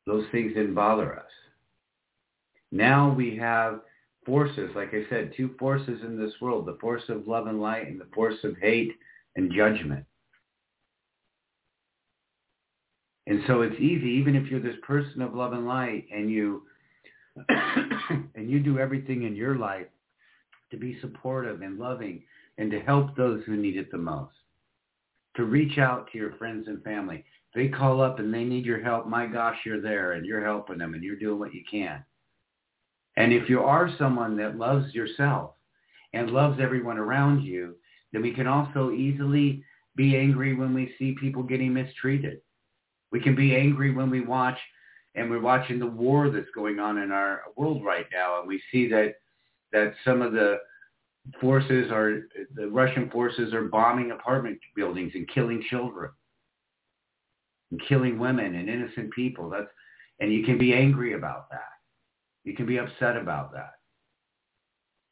those 0.07 0.24
things 0.32 0.55
didn't 0.55 0.74
bother 0.74 1.18
us. 1.18 1.30
Now 2.70 3.12
we 3.12 3.36
have 3.36 3.80
forces, 4.26 4.70
like 4.74 4.92
I 4.92 5.09
said, 5.09 5.32
two 5.36 5.55
forces 5.59 6.00
in 6.02 6.18
this 6.18 6.32
world, 6.40 6.66
the 6.66 6.78
force 6.80 7.02
of 7.09 7.28
love 7.28 7.46
and 7.46 7.61
light 7.61 7.86
and 7.86 8.00
the 8.00 8.09
force 8.14 8.38
of 8.42 8.57
hate 8.59 8.92
and 9.36 9.52
judgment. 9.52 10.05
And 13.26 13.42
so 13.46 13.62
it's 13.62 13.80
easy, 13.80 14.09
even 14.09 14.36
if 14.36 14.50
you're 14.50 14.61
this 14.61 14.76
person 14.82 15.22
of 15.22 15.34
love 15.34 15.52
and 15.52 15.66
light 15.66 16.07
and 16.12 16.30
you 16.30 16.62
and 17.48 18.50
you 18.50 18.61
do 18.61 18.78
everything 18.78 19.24
in 19.24 19.34
your 19.34 19.57
life 19.57 19.86
to 20.70 20.76
be 20.76 20.98
supportive 21.00 21.62
and 21.62 21.78
loving 21.78 22.22
and 22.59 22.70
to 22.70 22.80
help 22.80 23.16
those 23.16 23.42
who 23.44 23.57
need 23.57 23.76
it 23.76 23.90
the 23.90 23.98
most, 23.98 24.34
to 25.36 25.44
reach 25.44 25.78
out 25.78 26.09
to 26.12 26.18
your 26.18 26.32
friends 26.34 26.68
and 26.68 26.82
family, 26.84 27.24
they 27.55 27.68
call 27.68 28.00
up 28.00 28.18
and 28.18 28.34
they 28.34 28.44
need 28.44 28.66
your 28.66 28.82
help, 28.82 29.07
my 29.07 29.26
gosh, 29.26 29.59
you're 29.64 29.80
there 29.80 30.12
and 30.12 30.26
you're 30.26 30.44
helping 30.44 30.78
them 30.78 30.94
and 30.94 31.05
you're 31.05 31.16
doing 31.16 31.38
what 31.38 31.55
you 31.55 31.62
can. 31.70 32.05
And 33.16 33.32
if 33.32 33.48
you 33.48 33.61
are 33.61 33.88
someone 33.96 34.36
that 34.38 34.59
loves 34.59 34.92
yourself 34.92 35.52
and 36.12 36.30
loves 36.30 36.59
everyone 36.61 36.98
around 36.98 37.42
you, 37.42 37.76
then 38.12 38.22
we 38.22 38.34
can 38.34 38.48
also 38.48 38.90
easily 38.90 39.62
be 39.94 40.16
angry 40.16 40.55
when 40.55 40.74
we 40.74 40.94
see 40.98 41.14
people 41.20 41.44
getting 41.44 41.72
mistreated. 41.72 42.40
We 43.12 43.20
can 43.20 43.36
be 43.36 43.55
angry 43.55 43.92
when 43.92 44.11
we 44.11 44.20
watch 44.20 44.59
and 45.14 45.30
we're 45.30 45.40
watching 45.40 45.78
the 45.78 45.86
war 45.86 46.30
that's 46.30 46.50
going 46.55 46.80
on 46.80 46.98
in 46.98 47.12
our 47.12 47.42
world 47.57 47.84
right 47.84 48.07
now 48.12 48.40
and 48.40 48.48
we 48.48 48.61
see 48.72 48.88
that 48.88 49.14
that 49.72 49.94
some 50.05 50.22
of 50.22 50.32
the 50.32 50.59
forces 51.40 51.90
are 51.90 52.22
the 52.55 52.68
Russian 52.68 53.09
forces 53.11 53.55
are 53.55 53.68
bombing 53.68 54.11
apartment 54.11 54.59
buildings 54.74 55.12
and 55.14 55.28
killing 55.28 55.62
children 55.70 56.11
killing 57.89 58.18
women 58.18 58.55
and 58.55 58.68
innocent 58.68 59.12
people. 59.12 59.51
That's 59.51 59.68
and 60.20 60.33
you 60.33 60.45
can 60.45 60.59
be 60.59 60.75
angry 60.75 61.14
about 61.14 61.51
that. 61.51 61.72
You 62.45 62.55
can 62.55 62.66
be 62.66 62.79
upset 62.79 63.16
about 63.16 63.53
that. 63.53 63.72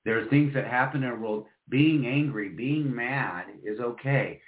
There 0.05 0.19
are 0.19 0.29
things 0.29 0.55
that 0.55 0.67
happen 0.67 1.03
in 1.03 1.09
our 1.09 1.19
world. 1.19 1.47
Being 1.69 2.07
angry, 2.07 2.49
being 2.51 2.95
mad 2.95 3.47
is 3.65 3.81
okay. 3.81 4.41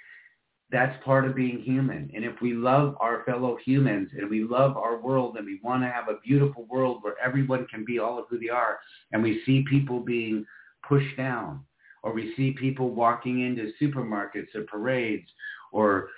That's 0.71 1.03
part 1.03 1.25
of 1.25 1.35
being 1.35 1.61
human. 1.61 2.11
And 2.13 2.25
if 2.25 2.41
we 2.41 2.53
love 2.53 2.95
our 2.99 3.23
fellow 3.23 3.57
humans 3.63 4.09
and 4.17 4.29
we 4.29 4.43
love 4.43 4.77
our 4.77 4.99
world 4.99 5.37
and 5.37 5.45
we 5.45 5.59
want 5.63 5.83
to 5.83 5.89
have 5.89 6.09
a 6.09 6.19
beautiful 6.25 6.65
world 6.69 6.99
where 7.01 7.15
everyone 7.23 7.67
can 7.67 7.85
be 7.85 7.99
all 7.99 8.19
of 8.19 8.25
who 8.29 8.39
they 8.39 8.49
are 8.49 8.79
and 9.11 9.21
we 9.21 9.41
see 9.45 9.63
people 9.69 9.99
being 9.99 10.45
pushed 10.87 11.15
down 11.17 11.61
or 12.03 12.13
we 12.13 12.33
see 12.35 12.51
people 12.51 12.91
walking 12.91 13.41
into 13.41 13.71
supermarkets 13.81 14.53
or 14.55 14.63
parades 14.63 15.29
or 15.71 16.09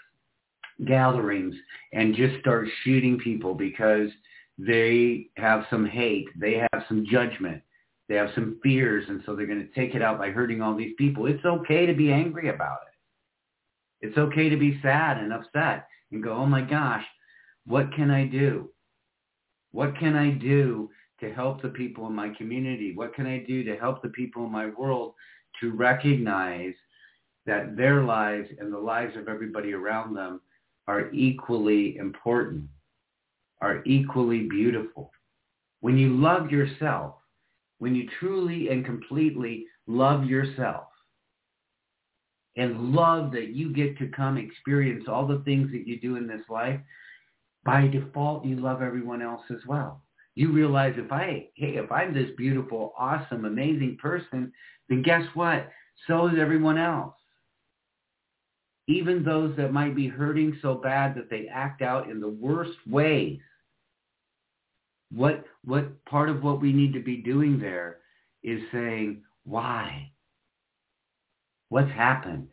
gatherings 0.85 1.55
and 1.93 2.15
just 2.15 2.39
start 2.39 2.67
shooting 2.83 3.17
people 3.19 3.53
because 3.53 4.09
they 4.57 5.27
have 5.37 5.65
some 5.69 5.85
hate, 5.85 6.27
they 6.39 6.65
have 6.71 6.83
some 6.87 7.05
judgment, 7.09 7.61
they 8.09 8.15
have 8.15 8.29
some 8.35 8.59
fears, 8.63 9.05
and 9.07 9.21
so 9.25 9.35
they're 9.35 9.45
going 9.45 9.67
to 9.67 9.79
take 9.79 9.95
it 9.95 10.01
out 10.01 10.17
by 10.17 10.29
hurting 10.29 10.61
all 10.61 10.75
these 10.75 10.93
people. 10.97 11.27
It's 11.27 11.45
okay 11.45 11.85
to 11.85 11.93
be 11.93 12.11
angry 12.11 12.49
about 12.49 12.79
it. 12.87 14.07
It's 14.07 14.17
okay 14.17 14.49
to 14.49 14.57
be 14.57 14.79
sad 14.81 15.17
and 15.17 15.33
upset 15.33 15.87
and 16.11 16.23
go, 16.23 16.33
oh 16.33 16.45
my 16.45 16.61
gosh, 16.61 17.03
what 17.65 17.93
can 17.93 18.11
I 18.11 18.25
do? 18.25 18.69
What 19.71 19.97
can 19.97 20.15
I 20.15 20.31
do 20.31 20.89
to 21.19 21.33
help 21.33 21.61
the 21.61 21.69
people 21.69 22.07
in 22.07 22.13
my 22.13 22.29
community? 22.29 22.93
What 22.95 23.13
can 23.13 23.25
I 23.25 23.39
do 23.39 23.63
to 23.63 23.75
help 23.75 24.01
the 24.01 24.09
people 24.09 24.45
in 24.45 24.51
my 24.51 24.67
world 24.67 25.13
to 25.59 25.71
recognize 25.71 26.73
that 27.45 27.75
their 27.75 28.03
lives 28.03 28.49
and 28.59 28.71
the 28.71 28.77
lives 28.77 29.15
of 29.17 29.27
everybody 29.27 29.73
around 29.73 30.13
them 30.13 30.41
are 30.87 31.11
equally 31.11 31.97
important, 31.97 32.65
are 33.61 33.83
equally 33.85 34.47
beautiful. 34.49 35.11
When 35.81 35.97
you 35.97 36.15
love 36.15 36.51
yourself, 36.51 37.15
when 37.79 37.93
you 37.93 38.09
truly 38.19 38.69
and 38.69 38.85
completely 38.85 39.65
love 39.85 40.25
yourself, 40.25 40.85
and 42.55 42.91
love 42.91 43.31
that 43.31 43.49
you 43.49 43.71
get 43.71 43.97
to 43.99 44.07
come 44.07 44.37
experience 44.37 45.05
all 45.07 45.27
the 45.27 45.43
things 45.45 45.71
that 45.71 45.87
you 45.87 45.99
do 45.99 46.15
in 46.15 46.27
this 46.27 46.41
life, 46.49 46.79
by 47.63 47.87
default, 47.87 48.45
you 48.45 48.55
love 48.55 48.81
everyone 48.81 49.21
else 49.21 49.43
as 49.51 49.59
well. 49.67 50.01
You 50.35 50.51
realize 50.51 50.95
if 50.97 51.11
I, 51.11 51.49
hey, 51.55 51.77
if 51.77 51.91
I'm 51.91 52.13
this 52.13 52.29
beautiful, 52.37 52.93
awesome, 52.97 53.45
amazing 53.45 53.97
person, 54.01 54.51
then 54.89 55.03
guess 55.03 55.23
what? 55.33 55.69
So 56.07 56.27
is 56.27 56.35
everyone 56.39 56.77
else 56.77 57.13
even 58.87 59.23
those 59.23 59.55
that 59.57 59.73
might 59.73 59.95
be 59.95 60.07
hurting 60.07 60.57
so 60.61 60.75
bad 60.75 61.13
that 61.15 61.29
they 61.29 61.47
act 61.51 61.81
out 61.81 62.09
in 62.09 62.21
the 62.21 62.29
worst 62.29 62.77
ways. 62.89 63.39
What, 65.11 65.45
what 65.65 66.03
part 66.05 66.29
of 66.29 66.41
what 66.41 66.61
we 66.61 66.71
need 66.71 66.93
to 66.93 67.01
be 67.01 67.17
doing 67.17 67.59
there 67.59 67.97
is 68.43 68.61
saying, 68.71 69.23
why? 69.43 70.11
What's 71.69 71.91
happened? 71.91 72.47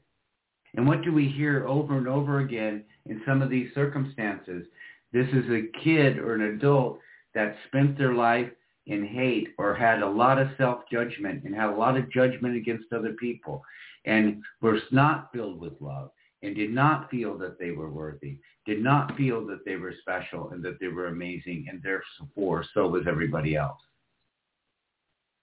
And 0.76 0.88
what 0.88 1.02
do 1.02 1.12
we 1.12 1.28
hear 1.28 1.66
over 1.68 1.96
and 1.96 2.08
over 2.08 2.40
again 2.40 2.84
in 3.06 3.22
some 3.24 3.40
of 3.40 3.50
these 3.50 3.72
circumstances? 3.74 4.66
This 5.12 5.28
is 5.28 5.48
a 5.50 5.78
kid 5.84 6.18
or 6.18 6.34
an 6.34 6.56
adult 6.56 6.98
that 7.34 7.56
spent 7.68 7.96
their 7.96 8.14
life 8.14 8.50
in 8.86 9.06
hate 9.06 9.48
or 9.56 9.72
had 9.72 10.02
a 10.02 10.08
lot 10.08 10.38
of 10.38 10.48
self-judgment 10.58 11.44
and 11.44 11.54
had 11.54 11.70
a 11.70 11.76
lot 11.76 11.96
of 11.96 12.10
judgment 12.10 12.56
against 12.56 12.92
other 12.92 13.12
people 13.12 13.62
and 14.04 14.42
was 14.60 14.80
not 14.90 15.30
filled 15.32 15.60
with 15.60 15.72
love 15.80 16.10
and 16.44 16.54
did 16.54 16.70
not 16.70 17.10
feel 17.10 17.38
that 17.38 17.58
they 17.58 17.70
were 17.70 17.90
worthy, 17.90 18.38
did 18.66 18.82
not 18.82 19.16
feel 19.16 19.46
that 19.46 19.64
they 19.64 19.76
were 19.76 19.94
special 20.00 20.50
and 20.50 20.62
that 20.62 20.78
they 20.78 20.88
were 20.88 21.06
amazing 21.06 21.66
and 21.68 21.82
therefore 21.82 22.64
so 22.74 22.86
was 22.86 23.04
everybody 23.08 23.56
else. 23.56 23.80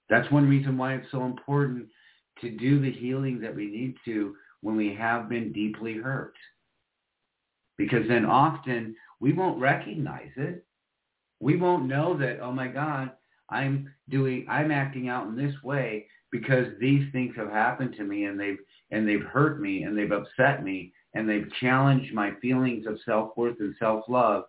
That's 0.10 0.32
one 0.32 0.48
reason 0.48 0.78
why 0.78 0.94
it's 0.94 1.12
so 1.12 1.26
important 1.26 1.88
to 2.42 2.52
do 2.52 2.80
the 2.80 2.92
healing 2.92 3.40
that 3.42 3.56
we 3.56 3.66
need 3.66 3.96
to 4.06 4.36
when 4.62 4.76
we 4.76 4.94
have 4.96 5.28
been 5.28 5.52
deeply 5.52 5.98
hurt. 5.98 6.36
Because 7.78 8.08
then 8.08 8.26
often 8.26 8.96
we 9.20 9.34
won't 9.34 9.60
recognize 9.60 10.32
it. 10.36 10.66
We 11.40 11.56
won't 11.56 11.88
know 11.88 12.16
that, 12.18 12.40
oh 12.42 12.52
my 12.52 12.68
God, 12.68 13.12
I'm 13.50 13.92
doing, 14.10 14.46
I'm 14.48 14.70
acting 14.70 15.10
out 15.10 15.28
in 15.28 15.36
this 15.36 15.56
way 15.64 16.08
because 16.32 16.68
these 16.80 17.04
things 17.12 17.34
have 17.36 17.50
happened 17.50 17.96
to 17.98 18.04
me 18.04 18.26
and 18.26 18.40
they've, 18.40 18.60
and 18.92 19.08
they've 19.08 19.24
hurt 19.24 19.62
me 19.62 19.84
and 19.84 19.98
they've 19.98 20.12
upset 20.12 20.64
me 20.64 20.94
and 21.14 21.28
they've 21.28 21.52
challenged 21.60 22.14
my 22.14 22.32
feelings 22.42 22.86
of 22.88 23.00
self-worth 23.06 23.58
and 23.60 23.76
self-love 23.80 24.46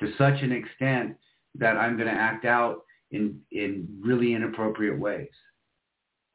to 0.00 0.12
such 0.18 0.42
an 0.42 0.52
extent 0.52 1.16
that 1.56 1.76
I'm 1.76 1.96
going 1.96 2.08
to 2.08 2.14
act 2.14 2.44
out 2.44 2.82
in, 3.10 3.40
in 3.52 3.86
really 4.00 4.34
inappropriate 4.34 4.98
ways. 4.98 5.28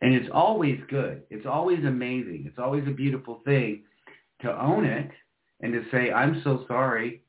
And 0.01 0.13
it's 0.13 0.30
always 0.32 0.80
good. 0.89 1.24
It's 1.30 1.45
always 1.45 1.80
amazing. 1.80 2.43
It's 2.47 2.59
always 2.59 2.88
a 2.88 2.91
beautiful 2.91 3.41
thing 3.45 3.84
to 4.41 4.61
own 4.61 4.86
it 4.86 5.09
and 5.61 5.74
to 5.74 5.84
say, 5.91 6.11
I'm 6.11 6.41
so 6.43 6.66
sorry. 6.68 7.22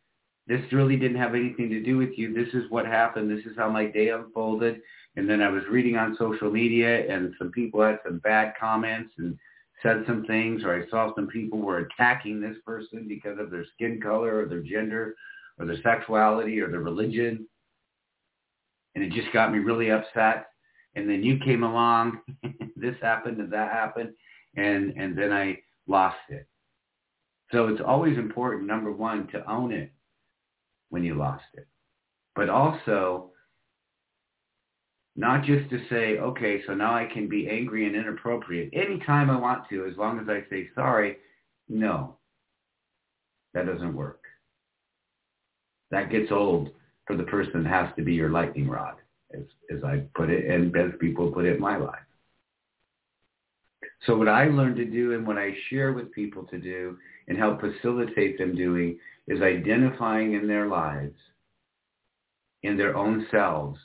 This 0.47 0.61
really 0.73 0.97
didn't 0.97 1.19
have 1.19 1.35
anything 1.35 1.71
to 1.71 1.83
do 1.83 1.97
with 1.97 2.11
you. 2.17 2.35
This 2.35 2.53
is 2.55 2.71
what 2.71 2.87
happened. 2.87 3.31
This 3.31 3.45
is 3.47 3.57
how 3.57 3.71
my 3.71 3.87
day 3.87 4.11
unfolded. 4.11 4.81
And 5.17 5.29
then 5.29 5.41
I 5.41 5.49
was 5.49 5.63
reading 5.71 5.97
on 5.97 6.17
social 6.19 6.51
media 6.51 7.11
and 7.13 7.35
some 7.39 7.51
people 7.51 7.83
had 7.83 7.99
some 8.05 8.19
bad 8.19 8.53
comments 8.61 9.13
and 9.19 9.39
said 9.83 10.05
some 10.07 10.25
things 10.27 10.63
or 10.63 10.75
I 10.75 10.89
saw 10.91 11.15
some 11.15 11.27
people 11.29 11.59
were 11.59 11.79
attacking 11.79 12.41
this 12.41 12.57
person 12.65 13.07
because 13.09 13.39
of 13.39 13.51
their 13.51 13.65
skin 13.75 14.01
color 14.01 14.39
or 14.39 14.47
their 14.47 14.61
gender 14.61 15.15
or 15.59 15.67
their 15.67 15.81
sexuality 15.83 16.61
or 16.61 16.71
their 16.71 16.81
religion. 16.81 17.47
And 18.95 19.05
it 19.05 19.13
just 19.13 19.33
got 19.33 19.53
me 19.53 19.59
really 19.59 19.91
upset. 19.91 20.49
And 20.95 21.09
then 21.09 21.23
you 21.23 21.39
came 21.45 21.63
along, 21.63 22.21
this 22.77 22.97
happened 23.03 23.39
and 23.39 23.53
that 23.53 23.73
happened, 23.73 24.15
and, 24.57 24.95
and 24.97 25.17
then 25.17 25.33
I 25.33 25.59
lost 25.87 26.17
it. 26.31 26.47
So 27.53 27.69
it's 27.69 27.83
always 27.85 28.19
important, 28.19 28.67
number 28.67 28.91
one, 28.91 29.29
to 29.29 29.49
own 29.51 29.73
it 29.73 29.93
when 30.89 31.05
you 31.05 31.15
lost 31.15 31.45
it. 31.55 31.67
But 32.35 32.49
also 32.49 33.31
not 35.17 35.45
just 35.45 35.69
to 35.71 35.79
say, 35.89 36.19
okay, 36.19 36.63
so 36.67 36.75
now 36.75 36.95
I 36.95 37.07
can 37.07 37.29
be 37.29 37.49
angry 37.49 37.87
and 37.87 37.97
inappropriate 37.97 38.71
anytime 38.75 39.31
I 39.31 39.39
want 39.39 39.69
to, 39.71 39.87
as 39.87 39.97
long 39.97 40.21
as 40.21 40.29
I 40.29 40.45
say 40.51 40.69
sorry. 40.75 41.17
No, 41.69 42.17
that 43.55 43.67
doesn't 43.67 43.95
work. 43.95 44.23
That 45.91 46.11
gets 46.11 46.31
old 46.31 46.71
for 47.07 47.17
the 47.17 47.25
person 47.25 47.63
that 47.63 47.71
has 47.71 47.89
to 47.97 48.03
be 48.03 48.13
your 48.13 48.29
lightning 48.29 48.69
rod, 48.69 48.97
as, 49.33 49.45
as 49.75 49.83
I 49.83 50.03
put 50.15 50.31
it, 50.31 50.51
and 50.51 50.77
as 50.77 50.93
people 51.01 51.33
put 51.33 51.47
it 51.47 51.55
in 51.55 51.61
my 51.61 51.77
life. 51.77 51.99
So 54.05 54.17
what 54.17 54.29
I 54.29 54.47
learned 54.49 54.77
to 54.77 54.85
do 54.85 55.15
and 55.15 55.27
what 55.27 55.39
I 55.39 55.55
share 55.71 55.93
with 55.93 56.13
people 56.13 56.45
to 56.45 56.59
do 56.59 56.99
and 57.29 57.39
help 57.39 57.61
facilitate 57.61 58.39
them 58.39 58.55
doing 58.55 58.99
is 59.27 59.41
identifying 59.41 60.35
in 60.35 60.47
their 60.47 60.67
lives, 60.67 61.17
in 62.63 62.77
their 62.77 62.97
own 62.97 63.27
selves, 63.31 63.79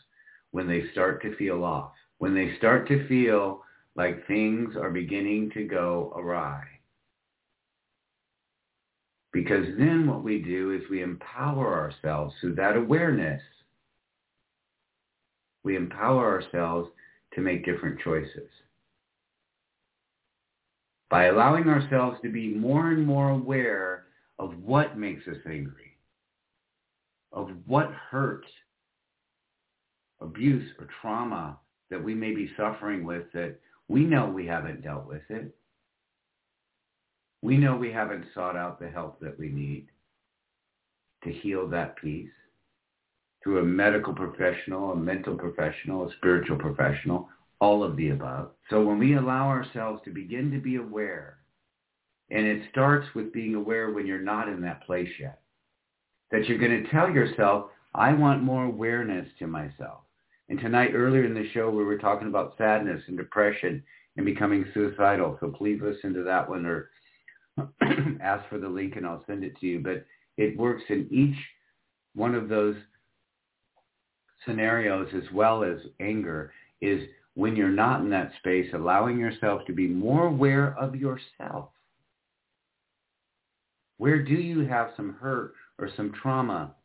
when 0.52 0.68
they 0.68 0.84
start 0.91 1.22
to 1.22 1.36
feel 1.36 1.64
off, 1.64 1.91
when 2.18 2.36
they 2.36 2.56
start 2.58 2.88
to 2.88 3.08
feel 3.08 3.64
like 3.95 4.28
things 4.28 4.76
are 4.76 4.91
beginning 4.91 5.52
to 5.54 5.64
go 5.64 6.14
awry. 6.16 6.64
Because 9.34 9.66
then 9.78 10.08
what 10.08 10.24
we 10.24 10.41
do 10.41 10.72
is 10.72 10.89
we 10.89 11.02
empower 11.02 11.74
ourselves 11.74 12.36
through 12.39 12.56
that 12.56 12.76
awareness. 12.76 13.41
We 15.64 15.76
empower 15.76 16.26
ourselves 16.26 16.89
to 17.34 17.41
make 17.41 17.66
different 17.66 17.99
choices. 18.02 18.49
By 21.10 21.26
allowing 21.26 21.68
ourselves 21.68 22.18
to 22.24 22.32
be 22.32 22.54
more 22.54 22.89
and 22.91 23.06
more 23.06 23.30
aware 23.30 24.06
of 24.39 24.58
what 24.64 24.97
makes 24.97 25.28
us 25.28 25.38
angry, 25.45 25.97
of 27.32 27.49
what 27.66 27.91
hurts 28.10 28.47
abuse 30.22 30.70
or 30.80 30.88
trauma 31.02 31.58
that 31.90 32.04
we 32.04 32.14
may 32.14 32.34
be 32.34 32.52
suffering 32.56 33.04
with 33.04 33.24
that 33.34 33.58
we 33.88 34.06
know 34.06 34.28
we 34.28 34.46
haven't 34.46 34.84
dealt 34.84 35.06
with 35.06 35.24
it. 35.30 35.54
We 37.42 37.58
know 37.58 37.76
we 37.76 37.92
haven't 37.92 38.26
sought 38.34 38.56
out 38.56 38.80
the 38.80 38.88
help 38.90 39.20
that 39.20 39.38
we 39.38 39.50
need 39.50 39.88
to 41.24 41.32
heal 41.32 41.68
that 41.70 41.98
piece 41.98 42.30
through 43.44 43.60
a 43.60 43.66
medical 43.66 44.14
professional, 44.14 44.92
a 44.92 44.96
mental 44.96 45.36
professional, 45.36 46.08
a 46.08 46.14
spiritual 46.18 46.58
professional, 46.58 47.28
all 47.60 47.84
of 47.84 47.98
the 47.98 48.10
above. 48.10 48.52
So 48.70 48.84
when 48.84 49.00
we 49.00 49.16
allow 49.16 49.48
ourselves 49.48 50.02
to 50.06 50.12
begin 50.12 50.52
to 50.52 50.60
be 50.60 50.76
aware, 50.76 51.38
and 52.30 52.46
it 52.46 52.70
starts 52.72 53.08
with 53.14 53.34
being 53.34 53.56
aware 53.56 53.92
when 53.92 54.08
you're 54.08 54.22
not 54.22 54.48
in 54.48 54.62
that 54.62 54.84
place 54.84 55.10
yet, 55.20 55.42
that 56.32 56.48
you're 56.48 56.60
going 56.60 56.84
to 56.84 56.90
tell 56.92 57.10
yourself, 57.10 57.72
I 57.94 58.14
want 58.14 58.42
more 58.42 58.64
awareness 58.64 59.28
to 59.40 59.48
myself. 59.48 60.02
And 60.52 60.60
tonight, 60.60 60.91
earlier 60.93 61.24
in 61.24 61.34
the 61.34 61.49
show, 61.54 61.70
we 61.70 61.86
were 61.86 61.97
talking 61.97 62.28
about 62.28 62.56
sadness 62.58 63.02
and 63.08 63.16
depression 63.16 63.82
and 64.18 64.26
becoming 64.26 64.66
suicidal. 64.74 65.38
So 65.39 65.47
please 65.47 65.80
listen 65.82 66.14
to 66.14 66.24
that 66.24 66.49
one 66.49 66.66
or 66.66 66.89
ask 68.22 68.49
for 68.49 68.58
the 68.58 68.68
link 68.68 68.97
and 68.97 69.08
I'll 69.08 69.24
send 69.26 69.45
it 69.45 69.58
to 69.62 69.66
you. 69.66 69.80
But 69.80 70.06
it 70.36 70.58
works 70.58 70.84
in 70.89 71.08
each 71.10 71.38
one 72.16 72.36
of 72.36 72.49
those 72.49 72.76
scenarios 74.45 75.08
as 75.16 75.24
well 75.34 75.64
as 75.64 75.78
anger 76.02 76.52
is 76.82 77.08
when 77.36 77.56
you're 77.56 77.70
not 77.70 78.02
in 78.02 78.10
that 78.10 78.34
space, 78.39 78.68
allowing 78.74 79.18
yourself 79.18 79.62
to 79.68 79.74
be 79.74 79.88
more 79.88 80.26
aware 80.26 80.78
of 80.78 80.97
yourself. 80.97 81.70
Where 83.99 84.22
do 84.22 84.34
you 84.34 84.68
have 84.68 84.89
some 84.97 85.14
hurt 85.14 85.54
or 85.80 85.89
some 85.95 86.12
trauma 86.22 86.76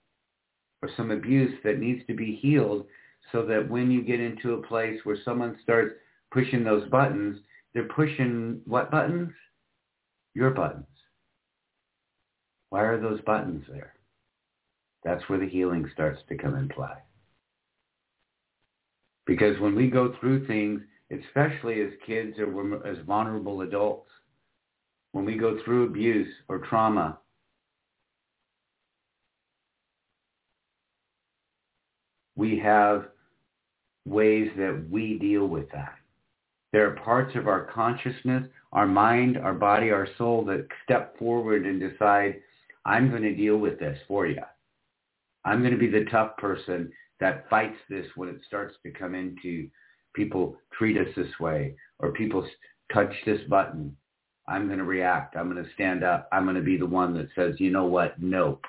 or 0.82 0.90
some 0.96 1.10
abuse 1.10 1.58
that 1.64 1.80
needs 1.80 2.06
to 2.06 2.14
be 2.14 2.36
healed 2.36 2.86
so 3.32 3.44
that 3.46 3.68
when 3.68 3.90
you 3.90 4.02
get 4.02 4.20
into 4.20 4.54
a 4.54 4.62
place 4.66 4.98
where 5.04 5.18
someone 5.24 5.56
starts 5.62 5.94
pushing 6.30 6.64
those 6.64 6.88
buttons, 6.88 7.38
they're 7.74 7.88
pushing 7.88 8.60
what 8.64 8.90
buttons? 8.90 9.32
Your 10.34 10.50
buttons. 10.50 10.86
Why 12.70 12.82
are 12.82 13.00
those 13.00 13.20
buttons 13.22 13.64
there? 13.68 13.94
That's 15.04 15.28
where 15.28 15.38
the 15.38 15.48
healing 15.48 15.88
starts 15.92 16.20
to 16.28 16.36
come 16.36 16.56
in 16.56 16.68
play. 16.68 16.96
Because 19.26 19.58
when 19.60 19.74
we 19.74 19.88
go 19.88 20.14
through 20.20 20.46
things, 20.46 20.80
especially 21.10 21.80
as 21.80 21.90
kids 22.06 22.36
or 22.38 22.86
as 22.86 22.98
vulnerable 23.06 23.60
adults, 23.62 24.10
when 25.12 25.24
we 25.24 25.36
go 25.36 25.58
through 25.64 25.84
abuse 25.86 26.32
or 26.48 26.58
trauma, 26.58 27.18
we 32.36 32.58
have 32.58 33.06
ways 34.06 34.48
that 34.56 34.86
we 34.90 35.18
deal 35.18 35.46
with 35.46 35.70
that. 35.72 35.94
There 36.72 36.86
are 36.86 36.96
parts 36.96 37.34
of 37.36 37.48
our 37.48 37.64
consciousness, 37.72 38.44
our 38.72 38.86
mind, 38.86 39.36
our 39.38 39.54
body, 39.54 39.90
our 39.90 40.08
soul 40.16 40.44
that 40.46 40.66
step 40.84 41.18
forward 41.18 41.66
and 41.66 41.80
decide, 41.80 42.36
I'm 42.84 43.10
going 43.10 43.22
to 43.22 43.34
deal 43.34 43.56
with 43.56 43.78
this 43.78 43.98
for 44.06 44.26
you. 44.26 44.42
I'm 45.44 45.60
going 45.60 45.72
to 45.72 45.78
be 45.78 45.90
the 45.90 46.06
tough 46.10 46.36
person 46.36 46.92
that 47.20 47.48
fights 47.48 47.78
this 47.88 48.06
when 48.16 48.28
it 48.28 48.40
starts 48.46 48.74
to 48.82 48.90
come 48.90 49.14
into 49.14 49.68
people 50.14 50.56
treat 50.76 50.98
us 50.98 51.12
this 51.16 51.38
way 51.40 51.74
or 51.98 52.12
people 52.12 52.46
touch 52.92 53.12
this 53.24 53.40
button. 53.48 53.96
I'm 54.48 54.66
going 54.66 54.78
to 54.78 54.84
react. 54.84 55.36
I'm 55.36 55.50
going 55.50 55.64
to 55.64 55.72
stand 55.74 56.04
up. 56.04 56.28
I'm 56.32 56.44
going 56.44 56.56
to 56.56 56.62
be 56.62 56.76
the 56.76 56.86
one 56.86 57.14
that 57.14 57.28
says, 57.34 57.54
you 57.58 57.70
know 57.70 57.86
what? 57.86 58.20
Nope. 58.20 58.64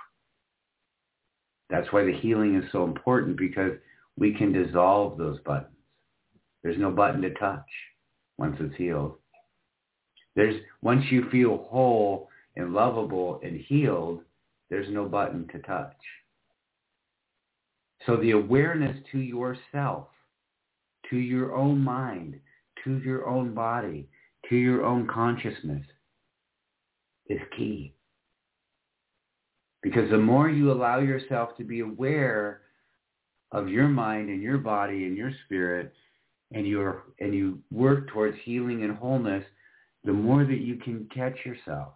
That's 1.70 1.92
why 1.92 2.06
the 2.06 2.14
healing 2.14 2.56
is 2.56 2.72
so 2.72 2.84
important 2.84 3.38
because 3.38 3.74
we 4.18 4.34
can 4.34 4.52
dissolve 4.52 5.18
those 5.18 5.40
buttons. 5.42 5.74
There's 6.64 6.78
no 6.78 6.92
button 6.92 7.22
to 7.22 7.34
touch 7.36 7.66
once 8.38 8.58
it's 8.60 8.76
healed. 8.76 9.16
There's 10.36 10.56
once 10.82 11.04
you 11.10 11.30
feel 11.30 11.68
whole 11.70 12.30
and 12.56 12.74
lovable 12.74 13.40
and 13.44 13.60
healed, 13.60 14.22
there's 14.70 14.90
no 14.90 15.06
button 15.06 15.48
to 15.52 15.60
touch. 15.60 15.96
So 18.06 18.18
the 18.18 18.32
awareness 18.32 18.98
to 19.12 19.20
yourself, 19.20 20.08
to 21.10 21.18
your 21.18 21.56
own 21.56 21.84
mind, 21.84 22.40
to 22.84 23.00
your 23.00 23.28
own 23.28 23.54
body, 23.54 24.08
to 24.50 24.56
your 24.56 24.86
own 24.86 25.08
consciousness 25.08 25.86
is 27.28 27.40
key. 27.56 27.94
Because 29.82 30.10
the 30.10 30.18
more 30.18 30.50
you 30.50 30.72
allow 30.72 31.00
yourself 31.00 31.56
to 31.58 31.64
be 31.64 31.82
aware 31.82 32.62
of 33.52 33.70
your 33.70 33.88
mind 33.88 34.30
and 34.30 34.42
your 34.42 34.58
body 34.58 35.06
and 35.06 35.18
your 35.18 35.32
spirit 35.46 35.94
and 36.52 36.66
you 36.68 36.94
and 37.20 37.34
you 37.34 37.60
work 37.72 38.10
towards 38.10 38.38
healing 38.44 38.84
and 38.84 38.96
wholeness, 38.96 39.44
the 40.04 40.14
more 40.14 40.46
that 40.46 40.62
you 40.62 40.76
can 40.76 41.08
catch 41.14 41.38
yourself 41.46 41.94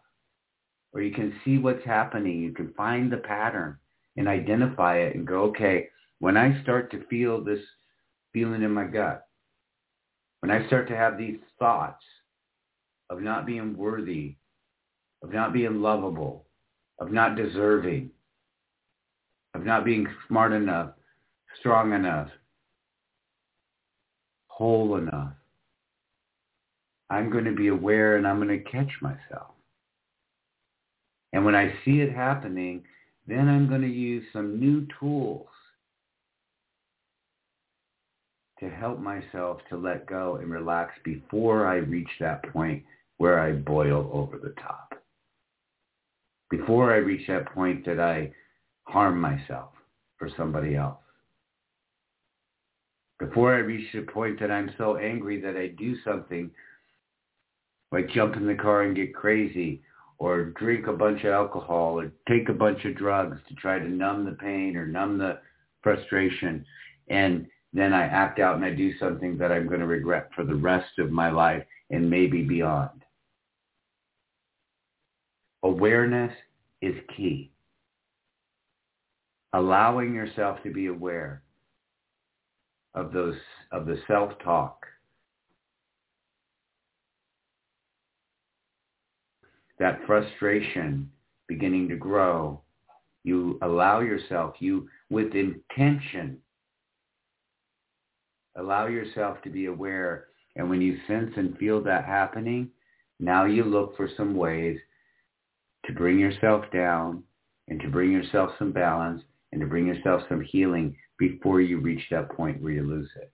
or 0.94 1.02
you 1.02 1.14
can 1.14 1.34
see 1.46 1.58
what's 1.58 1.86
happening, 1.86 2.42
you 2.42 2.52
can 2.52 2.74
find 2.74 3.12
the 3.12 3.18
pattern 3.18 3.78
and 4.18 4.28
identify 4.28 4.98
it 4.98 5.16
and 5.16 5.26
go, 5.26 5.44
okay, 5.44 5.88
when 6.20 6.38
I 6.38 6.62
start 6.64 6.92
to 6.92 7.06
feel 7.08 7.44
this 7.44 7.62
feeling 8.34 8.62
in 8.62 8.72
my 8.72 8.86
gut, 8.86 9.26
when 10.42 10.52
I 10.52 10.66
start 10.68 10.88
to 10.90 10.96
have 10.96 11.18
these 11.18 11.40
thoughts 11.60 12.04
of 13.10 13.22
not 13.22 13.46
being 13.46 13.78
worthy, 13.78 14.36
of 15.24 15.32
not 15.32 15.54
being 15.54 15.82
lovable, 15.82 16.46
of 17.00 17.12
not 17.12 17.36
deserving, 17.36 18.10
of 19.54 19.66
not 19.66 19.86
being 19.86 20.08
smart 20.28 20.52
enough, 20.52 20.92
strong 21.60 21.94
enough, 21.94 22.30
whole 24.48 24.98
enough. 24.98 25.34
I'm 27.10 27.30
going 27.30 27.46
to 27.46 27.56
be 27.56 27.68
aware 27.68 28.16
and 28.16 28.28
I'm 28.28 28.38
going 28.42 28.64
to 28.64 28.72
catch 28.72 28.92
myself. 29.02 29.52
And 31.34 31.46
when 31.46 31.56
I 31.56 31.74
see 31.84 32.02
it 32.02 32.14
happening, 32.14 32.84
then 33.28 33.48
I'm 33.48 33.68
going 33.68 33.82
to 33.82 33.88
use 33.88 34.24
some 34.34 34.60
new 34.60 34.88
tools 35.00 35.48
to 38.60 38.70
help 38.70 39.00
myself 39.00 39.60
to 39.70 39.78
let 39.78 40.06
go 40.06 40.38
and 40.38 40.52
relax 40.52 40.94
before 41.04 41.66
I 41.66 41.78
reach 41.78 42.10
that 42.20 42.44
point 42.54 42.84
where 43.18 43.40
I 43.40 43.54
boil 43.54 44.10
over 44.14 44.38
the 44.38 44.54
top. 44.62 44.94
Before 46.50 46.94
I 46.94 46.98
reach 46.98 47.28
that 47.28 47.54
point 47.54 47.86
that 47.86 48.00
I 48.00 48.32
harm 48.84 49.20
myself 49.20 49.70
for 50.18 50.30
somebody 50.38 50.76
else 50.76 50.98
before 53.22 53.54
I 53.54 53.60
reach 53.60 53.88
the 53.94 54.02
point 54.02 54.40
that 54.40 54.50
I'm 54.50 54.74
so 54.80 54.98
angry 54.98 55.40
that 55.42 55.56
I 55.56 55.68
do 55.68 55.96
something 56.04 56.50
like 57.92 58.10
jump 58.10 58.36
in 58.36 58.48
the 58.48 58.56
car 58.56 58.82
and 58.82 58.96
get 58.96 59.14
crazy 59.14 59.84
or 60.18 60.46
drink 60.46 60.88
a 60.88 60.94
bunch 60.94 61.24
of 61.24 61.32
alcohol 61.32 62.00
or 62.00 62.12
take 62.28 62.50
a 62.50 62.54
bunch 62.54 62.84
of 62.84 62.98
drugs 62.98 63.38
to 63.48 63.54
try 63.56 63.78
to 63.78 63.88
numb 63.88 64.26
the 64.26 64.32
pain 64.32 64.76
or 64.76 64.88
numb 64.88 65.20
the 65.20 65.38
frustration. 65.84 66.66
And 67.10 67.46
then 67.74 67.94
I 67.94 68.06
act 68.06 68.40
out 68.40 68.56
and 68.56 68.66
I 68.66 68.72
do 68.72 68.98
something 68.98 69.38
that 69.38 69.52
I'm 69.52 69.68
going 69.68 69.82
to 69.82 69.88
regret 69.88 70.30
for 70.36 70.44
the 70.44 70.56
rest 70.56 70.98
of 70.98 71.12
my 71.12 71.30
life 71.30 71.64
and 71.92 72.10
maybe 72.10 72.42
beyond. 72.42 73.04
Awareness 75.62 76.34
is 76.82 76.96
key. 77.16 77.52
Allowing 79.54 80.16
yourself 80.16 80.58
to 80.64 80.74
be 80.74 80.88
aware 80.88 81.44
of 82.94 83.14
those 83.14 83.36
of 83.72 83.86
the 83.86 83.98
self-talk. 84.08 84.86
That 89.80 90.00
frustration 90.06 91.10
beginning 91.48 91.90
to 91.90 91.96
grow, 91.96 92.62
you 93.24 93.58
allow 93.62 94.02
yourself, 94.02 94.56
you 94.60 94.88
with 95.10 95.34
intention, 95.34 96.38
allow 98.56 98.88
yourself 98.88 99.42
to 99.44 99.50
be 99.50 99.66
aware. 99.66 100.28
And 100.56 100.70
when 100.70 100.82
you 100.82 100.98
sense 101.08 101.32
and 101.38 101.58
feel 101.58 101.82
that 101.84 102.06
happening, 102.06 102.70
now 103.20 103.46
you 103.46 103.64
look 103.64 103.96
for 103.96 104.10
some 104.18 104.36
ways 104.36 104.78
to 105.86 105.94
bring 105.94 106.20
yourself 106.20 106.66
down 106.74 107.24
and 107.68 107.80
to 107.80 107.88
bring 107.88 108.12
yourself 108.12 108.52
some 108.60 108.72
balance 108.72 109.24
and 109.52 109.62
to 109.62 109.68
bring 109.68 109.88
yourself 109.88 110.22
some 110.30 110.42
healing 110.42 110.96
before 111.18 111.62
you 111.62 111.80
reach 111.80 112.04
that 112.10 112.32
point 112.32 112.62
where 112.62 112.72
you 112.72 112.84
lose 112.84 113.10
it. 113.18 113.32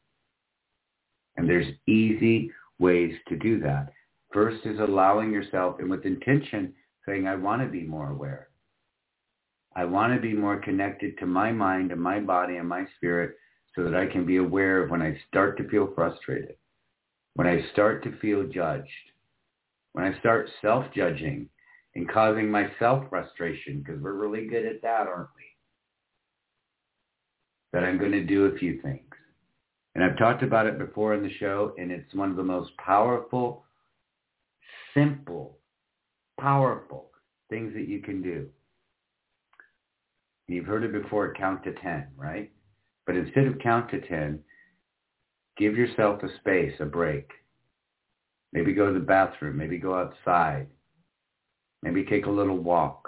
And 1.38 1.48
there's 1.48 1.68
easy 1.88 2.52
ways 2.80 3.14
to 3.28 3.38
do 3.38 3.60
that. 3.62 3.94
First 4.34 4.66
is 4.66 4.80
allowing 4.80 5.32
yourself, 5.32 5.78
and 5.80 5.90
with 5.90 6.06
intention, 6.06 6.74
saying, 7.08 7.28
I 7.28 7.36
want 7.36 7.62
to 7.62 7.68
be 7.68 7.84
more 7.84 8.10
aware. 8.12 8.50
I 9.76 9.86
want 9.86 10.14
to 10.14 10.20
be 10.20 10.34
more 10.34 10.58
connected 10.58 11.18
to 11.20 11.26
my 11.26 11.52
mind 11.52 11.92
and 11.92 12.02
my 12.02 12.20
body 12.20 12.58
and 12.58 12.68
my 12.68 12.86
spirit 12.98 13.36
so 13.76 13.84
that 13.84 13.96
I 13.96 14.08
can 14.08 14.26
be 14.26 14.38
aware 14.38 14.84
of 14.84 14.90
when 14.90 15.04
I 15.04 15.18
start 15.28 15.56
to 15.58 15.70
feel 15.70 15.94
frustrated, 15.94 16.56
when 17.36 17.46
I 17.48 17.62
start 17.72 18.04
to 18.04 18.18
feel 18.18 18.48
judged, 18.48 18.90
when 19.94 20.04
I 20.04 20.20
start 20.20 20.50
self-judging 20.62 21.48
and 21.96 22.10
causing 22.10 22.50
myself 22.50 23.06
frustration, 23.10 23.84
because 23.84 24.02
we're 24.02 24.14
really 24.14 24.48
good 24.48 24.66
at 24.66 24.82
that, 24.82 25.08
aren't 25.08 25.30
we? 25.36 25.44
That 27.78 27.84
I'm 27.84 28.00
going 28.00 28.12
to 28.12 28.24
do 28.24 28.46
a 28.46 28.58
few 28.58 28.82
things. 28.82 29.06
And 29.94 30.04
I've 30.04 30.18
talked 30.18 30.42
about 30.42 30.66
it 30.66 30.80
before 30.80 31.14
in 31.14 31.22
the 31.22 31.32
show, 31.38 31.76
and 31.78 31.92
it's 31.92 32.12
one 32.16 32.32
of 32.32 32.36
the 32.36 32.42
most 32.42 32.76
powerful, 32.78 33.66
simple, 34.96 35.60
powerful 36.40 37.12
things 37.52 37.76
that 37.76 37.88
you 37.88 38.00
can 38.00 38.24
do. 38.24 38.48
You've 40.48 40.66
heard 40.66 40.86
it 40.86 40.92
before, 40.92 41.36
count 41.36 41.64
to 41.66 41.74
10, 41.74 42.08
right? 42.18 42.52
But 43.06 43.16
instead 43.16 43.46
of 43.46 43.60
count 43.60 43.92
to 43.92 44.02
10, 44.02 44.40
give 45.56 45.78
yourself 45.78 46.24
a 46.24 46.36
space, 46.40 46.74
a 46.80 46.86
break. 46.86 47.30
Maybe 48.54 48.74
go 48.74 48.88
to 48.88 48.94
the 48.94 49.06
bathroom. 49.06 49.56
Maybe 49.56 49.78
go 49.78 49.94
outside. 49.94 50.66
Maybe 51.84 52.06
take 52.06 52.26
a 52.26 52.32
little 52.32 52.58
walk. 52.58 53.08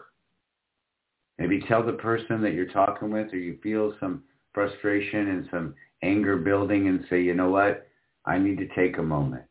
Maybe 1.40 1.60
tell 1.68 1.84
the 1.84 1.94
person 1.94 2.40
that 2.44 2.54
you're 2.54 2.68
talking 2.68 3.10
with 3.10 3.34
or 3.34 3.38
you 3.38 3.58
feel 3.64 3.96
some 4.00 4.26
frustration 4.54 5.30
and 5.30 5.48
some 5.52 5.76
anger 6.04 6.38
building 6.38 6.88
and 6.88 7.06
say, 7.10 7.22
you 7.22 7.34
know 7.34 7.50
what? 7.50 7.88
I 8.26 8.38
need 8.38 8.58
to 8.58 8.68
take 8.76 8.98
a 8.98 9.04
moment. 9.04 9.44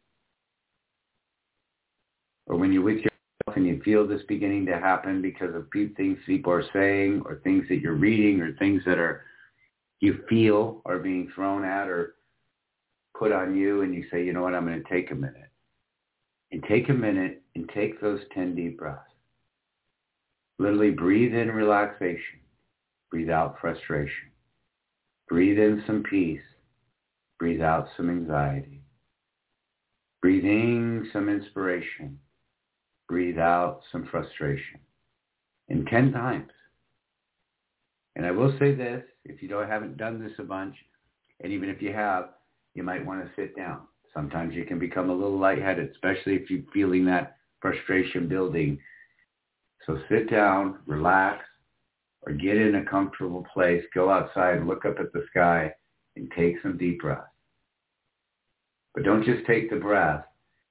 Or 2.47 2.57
when 2.57 2.73
you're 2.73 2.83
with 2.83 2.97
yourself 2.97 3.57
and 3.57 3.67
you 3.67 3.81
feel 3.85 4.07
this 4.07 4.23
beginning 4.29 4.67
to 4.67 4.79
happen 4.79 5.21
because 5.21 5.55
of 5.55 5.67
things 5.73 6.19
people 6.27 6.53
are 6.53 6.65
saying 6.73 7.23
or 7.25 7.37
things 7.37 7.65
that 7.69 7.81
you're 7.81 7.95
reading 7.95 8.41
or 8.41 8.55
things 8.55 8.83
that 8.87 8.99
are 8.99 9.25
you 10.01 10.21
feel 10.29 10.81
are 10.87 10.99
being 10.99 11.31
thrown 11.35 11.65
at 11.65 11.89
or 11.89 12.15
put 13.19 13.33
on 13.33 13.57
you 13.57 13.83
and 13.83 13.95
you 13.95 14.05
say, 14.11 14.25
you 14.25 14.33
know 14.33 14.43
what, 14.43 14.55
I'm 14.55 14.65
going 14.65 14.83
to 14.83 14.89
take 14.89 15.11
a 15.11 15.15
minute. 15.15 15.51
And 16.51 16.63
take 16.67 16.89
a 16.89 16.95
minute 16.95 17.43
and 17.55 17.69
take 17.75 18.01
those 18.01 18.21
10 18.33 18.55
deep 18.55 18.79
breaths. 18.79 19.03
Literally 20.59 20.91
breathe 20.91 21.35
in 21.35 21.51
relaxation. 21.51 22.41
Breathe 23.11 23.29
out 23.29 23.57
frustration. 23.61 24.28
Breathe 25.29 25.59
in 25.59 25.83
some 25.87 26.03
peace. 26.03 26.41
Breathe 27.39 27.61
out 27.61 27.89
some 27.97 28.11
anxiety. 28.11 28.83
Breathe 30.23 30.45
in 30.45 31.09
some 31.13 31.29
inspiration. 31.29 32.19
Breathe 33.09 33.39
out 33.39 33.81
some 33.93 34.07
frustration. 34.11 34.81
In 35.69 35.85
10 35.85 36.13
times. 36.13 36.51
And 38.17 38.27
I 38.27 38.31
will 38.33 38.53
say 38.59 38.75
this, 38.75 39.05
if 39.25 39.43
you 39.43 39.49
don't, 39.49 39.69
haven't 39.69 39.97
done 39.97 40.21
this 40.21 40.33
a 40.39 40.43
bunch, 40.43 40.75
and 41.41 41.53
even 41.53 41.69
if 41.69 41.81
you 41.81 41.93
have, 41.93 42.31
you 42.75 42.83
might 42.83 43.05
want 43.05 43.23
to 43.23 43.31
sit 43.37 43.55
down. 43.57 43.83
Sometimes 44.15 44.55
you 44.55 44.65
can 44.65 44.79
become 44.79 45.11
a 45.11 45.15
little 45.15 45.39
lightheaded, 45.39 45.91
especially 45.91 46.35
if 46.35 46.51
you're 46.51 46.63
feeling 46.73 47.05
that 47.05 47.37
frustration 47.61 48.29
building. 48.29 48.79
So 49.87 50.01
sit 50.09 50.31
down, 50.31 50.79
relax, 50.87 51.45
or 52.29 52.35
get 52.35 52.59
in 52.59 52.75
a 52.75 52.85
comfortable 52.85 53.47
place, 53.55 53.83
go 53.95 54.11
outside, 54.11 54.63
look 54.67 54.85
up 54.85 55.01
at 55.01 55.13
the 55.15 55.25
sky, 55.31 55.73
and 56.15 56.31
take 56.37 56.57
some 56.63 56.77
deep 56.77 57.01
breaths. 57.01 57.23
But 58.95 59.05
don't 59.05 59.25
just 59.25 59.47
take 59.47 59.71
the 59.71 59.77
breath, 59.77 60.25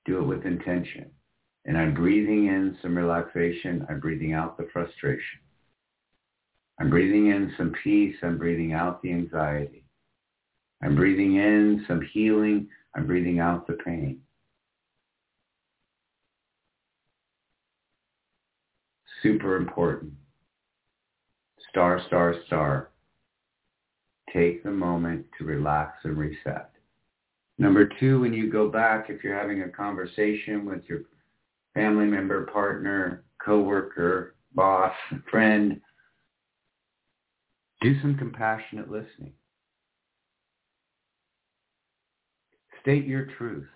do 0.06 0.20
it 0.20 0.28
with 0.28 0.46
intention. 0.46 1.10
And 1.66 1.76
I'm 1.76 1.96
breathing 1.96 2.46
in 2.46 2.78
some 2.82 2.96
relaxation. 2.96 3.86
I'm 3.90 4.00
breathing 4.00 4.34
out 4.34 4.58
the 4.58 4.68
frustration. 4.72 5.40
I'm 6.80 6.92
breathing 6.92 7.28
in 7.28 7.52
some 7.58 7.74
peace. 7.84 8.16
I'm 8.22 8.38
breathing 8.38 8.74
out 8.74 9.02
the 9.02 9.12
anxiety. 9.12 9.84
I'm 10.84 10.96
breathing 10.96 11.38
in 11.38 11.84
some 11.88 12.02
healing. 12.14 12.68
I'm 12.96 13.08
breathing 13.08 13.40
out 13.40 13.66
the 13.66 13.74
pain. 13.74 14.22
Super 19.24 19.56
important 19.56 20.14
star, 21.78 22.02
star, 22.08 22.36
star. 22.48 22.90
Take 24.34 24.64
the 24.64 24.72
moment 24.72 25.28
to 25.38 25.44
relax 25.44 26.00
and 26.06 26.18
reset. 26.18 26.72
Number 27.60 27.88
two, 28.00 28.22
when 28.22 28.34
you 28.34 28.52
go 28.52 28.68
back, 28.68 29.12
if 29.12 29.24
you're 29.24 29.38
having 29.38 29.62
a 29.62 29.70
conversation 29.70 30.66
with 30.66 30.82
your 30.90 31.02
family 31.76 32.06
member, 32.06 32.48
partner, 32.48 33.26
coworker, 33.40 34.34
boss, 34.56 34.92
friend, 35.30 35.80
do 37.82 38.02
some 38.02 38.18
compassionate 38.18 38.90
listening. 38.90 39.34
State 42.82 43.06
your 43.06 43.28
truth. 43.38 43.68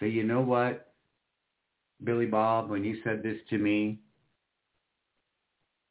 Say, 0.00 0.08
you 0.08 0.24
know 0.24 0.40
what, 0.40 0.92
Billy 2.02 2.26
Bob, 2.26 2.70
when 2.70 2.82
you 2.82 2.96
said 3.04 3.22
this 3.22 3.38
to 3.50 3.58
me, 3.58 4.00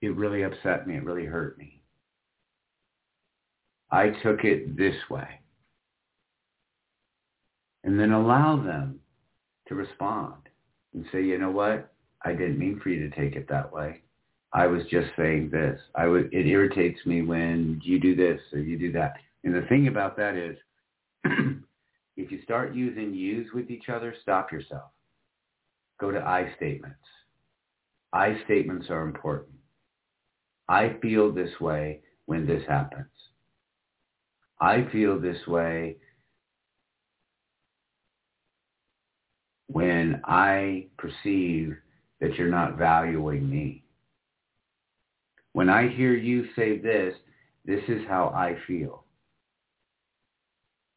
it 0.03 0.17
really 0.17 0.43
upset 0.43 0.85
me. 0.85 0.97
It 0.97 1.05
really 1.05 1.25
hurt 1.25 1.57
me. 1.57 1.81
I 3.89 4.09
took 4.21 4.43
it 4.43 4.75
this 4.75 4.95
way. 5.09 5.39
And 7.85 7.97
then 7.97 8.11
allow 8.11 8.57
them 8.57 8.99
to 9.69 9.75
respond 9.75 10.49
and 10.93 11.05
say, 11.13 11.23
you 11.23 11.37
know 11.37 11.51
what? 11.51 11.93
I 12.21 12.33
didn't 12.33 12.59
mean 12.59 12.81
for 12.83 12.89
you 12.89 13.09
to 13.09 13.15
take 13.15 13.37
it 13.37 13.47
that 13.47 13.71
way. 13.71 14.01
I 14.51 14.67
was 14.67 14.83
just 14.91 15.07
saying 15.17 15.51
this. 15.51 15.79
I 15.95 16.07
would, 16.07 16.33
it 16.33 16.47
irritates 16.47 16.99
me 17.05 17.21
when 17.21 17.79
you 17.81 17.97
do 17.97 18.13
this 18.13 18.41
or 18.51 18.59
you 18.59 18.77
do 18.77 18.91
that. 18.91 19.13
And 19.45 19.55
the 19.55 19.65
thing 19.67 19.87
about 19.87 20.17
that 20.17 20.35
is, 20.35 20.57
if 22.17 22.29
you 22.29 22.41
start 22.43 22.75
using 22.75 23.13
yous 23.13 23.47
with 23.53 23.71
each 23.71 23.87
other, 23.87 24.13
stop 24.21 24.51
yourself. 24.51 24.91
Go 26.01 26.11
to 26.11 26.19
I 26.19 26.53
statements. 26.57 26.97
I 28.11 28.37
statements 28.43 28.87
are 28.89 29.07
important. 29.07 29.52
I 30.67 30.95
feel 31.01 31.31
this 31.31 31.59
way 31.59 32.01
when 32.25 32.45
this 32.45 32.63
happens. 32.67 33.07
I 34.59 34.87
feel 34.91 35.19
this 35.19 35.45
way 35.47 35.97
when 39.67 40.21
I 40.23 40.87
perceive 40.97 41.75
that 42.21 42.35
you're 42.35 42.47
not 42.47 42.77
valuing 42.77 43.49
me. 43.49 43.83
When 45.51 45.69
I 45.69 45.89
hear 45.89 46.13
you 46.13 46.45
say 46.55 46.79
this, 46.79 47.13
this 47.65 47.81
is 47.87 48.01
how 48.07 48.29
I 48.29 48.55
feel. 48.67 49.03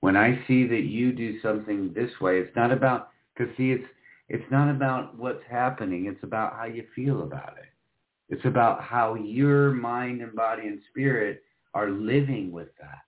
When 0.01 0.17
I 0.17 0.39
see 0.47 0.67
that 0.67 0.85
you 0.85 1.13
do 1.13 1.41
something 1.41 1.93
this 1.95 2.11
way, 2.21 2.39
it's 2.39 2.55
not 2.55 2.71
about, 2.71 3.09
because 3.35 3.55
see, 3.57 3.73
it's, 3.73 3.85
it's 4.29 4.51
not 4.51 4.71
about 4.71 5.17
what's 5.19 5.43
happening. 5.51 6.07
It's 6.07 6.23
about 6.23 6.55
how 6.55 6.67
you 6.67 6.85
feel 6.95 7.23
about 7.23 7.55
it. 7.59 7.76
It's 8.29 8.45
about 8.45 8.83
how 8.83 9.15
your 9.15 9.73
mind 9.73 10.21
and 10.21 10.35
body 10.35 10.67
and 10.67 10.81
spirit 10.91 11.43
are 11.75 11.91
living 11.91 12.51
with 12.51 12.69
that. 12.81 13.01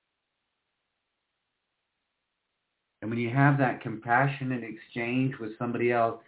And 3.00 3.10
when 3.10 3.18
you 3.18 3.30
have 3.30 3.58
that 3.58 3.80
compassionate 3.80 4.62
exchange 4.64 5.34
with 5.40 5.56
somebody 5.58 5.92
else, 5.92 6.20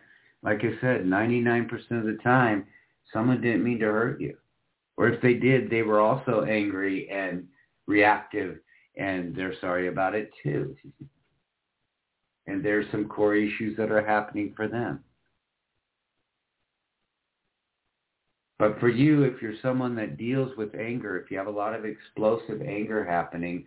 like 0.42 0.60
I 0.60 0.80
said, 0.80 1.04
99% 1.04 1.70
of 1.90 2.04
the 2.04 2.18
time, 2.22 2.66
someone 3.12 3.40
didn't 3.40 3.64
mean 3.64 3.78
to 3.80 3.86
hurt 3.86 4.20
you. 4.20 4.36
Or 4.96 5.08
if 5.08 5.20
they 5.20 5.34
did, 5.34 5.70
they 5.70 5.82
were 5.82 6.00
also 6.00 6.44
angry 6.44 7.08
and 7.10 7.46
reactive 7.86 8.58
and 8.96 9.34
they're 9.34 9.58
sorry 9.60 9.88
about 9.88 10.14
it 10.14 10.30
too. 10.42 10.76
and 12.46 12.64
there's 12.64 12.90
some 12.90 13.08
core 13.08 13.36
issues 13.36 13.76
that 13.76 13.90
are 13.92 14.04
happening 14.04 14.52
for 14.56 14.66
them. 14.66 15.04
But 18.60 18.78
for 18.78 18.90
you, 18.90 19.22
if 19.22 19.40
you're 19.40 19.54
someone 19.62 19.96
that 19.96 20.18
deals 20.18 20.54
with 20.58 20.74
anger, 20.74 21.18
if 21.18 21.30
you 21.30 21.38
have 21.38 21.46
a 21.46 21.50
lot 21.50 21.74
of 21.74 21.86
explosive 21.86 22.60
anger 22.60 23.02
happening, 23.02 23.64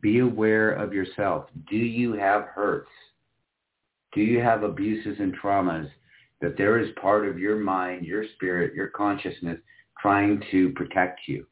be 0.00 0.18
aware 0.18 0.72
of 0.72 0.92
yourself. 0.92 1.46
Do 1.70 1.76
you 1.76 2.14
have 2.14 2.46
hurts? 2.46 2.90
Do 4.12 4.22
you 4.22 4.40
have 4.40 4.64
abuses 4.64 5.18
and 5.20 5.36
traumas 5.38 5.88
that 6.40 6.58
there 6.58 6.80
is 6.80 6.90
part 7.00 7.28
of 7.28 7.38
your 7.38 7.58
mind, 7.58 8.06
your 8.06 8.24
spirit, 8.34 8.74
your 8.74 8.88
consciousness 8.88 9.60
trying 10.02 10.42
to 10.50 10.70
protect 10.70 11.20
you? 11.28 11.46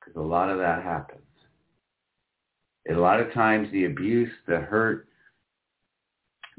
Because 0.00 0.16
a 0.16 0.26
lot 0.26 0.50
of 0.50 0.58
that 0.58 0.82
happens. 0.82 1.22
And 2.86 2.96
a 2.96 3.00
lot 3.00 3.20
of 3.20 3.32
times 3.32 3.68
the 3.70 3.84
abuse, 3.84 4.32
the 4.48 4.58
hurt 4.58 5.06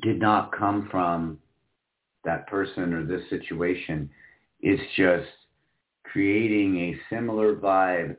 did 0.01 0.21
not 0.21 0.57
come 0.57 0.87
from 0.89 1.37
that 2.23 2.47
person 2.47 2.93
or 2.93 3.05
this 3.05 3.27
situation. 3.29 4.09
It's 4.59 4.81
just 4.95 5.29
creating 6.03 6.77
a 6.77 7.13
similar 7.13 7.55
vibe 7.55 8.17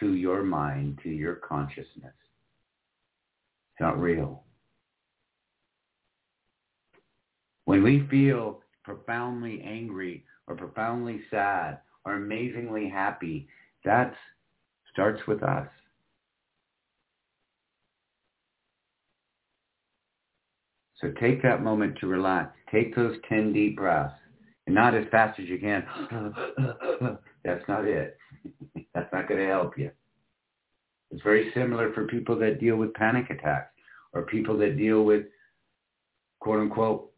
to 0.00 0.14
your 0.14 0.42
mind, 0.42 0.98
to 1.02 1.10
your 1.10 1.36
consciousness. 1.36 2.14
It's 3.72 3.80
not 3.80 4.00
real. 4.00 4.42
When 7.64 7.82
we 7.82 8.06
feel 8.10 8.60
profoundly 8.84 9.62
angry 9.64 10.24
or 10.46 10.56
profoundly 10.56 11.20
sad 11.30 11.78
or 12.04 12.14
amazingly 12.14 12.88
happy, 12.88 13.48
that 13.84 14.14
starts 14.92 15.20
with 15.26 15.42
us. 15.42 15.68
So 21.00 21.12
take 21.20 21.42
that 21.42 21.62
moment 21.62 21.98
to 22.00 22.06
relax. 22.06 22.56
Take 22.72 22.96
those 22.96 23.16
10 23.28 23.52
deep 23.52 23.76
breaths 23.76 24.14
and 24.66 24.74
not 24.74 24.94
as 24.94 25.04
fast 25.10 25.38
as 25.38 25.46
you 25.46 25.58
can. 25.58 25.84
That's 27.44 27.68
not 27.68 27.84
it. 27.84 28.16
That's 28.94 29.12
not 29.12 29.28
going 29.28 29.40
to 29.40 29.46
help 29.46 29.76
you. 29.76 29.90
It's 31.10 31.22
very 31.22 31.52
similar 31.54 31.92
for 31.92 32.06
people 32.06 32.38
that 32.38 32.58
deal 32.58 32.76
with 32.76 32.94
panic 32.94 33.28
attacks 33.30 33.74
or 34.14 34.22
people 34.22 34.56
that 34.58 34.78
deal 34.78 35.04
with 35.04 35.24
quote 36.40 36.60
unquote 36.60 37.12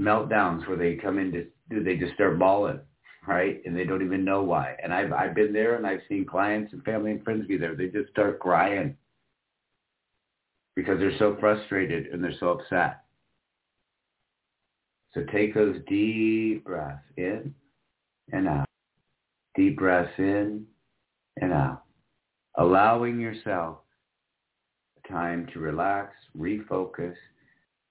meltdowns 0.00 0.66
where 0.68 0.76
they 0.76 0.94
come 0.94 1.18
in 1.18 1.32
to 1.32 1.46
do 1.70 1.82
they 1.82 1.96
just 1.96 2.14
start 2.14 2.38
bawling, 2.38 2.80
right? 3.26 3.60
And 3.64 3.76
they 3.76 3.84
don't 3.84 4.04
even 4.04 4.24
know 4.24 4.42
why. 4.42 4.76
And 4.82 4.92
I've 4.92 5.12
I've 5.12 5.34
been 5.34 5.52
there 5.52 5.76
and 5.76 5.86
I've 5.86 6.00
seen 6.08 6.24
clients 6.24 6.72
and 6.72 6.84
family 6.84 7.10
and 7.10 7.24
friends 7.24 7.46
be 7.46 7.56
there. 7.56 7.74
They 7.74 7.88
just 7.88 8.10
start 8.10 8.38
crying 8.38 8.96
because 10.76 10.98
they're 10.98 11.18
so 11.18 11.36
frustrated 11.40 12.06
and 12.06 12.22
they're 12.22 12.38
so 12.38 12.50
upset. 12.50 13.03
So 15.14 15.22
take 15.32 15.54
those 15.54 15.76
deep 15.88 16.64
breaths 16.64 17.04
in 17.16 17.54
and 18.32 18.48
out. 18.48 18.66
Deep 19.56 19.78
breaths 19.78 20.10
in 20.18 20.66
and 21.40 21.52
out. 21.52 21.84
Allowing 22.58 23.20
yourself 23.20 23.78
time 25.08 25.46
to 25.52 25.60
relax, 25.60 26.14
refocus, 26.36 27.14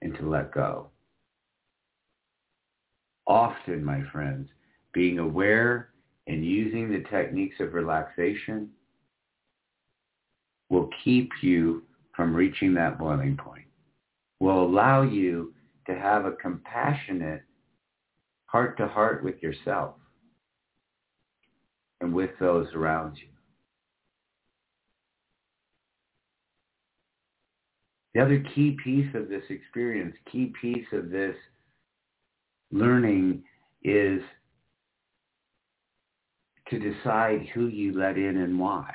and 0.02 0.16
to 0.16 0.30
let 0.30 0.52
go. 0.54 0.90
Often, 3.26 3.86
my 3.86 4.02
friends, 4.12 4.50
being 4.94 5.20
aware 5.20 5.90
and 6.28 6.46
using 6.46 6.92
the 6.92 7.04
techniques 7.10 7.56
of 7.62 7.74
relaxation 7.74 8.70
will 10.70 10.90
keep 11.04 11.32
you 11.42 11.84
from 12.16 12.36
reaching 12.36 12.74
that 12.74 13.00
boiling 13.00 13.38
point, 13.38 13.66
will 14.40 14.64
allow 14.64 15.02
you 15.04 15.53
to 15.88 15.96
have 15.96 16.26
a 16.26 16.32
compassionate 16.34 17.44
heart 18.46 18.78
to 18.78 18.88
heart 18.88 19.24
with 19.24 19.42
yourself 19.42 19.96
and 22.02 22.14
with 22.14 22.32
those 22.40 22.68
around 22.76 23.18
you. 23.18 23.28
The 28.14 28.22
other 28.22 28.44
key 28.54 28.78
piece 28.84 29.14
of 29.16 29.28
this 29.28 29.44
experience, 29.50 30.16
key 30.32 30.54
piece 30.62 30.86
of 30.92 31.10
this 31.10 31.36
learning 32.72 33.44
is 33.82 34.22
to 36.70 36.78
decide 36.78 37.48
who 37.54 37.68
you 37.68 37.98
let 37.98 38.18
in 38.18 38.38
and 38.38 38.60
why. 38.60 38.94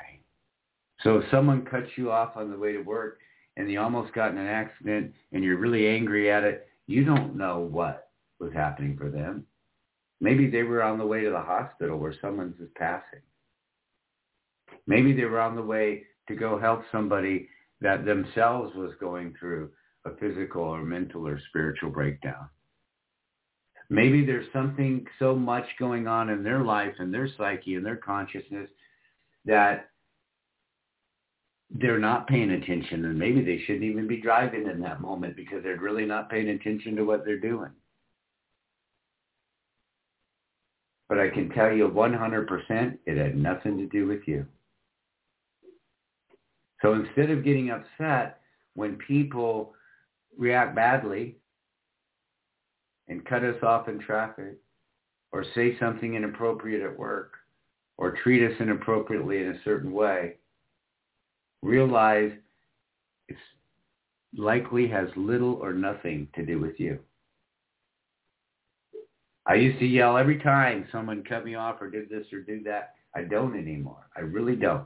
So 1.01 1.17
if 1.17 1.25
someone 1.31 1.65
cuts 1.65 1.89
you 1.97 2.11
off 2.11 2.37
on 2.37 2.49
the 2.49 2.57
way 2.57 2.73
to 2.73 2.81
work 2.81 3.19
and 3.57 3.69
you 3.69 3.79
almost 3.81 4.13
got 4.13 4.31
in 4.31 4.37
an 4.37 4.47
accident 4.47 5.13
and 5.33 5.43
you're 5.43 5.57
really 5.57 5.87
angry 5.87 6.31
at 6.31 6.43
it, 6.43 6.68
you 6.89 7.05
don't 7.05 7.35
know 7.35 7.59
what 7.59 8.09
was 8.39 8.51
happening 8.51 8.97
for 8.97 9.11
them. 9.11 9.45
Maybe 10.19 10.49
they 10.49 10.63
were 10.63 10.81
on 10.81 10.97
the 10.97 11.05
way 11.05 11.21
to 11.21 11.29
the 11.29 11.39
hospital 11.39 11.99
where 11.99 12.15
someone's 12.19 12.57
just 12.57 12.73
passing. 12.73 13.19
Maybe 14.87 15.13
they 15.13 15.25
were 15.25 15.39
on 15.39 15.55
the 15.55 15.61
way 15.61 16.05
to 16.27 16.35
go 16.35 16.57
help 16.57 16.81
somebody 16.91 17.47
that 17.79 18.05
themselves 18.05 18.75
was 18.75 18.93
going 18.99 19.35
through 19.39 19.69
a 20.03 20.15
physical 20.15 20.63
or 20.63 20.81
mental 20.81 21.27
or 21.27 21.39
spiritual 21.49 21.91
breakdown. 21.91 22.49
Maybe 23.91 24.25
there's 24.25 24.51
something 24.51 25.05
so 25.19 25.35
much 25.35 25.65
going 25.77 26.07
on 26.07 26.31
in 26.31 26.43
their 26.43 26.63
life 26.63 26.95
and 26.97 27.13
their 27.13 27.29
psyche 27.37 27.75
and 27.75 27.85
their 27.85 27.97
consciousness 27.97 28.69
that 29.45 29.89
they're 31.71 31.99
not 31.99 32.27
paying 32.27 32.51
attention 32.51 33.05
and 33.05 33.17
maybe 33.17 33.43
they 33.43 33.59
shouldn't 33.59 33.83
even 33.83 34.07
be 34.07 34.21
driving 34.21 34.67
in 34.67 34.79
that 34.81 35.01
moment 35.01 35.35
because 35.35 35.63
they're 35.63 35.77
really 35.77 36.05
not 36.05 36.29
paying 36.29 36.49
attention 36.49 36.95
to 36.95 37.03
what 37.03 37.23
they're 37.25 37.39
doing. 37.39 37.69
But 41.07 41.19
I 41.19 41.29
can 41.29 41.49
tell 41.49 41.71
you 41.71 41.87
100% 41.87 42.97
it 43.05 43.17
had 43.17 43.35
nothing 43.35 43.77
to 43.77 43.85
do 43.87 44.07
with 44.07 44.27
you. 44.27 44.45
So 46.81 46.93
instead 46.93 47.29
of 47.29 47.43
getting 47.43 47.71
upset 47.71 48.41
when 48.75 48.95
people 48.95 49.73
react 50.37 50.75
badly 50.75 51.35
and 53.07 53.25
cut 53.25 53.43
us 53.43 53.61
off 53.63 53.87
in 53.87 53.99
traffic 53.99 54.57
or 55.31 55.43
say 55.55 55.77
something 55.79 56.15
inappropriate 56.15 56.81
at 56.81 56.97
work 56.97 57.33
or 57.97 58.15
treat 58.23 58.43
us 58.49 58.55
inappropriately 58.59 59.43
in 59.43 59.49
a 59.49 59.63
certain 59.63 59.91
way, 59.91 60.35
realize 61.61 62.31
it 63.27 63.37
likely 64.35 64.87
has 64.87 65.07
little 65.15 65.55
or 65.55 65.73
nothing 65.73 66.27
to 66.35 66.45
do 66.45 66.59
with 66.59 66.79
you. 66.79 66.99
I 69.45 69.55
used 69.55 69.79
to 69.79 69.85
yell 69.85 70.17
every 70.17 70.39
time 70.39 70.87
someone 70.91 71.23
cut 71.23 71.43
me 71.43 71.55
off 71.55 71.81
or 71.81 71.89
did 71.89 72.09
this 72.09 72.27
or 72.31 72.41
do 72.41 72.61
that. 72.63 72.93
I 73.15 73.23
don't 73.23 73.57
anymore. 73.57 74.07
I 74.15 74.21
really 74.21 74.55
don't. 74.55 74.85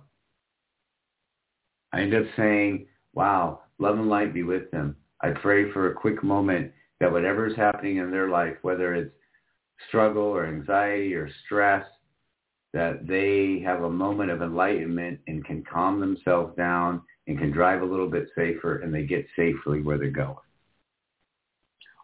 I 1.91 2.01
end 2.01 2.15
up 2.15 2.23
saying, 2.37 2.87
wow, 3.13 3.61
love 3.77 3.99
and 3.99 4.09
light 4.09 4.33
be 4.33 4.43
with 4.43 4.71
them. 4.71 4.95
I 5.21 5.31
pray 5.31 5.71
for 5.71 5.91
a 5.91 5.93
quick 5.93 6.23
moment 6.23 6.71
that 6.99 7.11
whatever 7.11 7.45
is 7.45 7.55
happening 7.55 7.97
in 7.97 8.09
their 8.09 8.29
life, 8.29 8.55
whether 8.61 8.95
it's 8.95 9.13
struggle 9.89 10.23
or 10.23 10.45
anxiety 10.45 11.13
or 11.13 11.29
stress, 11.45 11.85
that 12.73 13.05
they 13.07 13.61
have 13.63 13.83
a 13.83 13.89
moment 13.89 14.31
of 14.31 14.41
enlightenment 14.41 15.19
and 15.27 15.45
can 15.45 15.63
calm 15.63 15.99
themselves 15.99 16.55
down 16.57 17.01
and 17.27 17.37
can 17.37 17.51
drive 17.51 17.81
a 17.81 17.85
little 17.85 18.09
bit 18.09 18.27
safer 18.35 18.79
and 18.79 18.93
they 18.93 19.03
get 19.03 19.25
safely 19.35 19.81
where 19.81 19.97
they're 19.97 20.09
going. 20.09 20.35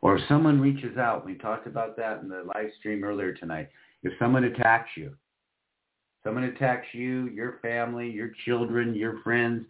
Or 0.01 0.17
if 0.17 0.27
someone 0.27 0.61
reaches 0.61 0.97
out, 0.97 1.25
we 1.25 1.35
talked 1.35 1.67
about 1.67 1.97
that 1.97 2.21
in 2.21 2.29
the 2.29 2.43
live 2.55 2.69
stream 2.79 3.03
earlier 3.03 3.33
tonight. 3.33 3.69
If 4.03 4.13
someone 4.19 4.45
attacks 4.45 4.91
you, 4.95 5.13
someone 6.23 6.45
attacks 6.45 6.87
you, 6.93 7.27
your 7.29 7.59
family, 7.61 8.09
your 8.09 8.31
children, 8.45 8.95
your 8.95 9.21
friends, 9.23 9.65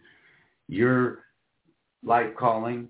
your 0.68 1.24
life 2.04 2.28
calling, 2.38 2.88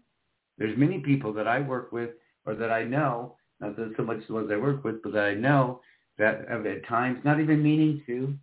there's 0.58 0.76
many 0.76 0.98
people 0.98 1.32
that 1.32 1.48
I 1.48 1.60
work 1.60 1.92
with 1.92 2.10
or 2.44 2.54
that 2.56 2.70
I 2.70 2.84
know, 2.84 3.36
not 3.60 3.76
that 3.76 3.94
so 3.96 4.02
much 4.02 4.18
the 4.26 4.34
ones 4.34 4.50
I 4.52 4.56
work 4.56 4.84
with, 4.84 5.02
but 5.02 5.12
that 5.12 5.24
I 5.24 5.34
know 5.34 5.80
that 6.20 6.48
at 6.48 6.86
times 6.86 7.18
not 7.24 7.40
even 7.40 7.62
meaning 7.62 8.02
to, 8.06 8.34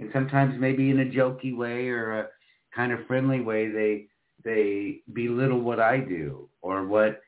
and 0.00 0.10
sometimes 0.12 0.58
maybe 0.58 0.90
in 0.90 1.00
a 1.00 1.04
jokey 1.04 1.56
way 1.56 1.88
or 1.88 2.20
a 2.20 2.28
kind 2.74 2.92
of 2.92 3.06
friendly 3.06 3.40
way, 3.40 3.70
they 3.70 4.06
they 4.44 5.00
belittle 5.12 5.60
what 5.60 5.78
I 5.78 5.98
do 5.98 6.48
or 6.62 6.84
what 6.86 7.20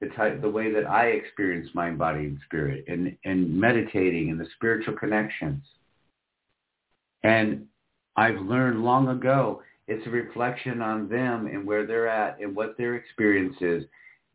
the 0.00 0.08
type 0.08 0.40
the 0.40 0.48
way 0.48 0.72
that 0.72 0.88
I 0.88 1.08
experience 1.08 1.68
mind, 1.74 1.98
body, 1.98 2.20
and 2.20 2.38
spirit, 2.46 2.84
and 2.88 3.16
and 3.24 3.54
meditating 3.54 4.30
and 4.30 4.40
the 4.40 4.46
spiritual 4.56 4.94
connections. 4.94 5.62
And 7.22 7.66
I've 8.16 8.40
learned 8.40 8.82
long 8.82 9.08
ago 9.08 9.62
it's 9.88 10.06
a 10.06 10.10
reflection 10.10 10.80
on 10.80 11.08
them 11.08 11.46
and 11.46 11.66
where 11.66 11.86
they're 11.86 12.08
at 12.08 12.40
and 12.40 12.54
what 12.54 12.78
their 12.78 12.94
experience 12.94 13.56
is. 13.60 13.84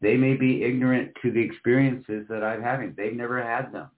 They 0.02 0.16
may 0.16 0.36
be 0.36 0.64
ignorant 0.64 1.14
to 1.22 1.32
the 1.32 1.42
experiences 1.42 2.26
that 2.30 2.44
I'm 2.44 2.62
having. 2.62 2.94
They've 2.96 3.16
never 3.16 3.42
had 3.42 3.72
them. 3.72 3.90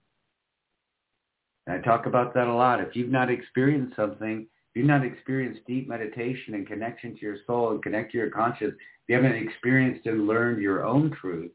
And 1.70 1.78
I 1.78 1.82
talk 1.84 2.06
about 2.06 2.34
that 2.34 2.48
a 2.48 2.52
lot. 2.52 2.80
If 2.80 2.96
you've 2.96 3.10
not 3.10 3.30
experienced 3.30 3.94
something, 3.94 4.40
if 4.40 4.76
you've 4.76 4.86
not 4.86 5.04
experienced 5.04 5.60
deep 5.68 5.88
meditation 5.88 6.54
and 6.54 6.66
connection 6.66 7.14
to 7.14 7.20
your 7.20 7.36
soul 7.46 7.70
and 7.70 7.82
connect 7.82 8.10
to 8.10 8.18
your 8.18 8.30
conscious, 8.30 8.72
if 8.72 8.76
you 9.06 9.14
haven't 9.14 9.36
experienced 9.36 10.04
and 10.06 10.26
learned 10.26 10.60
your 10.60 10.84
own 10.84 11.16
truth 11.20 11.52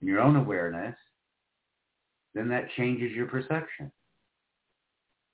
and 0.00 0.08
your 0.08 0.20
own 0.20 0.36
awareness, 0.36 0.94
then 2.34 2.48
that 2.50 2.70
changes 2.76 3.10
your 3.10 3.26
perception. 3.26 3.90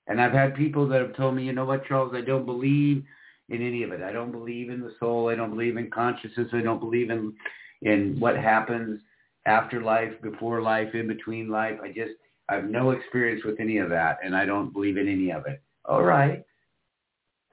And 0.06 0.22
I've 0.22 0.32
had 0.32 0.54
people 0.54 0.88
that 0.88 1.02
have 1.02 1.14
told 1.14 1.34
me, 1.34 1.44
you 1.44 1.52
know 1.52 1.66
what, 1.66 1.86
Charles, 1.86 2.14
I 2.14 2.22
don't 2.22 2.46
believe 2.46 3.04
in 3.50 3.61
any 3.61 3.82
of 3.82 3.92
it. 3.92 4.00
I 4.00 4.11
don't 4.11 4.32
believe 4.32 4.70
in 4.70 4.80
the 4.80 4.94
soul. 4.98 5.28
I 5.28 5.34
don't 5.34 5.50
believe 5.50 5.76
in 5.76 5.90
consciousness. 5.90 6.48
I 6.54 6.62
don't 6.62 6.80
believe 6.80 7.11
in 7.11 7.34
in 7.82 8.18
what 8.18 8.38
happens 8.38 9.02
after 9.44 9.82
life, 9.82 10.12
before 10.22 10.62
life, 10.62 10.94
in 10.94 11.06
between 11.06 11.50
life. 11.50 11.78
I 11.82 11.88
just 11.88 12.12
I 12.49 12.55
have 12.55 12.70
no 12.70 12.90
experience 12.90 13.44
with 13.44 13.61
any 13.61 13.78
of 13.78 13.90
that, 13.90 14.18
and 14.24 14.34
I 14.34 14.44
don't 14.44 14.72
believe 14.72 14.96
in 14.96 15.09
any 15.09 15.30
of 15.30 15.46
it. 15.46 15.62
All 15.84 16.03
right, 16.03 16.42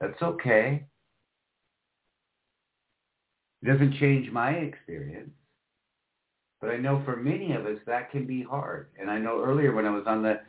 that's 0.00 0.20
okay. 0.22 0.86
It 3.62 3.66
doesn't 3.66 3.98
change 3.98 4.30
my 4.30 4.50
experience. 4.50 5.30
But 6.60 6.70
I 6.70 6.76
know 6.76 7.02
for 7.04 7.16
many 7.16 7.52
of 7.52 7.66
us 7.66 7.78
that 7.86 8.10
can 8.10 8.26
be 8.26 8.42
hard. 8.42 8.88
And 8.98 9.10
I 9.10 9.18
know 9.18 9.42
earlier 9.42 9.74
when 9.74 9.86
I 9.86 9.90
was 9.90 10.04
on 10.06 10.22
the 10.22 10.40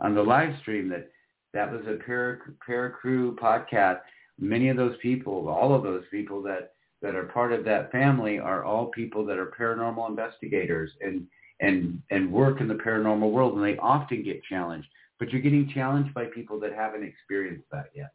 on 0.00 0.14
the 0.14 0.22
live 0.22 0.58
stream 0.60 0.88
that 0.88 1.10
that 1.52 1.70
was 1.70 1.82
a 1.86 2.02
para, 2.04 2.38
para 2.66 2.90
crew 2.90 3.36
podcast 3.36 4.00
many 4.38 4.68
of 4.68 4.76
those 4.76 4.96
people, 5.00 5.48
all 5.48 5.74
of 5.74 5.82
those 5.82 6.04
people 6.10 6.42
that, 6.42 6.72
that 7.00 7.14
are 7.14 7.24
part 7.24 7.52
of 7.52 7.64
that 7.64 7.92
family 7.92 8.38
are 8.38 8.64
all 8.64 8.86
people 8.86 9.24
that 9.26 9.38
are 9.38 9.54
paranormal 9.58 10.08
investigators 10.08 10.90
and, 11.00 11.26
and, 11.62 12.02
and 12.10 12.30
work 12.30 12.60
in 12.60 12.68
the 12.68 12.74
paranormal 12.74 13.30
world 13.30 13.54
and 13.54 13.64
they 13.64 13.78
often 13.78 14.22
get 14.22 14.44
challenged. 14.44 14.88
But 15.18 15.30
you're 15.30 15.40
getting 15.40 15.70
challenged 15.72 16.12
by 16.12 16.26
people 16.26 16.60
that 16.60 16.74
haven't 16.74 17.04
experienced 17.04 17.64
that 17.70 17.90
yet. 17.94 18.12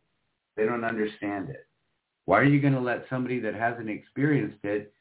They 0.58 0.66
don't 0.66 0.84
understand 0.84 1.50
it. 1.50 1.66
Why 2.26 2.40
are 2.40 2.44
you 2.44 2.60
going 2.60 2.74
to 2.74 2.82
let 2.82 3.06
somebody 3.10 3.40
that 3.40 3.56
hasn't 3.56 3.90
experienced 3.90 4.64
it 4.64 4.94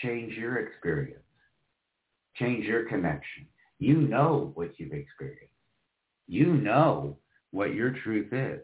change 0.00 0.34
your 0.34 0.58
experience, 0.58 1.24
change 2.36 2.64
your 2.64 2.88
connection? 2.88 3.46
You 3.80 3.96
know 3.96 4.52
what 4.54 4.78
you've 4.78 4.92
experienced. 4.92 5.52
You 6.28 6.52
know 6.54 7.16
what 7.50 7.74
your 7.74 7.90
truth 8.04 8.32
is. 8.32 8.60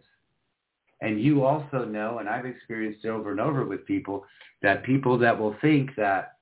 And 1.01 1.21
you 1.21 1.45
also 1.45 1.85
know, 1.85 2.19
and 2.19 2.29
I've 2.29 2.47
experienced 2.47 3.05
it 3.05 3.09
over 3.09 3.33
and 3.33 3.41
over 3.41 3.65
with 3.65 3.85
people, 3.85 4.25
that 4.63 4.85
people 4.85 5.19
that 5.19 5.37
will 5.37 5.57
think 5.61 5.91
that, 5.97 6.34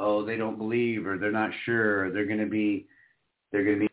oh, 0.00 0.24
they 0.24 0.36
don't 0.36 0.58
believe 0.58 1.06
or 1.06 1.18
they're 1.18 1.30
not 1.30 1.50
sure, 1.64 2.06
or 2.06 2.10
they're 2.10 2.26
going 2.26 2.40
to 2.40 2.46
be, 2.46 2.86
they're 3.52 3.64
going 3.64 3.76
to 3.76 3.80
be 3.80 3.89